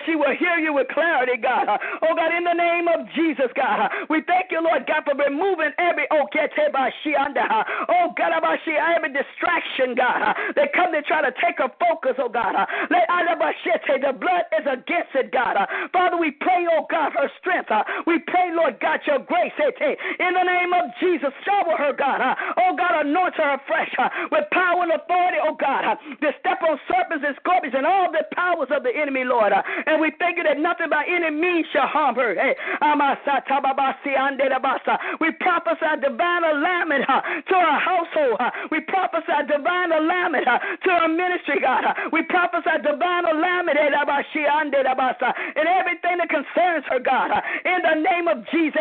she 0.05 0.15
will 0.15 0.35
hear 0.35 0.57
you 0.59 0.73
with 0.73 0.87
clarity, 0.89 1.37
God. 1.41 1.67
Oh 2.01 2.15
God, 2.15 2.33
in 2.35 2.43
the 2.43 2.53
name 2.53 2.87
of 2.87 3.07
Jesus, 3.15 3.51
God, 3.55 3.89
we 4.09 4.21
thank 4.27 4.51
you, 4.51 4.61
Lord 4.61 4.85
God, 4.87 5.03
for 5.05 5.15
removing 5.15 5.71
every 5.77 6.07
oh 6.11 6.27
God, 8.17 8.33
every 8.95 9.13
distraction, 9.13 9.95
God, 9.95 10.35
that 10.55 10.73
come 10.73 10.91
to 10.91 11.01
try 11.03 11.21
to 11.21 11.31
take 11.39 11.59
her 11.59 11.69
focus, 11.79 12.15
oh 12.19 12.29
God. 12.29 12.55
Let 12.89 13.07
the 14.01 14.13
blood 14.17 14.43
is 14.57 14.65
against 14.65 15.13
it, 15.15 15.31
God. 15.31 15.57
Father, 15.93 16.17
we 16.17 16.31
pray, 16.31 16.65
oh 16.73 16.85
God, 16.89 17.13
her 17.13 17.29
strength. 17.39 17.69
We 18.07 18.19
pray, 18.27 18.49
Lord 18.53 18.79
God, 18.79 18.99
your 19.05 19.19
grace. 19.19 19.53
Eh, 19.59 19.71
eh, 19.79 19.95
in 20.19 20.33
the 20.33 20.43
name 20.43 20.73
of 20.73 20.91
Jesus, 20.99 21.20
shower 21.45 21.77
her, 21.77 21.93
God. 21.93 22.21
Oh 22.57 22.75
God, 22.75 23.05
anoint 23.05 23.35
her 23.35 23.53
afresh 23.55 23.93
with 24.31 24.45
power 24.51 24.83
and 24.83 24.91
authority, 24.91 25.37
oh 25.41 25.55
God, 25.55 25.97
to 26.21 26.29
step 26.39 26.61
on 26.65 26.79
serpents 26.89 27.23
and 27.25 27.35
scorpions 27.37 27.75
and 27.77 27.85
all 27.85 28.11
the 28.11 28.23
powers 28.33 28.69
of 28.71 28.83
the 28.83 28.91
enemy, 28.95 29.23
Lord. 29.23 29.53
And 29.53 30.01
we 30.01 30.11
thank 30.17 30.37
you 30.37 30.43
that 30.43 30.57
nothing 30.59 30.89
by 30.89 31.05
any 31.05 31.29
means 31.29 31.65
shall 31.71 31.87
harm 31.87 32.15
her. 32.15 32.33
Hey, 32.35 32.55
we 35.19 35.31
prophesy 35.39 35.91
divine 36.01 36.43
alignment 36.43 37.05
to 37.07 37.55
her 37.55 37.77
household. 37.79 38.39
We 38.71 38.79
prophesy 38.81 39.45
divine 39.47 39.91
alignment 39.91 40.45
to 40.45 40.89
her 40.89 41.07
ministry, 41.07 41.59
God. 41.61 41.85
We 42.11 42.23
prophesy 42.23 42.81
divine 42.83 43.25
alignment 43.25 43.77
in 43.77 43.93
everything 45.67 46.17
that 46.17 46.29
concerns 46.29 46.85
her, 46.89 46.99
God. 46.99 47.31
In 47.65 47.79
the 47.83 47.95
name 48.01 48.27
of 48.27 48.45
Jesus. 48.49 48.71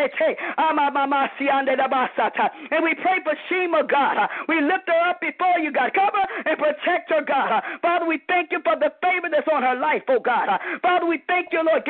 And 2.37 2.83
we 2.83 2.93
pray 2.95 3.19
for 3.23 3.33
Shema, 3.49 3.83
God. 3.83 4.17
We 4.47 4.61
lift 4.61 4.87
her 4.87 5.09
up 5.09 5.21
before 5.21 5.59
you, 5.59 5.71
God. 5.71 5.93
Cover 5.93 6.23
and 6.45 6.57
protect 6.57 7.09
her, 7.11 7.23
God. 7.25 7.63
Father, 7.81 8.05
we 8.05 8.19
thank 8.27 8.51
you 8.51 8.59
for 8.63 8.75
the 8.75 8.91
favor 9.01 9.29
that's 9.31 9.47
on 9.51 9.63
her 9.63 9.75
life, 9.75 10.03
oh 10.09 10.19
God. 10.19 10.49
Father, 10.81 11.05
we 11.05 11.21
thank 11.27 11.49
you, 11.51 11.63
Lord. 11.63 11.83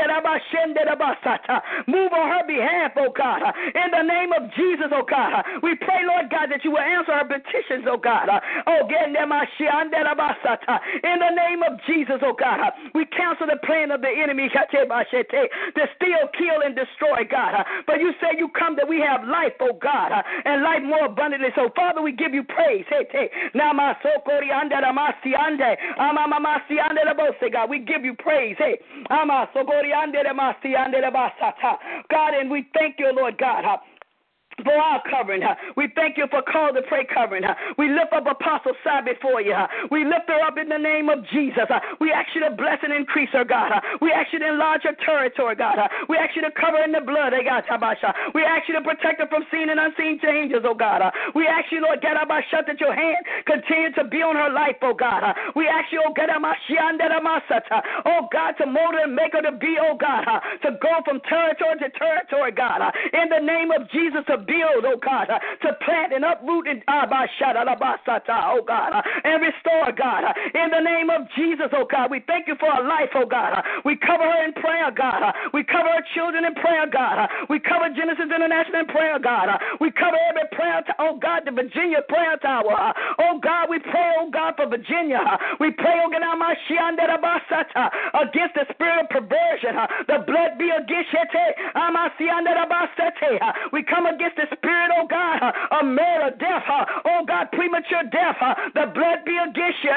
Move 1.88 2.12
on 2.14 2.28
her 2.30 2.46
behalf, 2.48 2.92
oh 2.98 3.12
God. 3.16 3.42
In 3.76 3.92
the 3.92 4.04
name 4.04 4.32
of 4.34 4.50
Jesus, 4.56 4.88
oh 4.92 5.04
God. 5.08 5.44
We 5.64 5.76
pray, 5.76 6.04
Lord 6.06 6.30
God, 6.30 6.50
that 6.52 6.64
you 6.64 6.72
will 6.72 6.84
answer 6.84 7.14
her 7.14 7.26
petitions, 7.26 7.86
oh 7.88 7.98
God. 7.98 8.30
Oh, 8.68 8.88
in 8.90 9.14
the 11.20 11.32
name 11.36 11.64
of 11.64 11.80
Jesus, 11.88 12.20
oh 12.24 12.34
God. 12.34 12.60
We 12.94 13.06
cancel 13.06 13.48
the 13.48 13.58
plan 13.66 13.92
of 13.92 14.02
the 14.02 14.10
enemy 14.10 14.50
to 14.50 15.88
steal, 15.96 16.28
kill, 16.38 16.62
and 16.66 16.76
destroy, 16.76 17.24
God. 17.30 17.66
But 17.88 18.00
you 18.00 18.12
say 18.22 18.38
you 18.38 18.50
come 18.50 18.76
that 18.78 18.88
we 18.88 19.00
have 19.02 19.28
life, 19.28 19.54
oh 19.60 19.78
God, 19.82 20.12
and 20.46 20.64
life 20.64 20.84
more 20.84 21.06
abundantly. 21.06 21.50
So, 21.56 21.70
Father, 21.76 22.02
we 22.02 22.12
give 22.12 22.34
you 22.34 22.44
praise. 22.44 22.86
Hey, 22.90 23.08
hey. 23.12 23.30
God, 27.52 27.70
we 27.70 27.80
give 27.80 28.06
you 28.06 28.14
praise. 28.16 28.56
Hey, 28.58 28.80
God, 32.10 32.34
and 32.34 32.50
we 32.50 32.68
thank 32.74 32.96
you, 33.00 33.12
Lord 33.16 33.38
God 33.38 33.64
for 34.64 34.74
our 34.74 35.02
covering. 35.10 35.42
We 35.76 35.88
thank 35.96 36.18
you 36.18 36.28
for 36.30 36.42
Called2Pray 36.44 37.08
covering. 37.14 37.44
We 37.78 37.90
lift 37.90 38.14
up 38.14 38.28
Apostle 38.28 38.74
Side 38.84 39.06
before 39.06 39.42
you. 39.42 39.56
We 39.90 40.06
lift 40.06 40.28
her 40.28 40.42
up 40.46 40.58
in 40.58 40.70
the 40.70 40.78
name 40.78 41.10
of 41.10 41.26
Jesus. 41.32 41.66
We 42.00 42.12
ask 42.12 42.30
you 42.36 42.42
to 42.42 42.52
bless 42.56 42.80
and 42.84 42.94
increase 42.94 43.30
her, 43.34 43.46
God. 43.46 43.72
We 44.02 44.12
ask 44.12 44.32
you 44.34 44.40
to 44.40 44.48
enlarge 44.48 44.84
her 44.84 44.96
territory, 45.06 45.56
God. 45.56 45.78
We 46.10 46.18
ask 46.18 46.36
you 46.36 46.42
to 46.44 46.52
cover 46.52 46.84
in 46.84 46.92
the 46.92 47.02
blood, 47.02 47.34
eh, 47.34 47.44
God. 47.44 47.64
We 48.34 48.44
ask 48.44 48.68
you 48.68 48.76
to 48.76 48.82
protect 48.82 49.22
her 49.22 49.28
from 49.28 49.46
seen 49.52 49.70
and 49.70 49.80
unseen 49.80 50.20
dangers, 50.22 50.64
oh 50.66 50.76
God. 50.76 51.02
We 51.36 51.48
ask 51.48 51.72
you, 51.72 51.82
Lord, 51.82 52.02
God, 52.02 52.18
that 52.22 52.80
your 52.80 52.94
hand 52.94 53.26
continue 53.46 53.92
to 53.94 54.04
be 54.06 54.22
on 54.22 54.36
her 54.36 54.52
life, 54.52 54.78
oh 54.82 54.94
God. 54.94 55.24
We 55.56 55.68
ask 55.68 55.92
you, 55.92 56.04
oh 56.06 56.14
God, 56.14 56.30
oh 58.06 58.28
God, 58.32 58.52
to 58.60 58.66
mold 58.66 58.94
her 58.94 59.04
and 59.04 59.16
make 59.16 59.34
her 59.34 59.42
to 59.42 59.58
be, 59.58 59.78
oh 59.82 59.98
God, 59.98 60.26
to 60.64 60.78
go 60.82 61.02
from 61.06 61.20
territory 61.28 61.80
to 61.80 61.90
territory, 61.98 62.52
God. 62.52 62.82
In 63.14 63.30
the 63.30 63.40
name 63.40 63.72
of 63.72 63.90
Jesus, 63.92 64.24
to 64.28 64.38
oh 64.60 65.00
God, 65.00 65.30
uh, 65.30 65.40
to 65.64 65.74
plant 65.86 66.14
and 66.14 66.26
uproot 66.26 66.68
and 66.68 66.84
ah, 66.88 67.08
oh 67.08 68.64
God, 68.68 68.92
uh, 68.94 69.02
and 69.24 69.42
restore, 69.42 69.92
God. 69.96 70.24
Uh, 70.28 70.34
in 70.56 70.70
the 70.72 70.84
name 70.84 71.10
of 71.10 71.28
Jesus, 71.36 71.72
oh 71.74 71.88
God, 71.90 72.12
we 72.12 72.20
thank 72.28 72.48
you 72.48 72.56
for 72.60 72.70
our 72.70 72.84
life, 72.84 73.10
oh 73.16 73.26
God. 73.26 73.64
We 73.86 73.96
cover 73.96 74.24
her 74.24 74.44
in 74.46 74.54
prayer, 74.54 74.92
God. 74.92 75.34
We 75.54 75.64
cover 75.64 75.90
our 75.90 76.04
children 76.14 76.46
in 76.46 76.54
prayer, 76.56 76.88
God. 76.92 77.30
We 77.50 77.60
cover 77.60 77.90
Genesis 77.96 78.28
International 78.28 78.82
in 78.82 78.88
prayer, 78.88 79.20
God. 79.20 79.50
We 79.80 79.92
cover 79.92 80.18
every 80.30 80.48
prayer, 80.52 80.82
to, 80.84 80.94
oh 81.00 81.18
God, 81.18 81.44
the 81.46 81.52
Virginia 81.52 82.04
prayer 82.08 82.38
tower. 82.42 82.94
Oh 83.20 83.40
God, 83.40 83.70
we 83.70 83.80
pray, 83.80 84.12
oh 84.20 84.30
God, 84.30 84.56
for 84.58 84.68
Virginia. 84.68 85.22
We 85.60 85.72
pray, 85.72 85.96
oh 86.04 86.10
God, 86.10 86.22
against 88.22 88.56
the 88.56 88.66
spirit 88.74 89.06
of 89.06 89.10
perversion. 89.10 89.76
The 90.08 90.24
blood 90.26 90.58
be 90.58 90.70
against 90.70 91.14
it. 91.14 91.56
Ah, 91.76 91.92
we 93.72 93.84
come 93.84 94.06
against 94.06 94.31
against 94.32 94.52
the 94.52 94.56
spirit, 94.58 94.92
oh 94.98 95.08
God, 95.08 95.42
uh, 95.42 95.80
of 95.80 95.86
murder, 95.86 96.36
death, 96.40 96.64
uh, 96.68 96.86
oh 97.06 97.26
God, 97.28 97.52
premature 97.52 98.04
death. 98.12 98.38
Uh, 98.42 98.56
the 98.74 98.92
blood 98.94 99.26
be 99.26 99.38
against 99.38 99.84
you. 99.84 99.92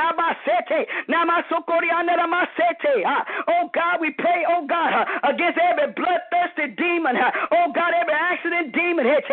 Oh 3.49 3.71
God, 3.75 4.01
we 4.01 4.11
pray, 4.11 4.45
oh 4.49 4.67
God, 4.67 5.07
against 5.25 5.59
every 5.59 5.93
bloodthirsty 5.93 6.75
demon. 6.77 7.17
Oh 7.53 7.73
God, 7.75 7.93
every 7.95 8.15
accident 8.15 8.75
demon. 8.75 9.07
Every, 9.07 9.27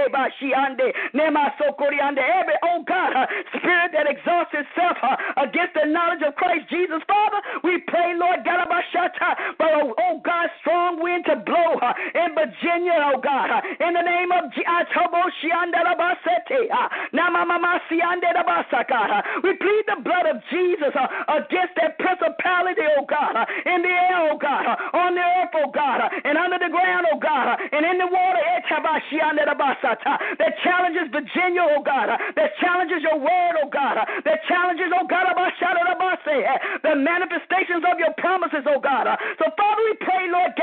oh 2.63 2.83
God, 2.87 3.11
spirit 3.57 3.91
that 3.93 4.07
exalts 4.09 4.51
itself 4.53 4.97
against 5.37 5.73
the 5.73 5.85
knowledge 5.85 6.21
of 6.25 6.35
Christ 6.35 6.69
Jesus. 6.69 7.01
Father, 7.07 7.41
we 7.63 7.79
pray, 7.87 8.15
Lord 8.15 8.43
God, 8.45 8.67
for, 9.57 9.93
oh 9.99 10.21
God, 10.23 10.49
strong 10.61 11.01
wind 11.01 11.25
to 11.25 11.35
blow 11.37 11.79
in 12.15 12.35
Virginia, 12.35 13.11
oh 13.13 13.19
God, 13.21 13.63
in 13.79 13.93
the 13.93 14.01
name 14.01 14.31
of 14.31 14.51
Jesus. 14.53 14.61
We 19.43 19.55
plead 19.57 19.83
the 19.87 20.01
blood 20.03 20.25
of 20.27 20.43
Jesus 20.51 20.93
uh, 20.95 21.07
against 21.31 21.75
that 21.79 21.97
principality, 21.97 22.83
oh 22.97 23.05
God, 23.07 23.35
uh, 23.35 23.45
in 23.65 23.81
the 23.81 23.89
air, 23.89 24.31
oh 24.31 24.37
God, 24.37 24.65
on 24.93 25.10
God, 27.41 27.57
and 27.73 27.81
in 27.85 27.97
the 27.97 28.05
water, 28.05 28.37
eh, 28.37 28.61
that 30.37 30.53
challenges 30.63 31.09
Virginia, 31.09 31.65
oh 31.65 31.81
God, 31.81 32.09
that 32.37 32.53
challenges 32.61 33.01
your 33.01 33.17
word, 33.17 33.57
oh 33.57 33.65
God, 33.69 33.97
that 34.25 34.45
challenges, 34.45 34.93
oh 34.93 35.07
God, 35.09 35.25
eh, 35.25 35.33
the 36.85 36.93
manifestations 36.95 37.83
of 37.89 37.97
your 37.97 38.13
promises, 38.17 38.61
oh 38.69 38.79
God. 38.79 39.07
So, 39.41 39.49
Father, 39.57 39.81
we 39.89 39.93
pray, 40.05 40.29
Lord, 40.29 40.53
oh 40.53 40.55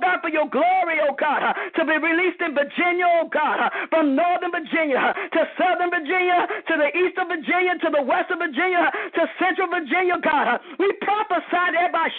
God, 0.00 0.20
for 0.20 0.28
your 0.28 0.48
glory, 0.48 1.00
oh 1.08 1.14
God, 1.16 1.54
to 1.76 1.84
be 1.84 1.96
released 1.96 2.40
in 2.44 2.54
Virginia, 2.54 3.06
oh 3.08 3.28
God, 3.32 3.72
from 3.88 4.14
northern 4.14 4.52
Virginia 4.52 5.14
to 5.32 5.48
southern 5.56 5.88
Virginia 5.90 6.46
to 6.68 6.76
the 6.76 6.92
east 6.92 7.16
of 7.16 7.28
Virginia 7.28 7.78
to 7.80 7.88
the 7.88 8.02
west 8.04 8.30
of 8.30 8.38
Virginia 8.38 8.92
to 9.16 9.26
central 9.40 9.68
Virginia, 9.68 10.18
God. 10.20 10.60
We 10.78 10.92
prophesy 11.00 11.72
eh, 11.72 11.88
by 11.88 12.12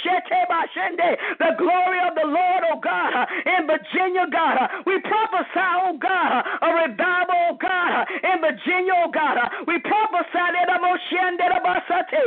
the 1.39 1.55
glory 1.57 1.99
of 2.07 2.15
the 2.15 2.27
Lord, 2.27 2.54
oh 2.71 2.79
God, 2.79 3.27
in 3.45 3.67
Virginia, 3.67 4.25
God. 4.31 4.85
We 4.85 4.99
prophesy, 5.01 5.67
oh 5.83 5.97
God, 5.99 6.43
a 6.61 6.69
revival, 6.87 7.35
oh 7.51 7.57
God, 7.59 8.07
in 8.23 8.37
Virginia, 8.41 8.93
oh 9.03 9.11
God. 9.11 9.37
We 9.67 9.79
prophesy 9.79 10.47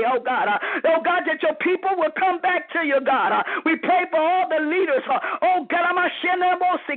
oh 0.09 0.21
God, 0.21 0.49
oh 0.85 1.01
God, 1.05 1.23
that 1.27 1.43
your 1.43 1.55
people 1.61 1.91
will 1.97 2.13
come 2.19 2.41
back 2.41 2.71
to 2.73 2.85
you, 2.85 3.01
God. 3.05 3.33
We 3.65 3.77
pray 3.77 4.05
for 4.11 4.21
all 4.21 4.49
the 4.49 4.61
leaders, 4.65 5.03
oh 5.09 5.67
God, 5.69 5.87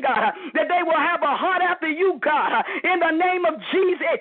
God, 0.01 0.33
that 0.53 0.67
they 0.67 0.83
will 0.83 0.97
have 0.97 1.21
a 1.21 1.35
heart 1.35 1.61
after 1.61 1.87
you, 1.87 2.01
you, 2.01 2.19
God, 2.23 2.65
in 2.83 2.99
the 2.99 3.11
name 3.11 3.45
of 3.45 3.55
Jesus. 3.71 4.17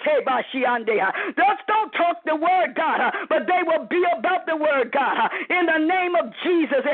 Just 1.36 1.62
don't 1.66 1.90
talk 1.96 2.22
the 2.26 2.36
word, 2.36 2.76
God, 2.76 3.00
but 3.28 3.46
they 3.48 3.62
will 3.64 3.86
be 3.88 4.04
about 4.18 4.46
the 4.46 4.56
word, 4.56 4.92
God, 4.92 5.30
in 5.48 5.66
the 5.66 5.80
name 5.80 6.14
of 6.14 6.32
Jesus. 6.44 6.84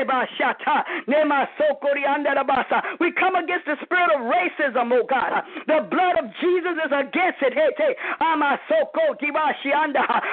We 2.99 3.11
come 3.11 3.35
against 3.35 3.65
the 3.65 3.75
spirit 3.83 4.09
of 4.15 4.21
racism, 4.31 4.91
oh 4.93 5.03
God. 5.07 5.43
The 5.67 5.87
blood 5.91 6.15
of 6.23 6.31
Jesus 6.39 6.75
is 6.85 6.91
against 6.91 7.41
it. 7.43 7.53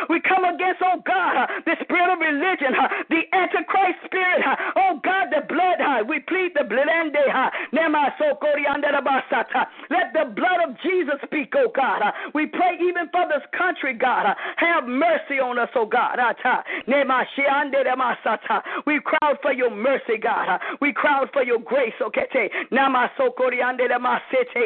We 0.09 0.21
come 0.21 0.45
against, 0.45 0.81
oh 0.83 1.03
God, 1.07 1.49
the 1.67 1.77
spirit 1.83 2.13
of 2.13 2.19
religion, 2.21 2.73
the 3.11 3.23
antichrist 3.33 3.99
spirit. 4.07 4.43
Oh 4.77 5.01
God, 5.03 5.29
the 5.31 5.43
blood. 5.49 6.09
We 6.09 6.21
plead 6.21 6.53
the 6.55 6.65
blood. 6.65 6.87
Let 9.91 10.13
the 10.13 10.25
blood 10.35 10.61
of 10.69 10.77
Jesus 10.83 11.17
speak, 11.25 11.53
oh 11.57 11.71
God. 11.75 12.03
We 12.35 12.47
pray 12.47 12.79
even 12.81 13.09
for 13.11 13.27
this 13.29 13.43
country, 13.57 13.95
God. 13.95 14.27
Have 14.57 14.87
mercy 14.87 15.41
on 15.41 15.59
us, 15.59 15.71
oh 15.75 15.87
God. 15.87 16.19
We 18.87 19.01
crowd 19.01 19.39
for 19.43 19.53
your 19.53 19.71
mercy, 19.71 20.19
God. 20.21 20.61
We 20.81 20.93
crowd 20.93 21.31
for 21.33 21.43
your 21.43 21.61
grace, 21.65 21.95
okay? 22.01 22.51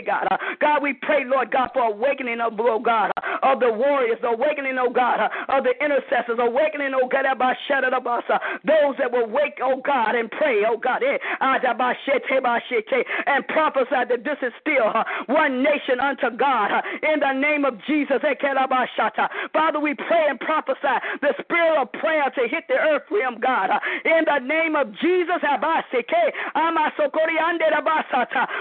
God, 0.07 0.28
God, 0.61 0.82
we 0.82 0.92
pray, 1.03 1.24
Lord 1.24 1.51
God, 1.51 1.70
for 1.72 1.82
awakening 1.82 2.40
of, 2.40 2.55
oh 2.59 2.78
God, 2.80 3.11
of 3.42 3.61
the 3.61 3.72
warriors, 3.72 4.18
awakening, 4.22 4.78
oh 4.78 4.90
God, 4.90 5.30
of 5.49 5.64
the 5.64 5.72
intercessors, 5.84 6.38
awakening, 6.38 6.92
oh 6.94 7.09
God, 7.09 7.24
those 8.64 8.94
that 8.99 9.12
will 9.12 9.28
wake, 9.28 9.59
oh 9.62 9.80
God, 9.84 10.14
and 10.14 10.30
pray, 10.30 10.62
oh 10.66 10.76
God, 10.76 11.03
eh, 11.03 11.18
and 11.40 11.64
prophesy 13.49 14.05
that 14.09 14.24
this 14.24 14.38
is 14.42 14.53
still 14.61 14.92
one 15.26 15.62
nation 15.62 16.01
unto 16.01 16.30
God 16.36 16.70
in 17.03 17.20
the 17.20 17.32
name 17.32 17.64
of 17.64 17.74
Jesus. 17.86 18.18
Eh, 18.24 18.34
Father, 19.53 19.80
we 19.80 19.94
pray 19.94 20.26
and 20.28 20.40
prophesy 20.40 20.99
the 21.20 21.34
spirit 21.40 21.80
of 21.80 21.92
prayer 21.92 22.30
to 22.34 22.49
hit 22.49 22.64
the 22.68 22.74
earth 22.74 23.03
realm, 23.11 23.38
God, 23.40 23.70
in 24.05 24.24
the 24.24 24.38
name 24.40 24.76
of 24.76 24.92
Jesus. 25.01 25.40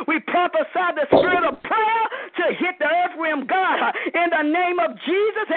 We 0.08 0.20
prophesy 0.20 0.88
the 0.96 1.08
spirit 1.08 1.44
of 1.44 1.62
prayer 1.64 2.04
to 2.38 2.54
hit 2.56 2.80
the 2.80 2.86
earth 2.86 3.18
God, 3.48 3.96
in 4.14 4.30
the 4.30 4.44
name 4.44 4.80
of 4.80 4.92
Jesus. 5.06 5.48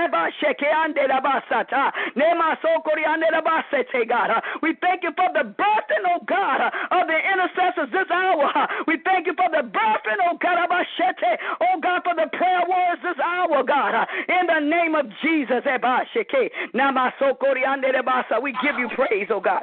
We 4.63 4.77
thank 4.81 5.03
you 5.03 5.13
for 5.17 5.29
the 5.33 5.45
birthing, 5.45 6.05
oh 6.07 6.21
God, 6.27 6.61
of 6.91 7.07
the 7.07 7.19
intercessors 7.19 7.91
this 7.93 8.11
hour. 8.11 8.69
We 8.87 8.99
thank 9.05 9.27
you 9.27 9.35
for 9.35 9.51
the 9.51 9.63
birthing, 9.69 10.21
oh 10.29 10.39
God, 10.41 10.59
oh 11.61 11.81
God, 11.81 12.03
for 12.05 12.15
the 12.15 12.29
prayer 12.37 12.63
words 12.69 13.03
this 13.03 13.19
hour, 13.25 13.63
God, 13.63 14.07
in 14.29 14.47
the 14.47 14.61
name 14.61 14.95
of 14.95 15.07
Jesus. 15.23 15.65
We 18.43 18.53
give 18.63 18.79
you 18.79 18.89
praise, 18.95 19.29
oh 19.31 19.41
God. 19.41 19.63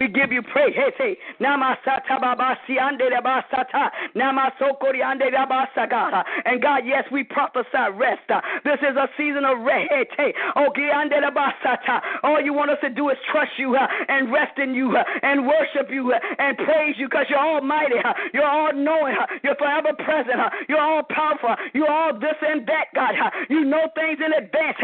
We 0.00 0.08
give 0.08 0.32
you 0.32 0.42
praise. 0.42 0.74
Hey, 0.74 0.90
say, 0.98 1.18
Namasata 1.40 2.18
Babasi 2.20 2.80
Ande 2.80 3.12
Basata, 3.22 3.90
Namasokori 4.16 5.04
Ande 5.04 5.30
Basaga. 5.30 6.24
And 6.44 6.60
God, 6.62 6.82
yes, 6.86 7.04
we 7.12 7.22
prophesy 7.22 7.90
rest. 7.94 8.26
This 8.64 8.80
is 8.80 8.96
a 8.96 9.08
season 9.16 9.44
of 9.44 9.60
rest. 9.60 9.92
Okay, 9.92 10.88
Ande 10.90 11.20
Basata. 11.34 12.00
All 12.22 12.40
you 12.40 12.52
want 12.52 12.70
us 12.70 12.78
to 12.82 12.90
do 12.90 13.10
is 13.10 13.16
trust 13.30 13.52
you 13.58 13.76
and 13.76 14.32
rest 14.32 14.58
in 14.58 14.74
you 14.74 14.96
and 15.22 15.46
worship 15.46 15.90
you 15.90 16.12
and 16.12 16.56
praise 16.56 16.96
you 16.98 17.08
because 17.08 17.26
you're 17.28 17.38
almighty. 17.38 17.96
You're 18.32 18.44
all 18.48 18.72
knowing. 18.72 19.14
You're 19.44 19.56
forever 19.56 19.92
present. 19.92 20.40
You're 20.68 20.80
all 20.80 21.02
powerful. 21.02 21.54
You're 21.74 21.90
all 21.90 22.14
this 22.14 22.36
and 22.42 22.66
that, 22.66 22.86
God. 22.94 23.14
You 23.48 23.64
know 23.64 23.88
things 23.94 24.18
in 24.24 24.32
advance. 24.32 24.78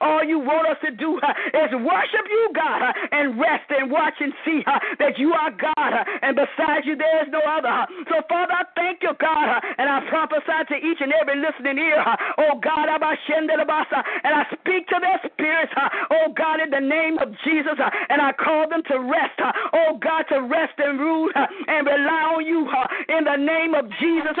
All 0.00 0.24
you 0.24 0.38
want 0.38 0.68
us 0.68 0.76
to 0.84 0.90
do 0.90 1.16
is 1.18 1.70
worship 1.72 2.26
you, 2.28 2.50
God, 2.54 2.92
and 3.12 3.38
rest 3.38 3.61
and 3.70 3.90
watch 3.90 4.14
and 4.20 4.32
see 4.44 4.62
that 4.98 5.18
you 5.18 5.32
are 5.32 5.50
God, 5.50 5.92
and 6.22 6.36
besides 6.36 6.86
you 6.86 6.96
there 6.96 7.22
is 7.22 7.28
no 7.30 7.40
other. 7.46 7.86
So, 8.08 8.22
Father, 8.28 8.52
I 8.52 8.64
thank 8.74 9.02
you, 9.02 9.12
God, 9.18 9.62
and 9.78 9.88
I 9.88 10.00
prophesy 10.08 10.64
to 10.68 10.76
each 10.76 11.00
and 11.00 11.12
every 11.12 11.36
listening 11.40 11.78
ear, 11.78 12.02
oh 12.38 12.58
God, 12.62 12.88
and 12.88 13.02
I 13.02 14.44
speak 14.52 14.88
to 14.88 14.98
their 15.00 15.20
spirits, 15.26 15.72
oh 16.10 16.32
God, 16.36 16.60
in 16.60 16.70
the 16.70 16.80
name 16.80 17.18
of 17.18 17.28
Jesus, 17.44 17.78
and 18.08 18.20
I 18.20 18.32
call 18.32 18.68
them 18.68 18.82
to 18.88 18.98
rest, 19.00 19.38
oh 19.72 19.98
God, 20.00 20.24
to 20.30 20.42
rest 20.42 20.74
and 20.78 20.98
rule 20.98 21.30
and 21.34 21.86
rely 21.86 22.36
on 22.36 22.46
you 22.46 22.68
in 23.08 23.24
the 23.24 23.36
name 23.36 23.74
of 23.74 23.88
Jesus. 24.00 24.36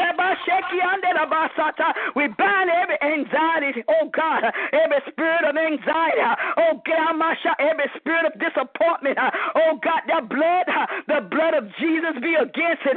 We 2.14 2.28
bind 2.38 2.70
every 2.70 2.98
anxiety, 3.02 3.84
oh 3.88 4.10
God, 4.14 4.44
every 4.72 5.00
spirit 5.10 5.44
of 5.44 5.56
anxiety, 5.56 6.20
oh 6.56 6.82
God, 6.84 7.16
every 7.58 7.90
spirit 7.96 8.26
of 8.26 8.32
disappointment. 8.40 9.18
Oh 9.54 9.78
God, 9.82 10.02
the 10.06 10.20
blood, 10.26 10.66
the 11.08 11.20
blood 11.28 11.54
of 11.54 11.64
Jesus 11.78 12.14
be 12.20 12.34
against 12.34 12.82
it. 12.86 12.96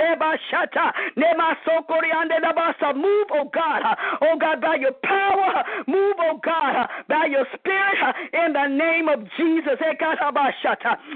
Move, 2.96 3.28
oh 3.32 3.50
God, 3.54 3.82
oh 4.22 4.38
God, 4.40 4.62
by 4.62 4.76
your 4.76 4.94
power. 5.04 5.64
Move, 5.88 6.16
oh 6.20 6.40
God, 6.44 6.88
by 7.08 7.26
your 7.30 7.46
spirit 7.54 7.98
in 8.34 8.54
the 8.54 8.68
name 8.68 9.08
of 9.08 9.20
Jesus. 9.38 9.80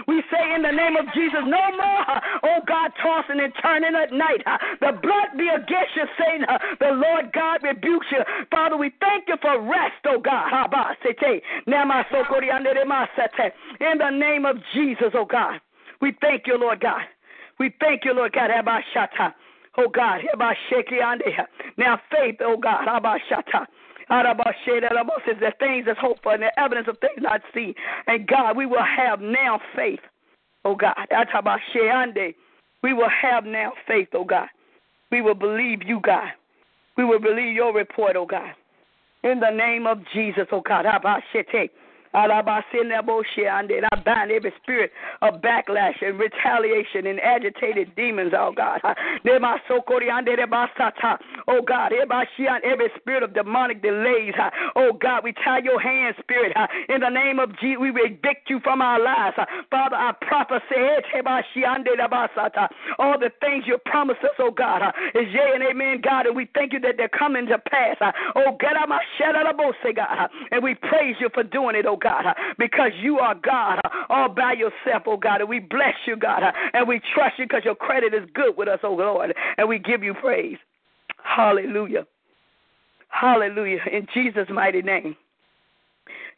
We 0.07 0.23
say 0.31 0.53
in 0.55 0.61
the 0.61 0.71
name 0.71 0.95
of 0.97 1.05
Jesus, 1.13 1.41
no 1.45 1.63
more, 1.77 2.05
oh 2.43 2.61
God, 2.67 2.91
tossing 3.01 3.39
and 3.39 3.53
turning 3.61 3.95
at 3.95 4.11
night. 4.11 4.43
The 4.79 4.93
blood 5.01 5.37
be 5.37 5.47
against 5.49 5.95
you, 5.95 6.05
Satan. 6.17 6.45
The 6.79 6.91
Lord 6.91 7.31
God 7.33 7.63
rebukes 7.63 8.07
you. 8.11 8.23
Father, 8.51 8.77
we 8.77 8.91
thank 8.99 9.27
you 9.27 9.35
for 9.41 9.61
rest, 9.61 10.05
oh 10.05 10.19
God. 10.19 10.49
In 13.79 13.97
the 13.97 14.09
name 14.09 14.45
of 14.45 14.57
Jesus. 14.73 15.11
Oh 15.13 15.25
God. 15.25 15.59
We 16.01 16.13
thank 16.21 16.47
you, 16.47 16.57
Lord 16.57 16.79
God. 16.79 17.01
We 17.59 17.73
thank 17.79 18.05
you, 18.05 18.13
Lord 18.13 18.33
God. 18.33 18.49
Oh 19.77 19.89
God. 19.89 20.21
Now 21.77 21.99
faith, 22.11 22.35
oh 22.41 22.57
God. 22.57 22.85
Says 25.27 25.37
the 25.39 25.53
things 25.59 25.85
that's 25.85 25.99
hoped 25.99 26.23
for 26.23 26.33
and 26.33 26.41
the 26.43 26.59
evidence 26.59 26.87
of 26.87 26.97
things 26.99 27.19
not 27.19 27.41
seen. 27.53 27.75
And 28.07 28.27
God, 28.27 28.57
we 28.57 28.65
will 28.65 28.83
have 28.83 29.21
now 29.21 29.59
faith, 29.75 29.99
oh 30.65 30.75
God. 30.75 30.95
We 32.81 32.93
will 32.93 33.09
have 33.09 33.45
now 33.45 33.73
faith, 33.87 34.07
oh 34.13 34.23
God. 34.23 34.47
We 35.11 35.21
will 35.21 35.35
believe 35.35 35.83
you, 35.85 35.99
God. 36.01 36.29
We 36.97 37.03
will 37.05 37.19
believe 37.19 37.55
your 37.55 37.73
report, 37.73 38.15
oh 38.15 38.25
God. 38.25 38.51
In 39.23 39.39
the 39.39 39.51
name 39.51 39.85
of 39.85 39.99
Jesus, 40.13 40.47
oh 40.51 40.61
God. 40.61 40.85
I 42.13 42.27
bind 44.05 44.31
every 44.31 44.53
spirit 44.61 44.91
of 45.21 45.41
backlash 45.41 46.01
and 46.01 46.19
retaliation 46.19 47.05
and 47.07 47.19
agitated 47.19 47.95
demons, 47.95 48.33
oh 48.35 48.51
God. 48.55 48.81
Oh 51.47 51.61
God, 51.61 51.93
every 51.93 52.89
spirit 52.99 53.23
of 53.23 53.33
demonic 53.33 53.81
delays. 53.81 54.33
Oh 54.75 54.93
God, 54.93 55.23
we 55.23 55.33
tie 55.33 55.59
your 55.63 55.79
hands, 55.79 56.15
spirit. 56.19 56.55
In 56.89 57.01
the 57.01 57.09
name 57.09 57.39
of 57.39 57.51
Jesus, 57.59 57.77
we 57.79 57.89
evict 57.89 58.49
you 58.49 58.59
from 58.63 58.81
our 58.81 58.99
lives. 58.99 59.35
Father, 59.69 59.95
I 59.95 60.13
prophesy 60.21 60.75
all 62.97 63.19
the 63.19 63.31
things 63.39 63.65
you 63.67 63.77
promised 63.85 64.23
us, 64.23 64.31
oh 64.39 64.51
God, 64.51 64.81
is 65.13 65.27
yea 65.31 65.51
and 65.53 65.63
amen, 65.63 66.01
God, 66.03 66.25
and 66.25 66.35
we 66.35 66.47
thank 66.55 66.73
you 66.73 66.79
that 66.79 66.95
they're 66.97 67.07
coming 67.09 67.45
to 67.47 67.59
pass. 67.59 67.97
Oh 68.35 68.57
God, 68.59 68.75
and 70.51 70.63
we 70.63 70.75
praise 70.75 71.15
you 71.19 71.29
for 71.33 71.43
doing 71.43 71.75
it, 71.75 71.85
oh 71.85 71.97
God, 72.01 72.25
because 72.57 72.91
you 72.99 73.19
are 73.19 73.35
God 73.35 73.79
all 74.09 74.29
by 74.29 74.53
yourself, 74.53 75.03
oh 75.05 75.17
God. 75.17 75.41
And 75.41 75.49
we 75.49 75.59
bless 75.59 75.95
you, 76.05 76.15
God, 76.15 76.43
and 76.73 76.87
we 76.87 77.01
trust 77.13 77.37
you 77.37 77.45
because 77.45 77.63
your 77.65 77.75
credit 77.75 78.13
is 78.13 78.27
good 78.33 78.57
with 78.57 78.67
us, 78.67 78.79
oh 78.83 78.93
Lord. 78.93 79.33
And 79.57 79.67
we 79.67 79.79
give 79.79 80.03
you 80.03 80.13
praise. 80.13 80.57
Hallelujah. 81.23 82.05
Hallelujah. 83.09 83.79
In 83.91 84.07
Jesus' 84.13 84.47
mighty 84.49 84.81
name. 84.81 85.15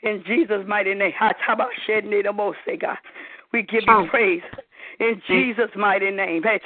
In 0.03 0.23
Jesus' 0.25 0.65
mighty 0.67 0.93
name. 0.93 1.11
We 3.53 3.61
give 3.63 3.83
you 3.87 4.07
praise 4.09 4.41
in 5.01 5.21
Jesus' 5.27 5.71
mighty 5.75 6.11
name. 6.11 6.43
The 6.43 6.59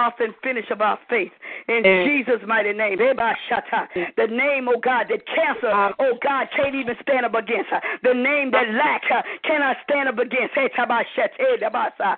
often 0.00 0.34
finish 0.42 0.70
of 0.70 0.80
our 0.80 0.98
faith 1.08 1.32
in 1.68 1.82
Jesus' 2.06 2.40
mighty 2.46 2.72
name. 2.72 2.98
The 2.98 4.26
name, 4.30 4.68
oh 4.68 4.78
God, 4.80 5.06
that 5.10 5.26
cancer, 5.26 5.70
oh 5.98 6.16
God, 6.22 6.46
can't 6.56 6.74
even 6.74 6.96
stand 7.02 7.26
up 7.26 7.34
against. 7.34 7.68
The 8.02 8.14
name 8.14 8.50
that 8.52 8.70
lack 8.74 9.02
uh, 9.12 9.20
cannot 9.44 9.76
stand 9.84 10.08
up 10.08 10.18
against. 10.18 10.54
Ah. 10.56 12.16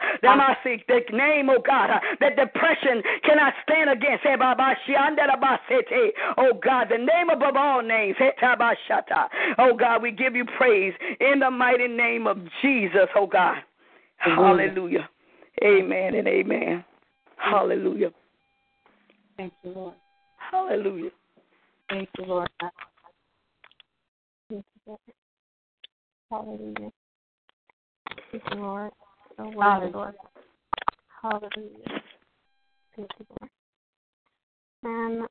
The 0.86 1.00
name, 1.12 1.50
oh 1.50 1.58
God, 1.66 1.90
uh, 1.90 1.98
that 2.20 2.36
depression 2.36 3.02
cannot 3.24 3.54
stand 3.62 3.90
against. 3.90 4.24
Oh 6.36 6.52
God, 6.62 6.88
the 6.90 6.98
name 6.98 7.30
above 7.30 7.56
all 7.56 7.82
names. 7.82 8.16
Oh 9.58 9.74
God, 9.76 10.02
we 10.02 10.10
give 10.10 10.36
you 10.36 10.44
praise 10.44 10.92
in 11.20 11.38
the 11.40 11.50
mighty 11.50 11.88
name 11.88 12.26
of 12.26 12.38
Jesus, 12.60 13.08
oh 13.16 13.26
God. 13.26 13.61
Hallelujah. 14.22 15.08
Amen 15.64 16.14
and 16.14 16.28
amen. 16.28 16.84
Hallelujah. 17.36 18.10
Thank 19.36 19.52
you, 19.64 19.72
Lord. 19.72 19.94
Hallelujah. 20.36 21.10
Thank 21.90 22.08
you, 22.18 22.24
Lord. 22.24 22.48
Thank 22.60 22.70
you, 24.50 24.62
Lord. 24.86 25.00
Hallelujah. 26.30 26.90
Thank 28.30 28.42
you, 28.52 28.60
Lord. 28.60 28.92
So 29.36 29.52
worthy, 29.56 29.92
Lord. 29.92 30.14
Hallelujah. 31.20 32.02
Thank 32.96 33.10
you, 33.18 33.26
Lord. 33.40 33.50
And 34.84 35.26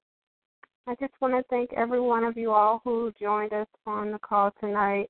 I 0.87 0.95
just 0.95 1.13
want 1.21 1.33
to 1.33 1.43
thank 1.49 1.71
every 1.73 2.01
one 2.01 2.25
of 2.25 2.35
you 2.35 2.51
all 2.51 2.81
who 2.83 3.13
joined 3.19 3.53
us 3.53 3.67
on 3.85 4.11
the 4.11 4.19
call 4.19 4.51
tonight. 4.59 5.09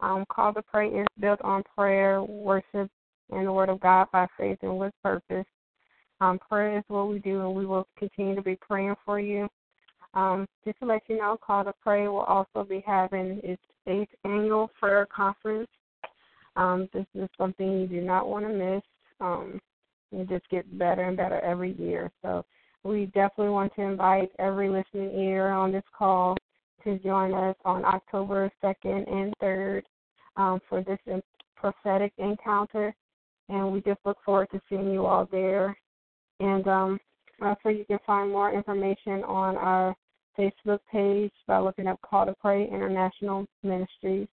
Um, 0.00 0.24
Called2Pray 0.30 1.02
is 1.02 1.06
built 1.20 1.40
on 1.42 1.62
prayer, 1.76 2.22
worship, 2.22 2.88
and 3.30 3.46
the 3.46 3.52
Word 3.52 3.68
of 3.68 3.80
God 3.80 4.08
by 4.12 4.26
faith 4.36 4.58
and 4.62 4.78
with 4.78 4.92
purpose. 5.02 5.46
Um, 6.20 6.38
prayer 6.38 6.78
is 6.78 6.84
what 6.88 7.08
we 7.08 7.18
do, 7.20 7.40
and 7.40 7.54
we 7.54 7.66
will 7.66 7.86
continue 7.96 8.34
to 8.34 8.42
be 8.42 8.56
praying 8.56 8.96
for 9.04 9.20
you. 9.20 9.48
Um, 10.14 10.46
just 10.64 10.78
to 10.80 10.86
let 10.86 11.02
you 11.08 11.18
know, 11.18 11.38
Call 11.40 11.64
to 11.64 11.72
Pray 11.82 12.08
will 12.08 12.20
also 12.20 12.64
be 12.64 12.82
having 12.86 13.40
its 13.44 13.62
eighth 13.86 14.10
annual 14.24 14.70
prayer 14.78 15.06
conference. 15.14 15.68
Um, 16.56 16.88
this 16.92 17.06
is 17.14 17.28
something 17.38 17.80
you 17.80 17.86
do 17.86 18.00
not 18.00 18.28
want 18.28 18.46
to 18.46 18.52
miss. 18.52 18.82
Um, 19.20 19.60
it 20.10 20.28
just 20.28 20.48
gets 20.48 20.68
better 20.72 21.02
and 21.02 21.16
better 21.16 21.40
every 21.40 21.72
year. 21.74 22.10
So 22.22 22.44
we 22.84 23.06
definitely 23.06 23.50
want 23.50 23.74
to 23.76 23.82
invite 23.82 24.30
every 24.38 24.68
listening 24.68 25.16
ear 25.18 25.50
on 25.50 25.72
this 25.72 25.84
call 25.96 26.36
to 26.84 26.98
join 26.98 27.34
us 27.34 27.56
on 27.64 27.84
October 27.84 28.50
2nd 28.62 29.12
and 29.12 29.34
3rd 29.42 29.82
um, 30.36 30.60
for 30.68 30.82
this 30.82 30.98
prophetic 31.56 32.12
encounter. 32.18 32.94
And 33.48 33.72
we 33.72 33.80
just 33.80 34.00
look 34.04 34.18
forward 34.24 34.48
to 34.52 34.60
seeing 34.68 34.92
you 34.92 35.06
all 35.06 35.26
there. 35.30 35.76
And 36.40 36.66
um, 36.68 36.98
also, 37.40 37.68
you 37.68 37.84
can 37.86 37.98
find 38.06 38.30
more 38.30 38.52
information 38.52 39.24
on 39.24 39.56
our 39.56 39.94
Facebook 40.38 40.80
page 40.90 41.32
by 41.46 41.58
looking 41.58 41.86
up 41.86 41.98
Called2Pray 42.02 42.70
International 42.70 43.46
Ministries. 43.62 44.28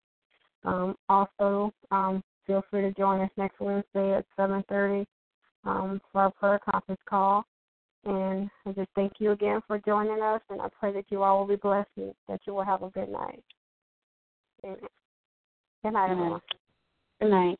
Um, 0.64 0.96
also, 1.10 1.74
um, 1.92 2.24
feel 2.46 2.64
free 2.70 2.82
to 2.82 2.92
join 2.94 3.22
us 3.22 3.30
next 3.38 3.60
Wednesday 3.60 4.16
at 4.16 4.26
7:30 4.38 5.06
um, 5.64 6.02
for 6.12 6.22
our 6.22 6.32
prayer 6.32 6.60
conference 6.70 7.02
call. 7.08 7.44
And 8.06 8.50
I 8.66 8.72
just 8.74 8.90
thank 8.96 9.14
you 9.18 9.32
again 9.32 9.62
for 9.66 9.80
joining 9.80 10.22
us, 10.22 10.42
and 10.50 10.62
I 10.62 10.68
pray 10.80 10.94
that 10.94 11.06
you 11.10 11.24
all 11.24 11.40
will 11.40 11.48
be 11.48 11.56
blessed 11.56 11.90
and 11.98 12.14
that 12.28 12.42
you 12.46 12.54
will 12.54 12.64
have 12.64 12.84
a 12.84 12.90
good 12.90 13.10
night. 13.10 13.44
Amen. 14.64 14.78
Good 15.84 15.94
night, 15.94 16.12
everyone. 16.12 16.42
Good 17.20 17.30
night. 17.30 17.60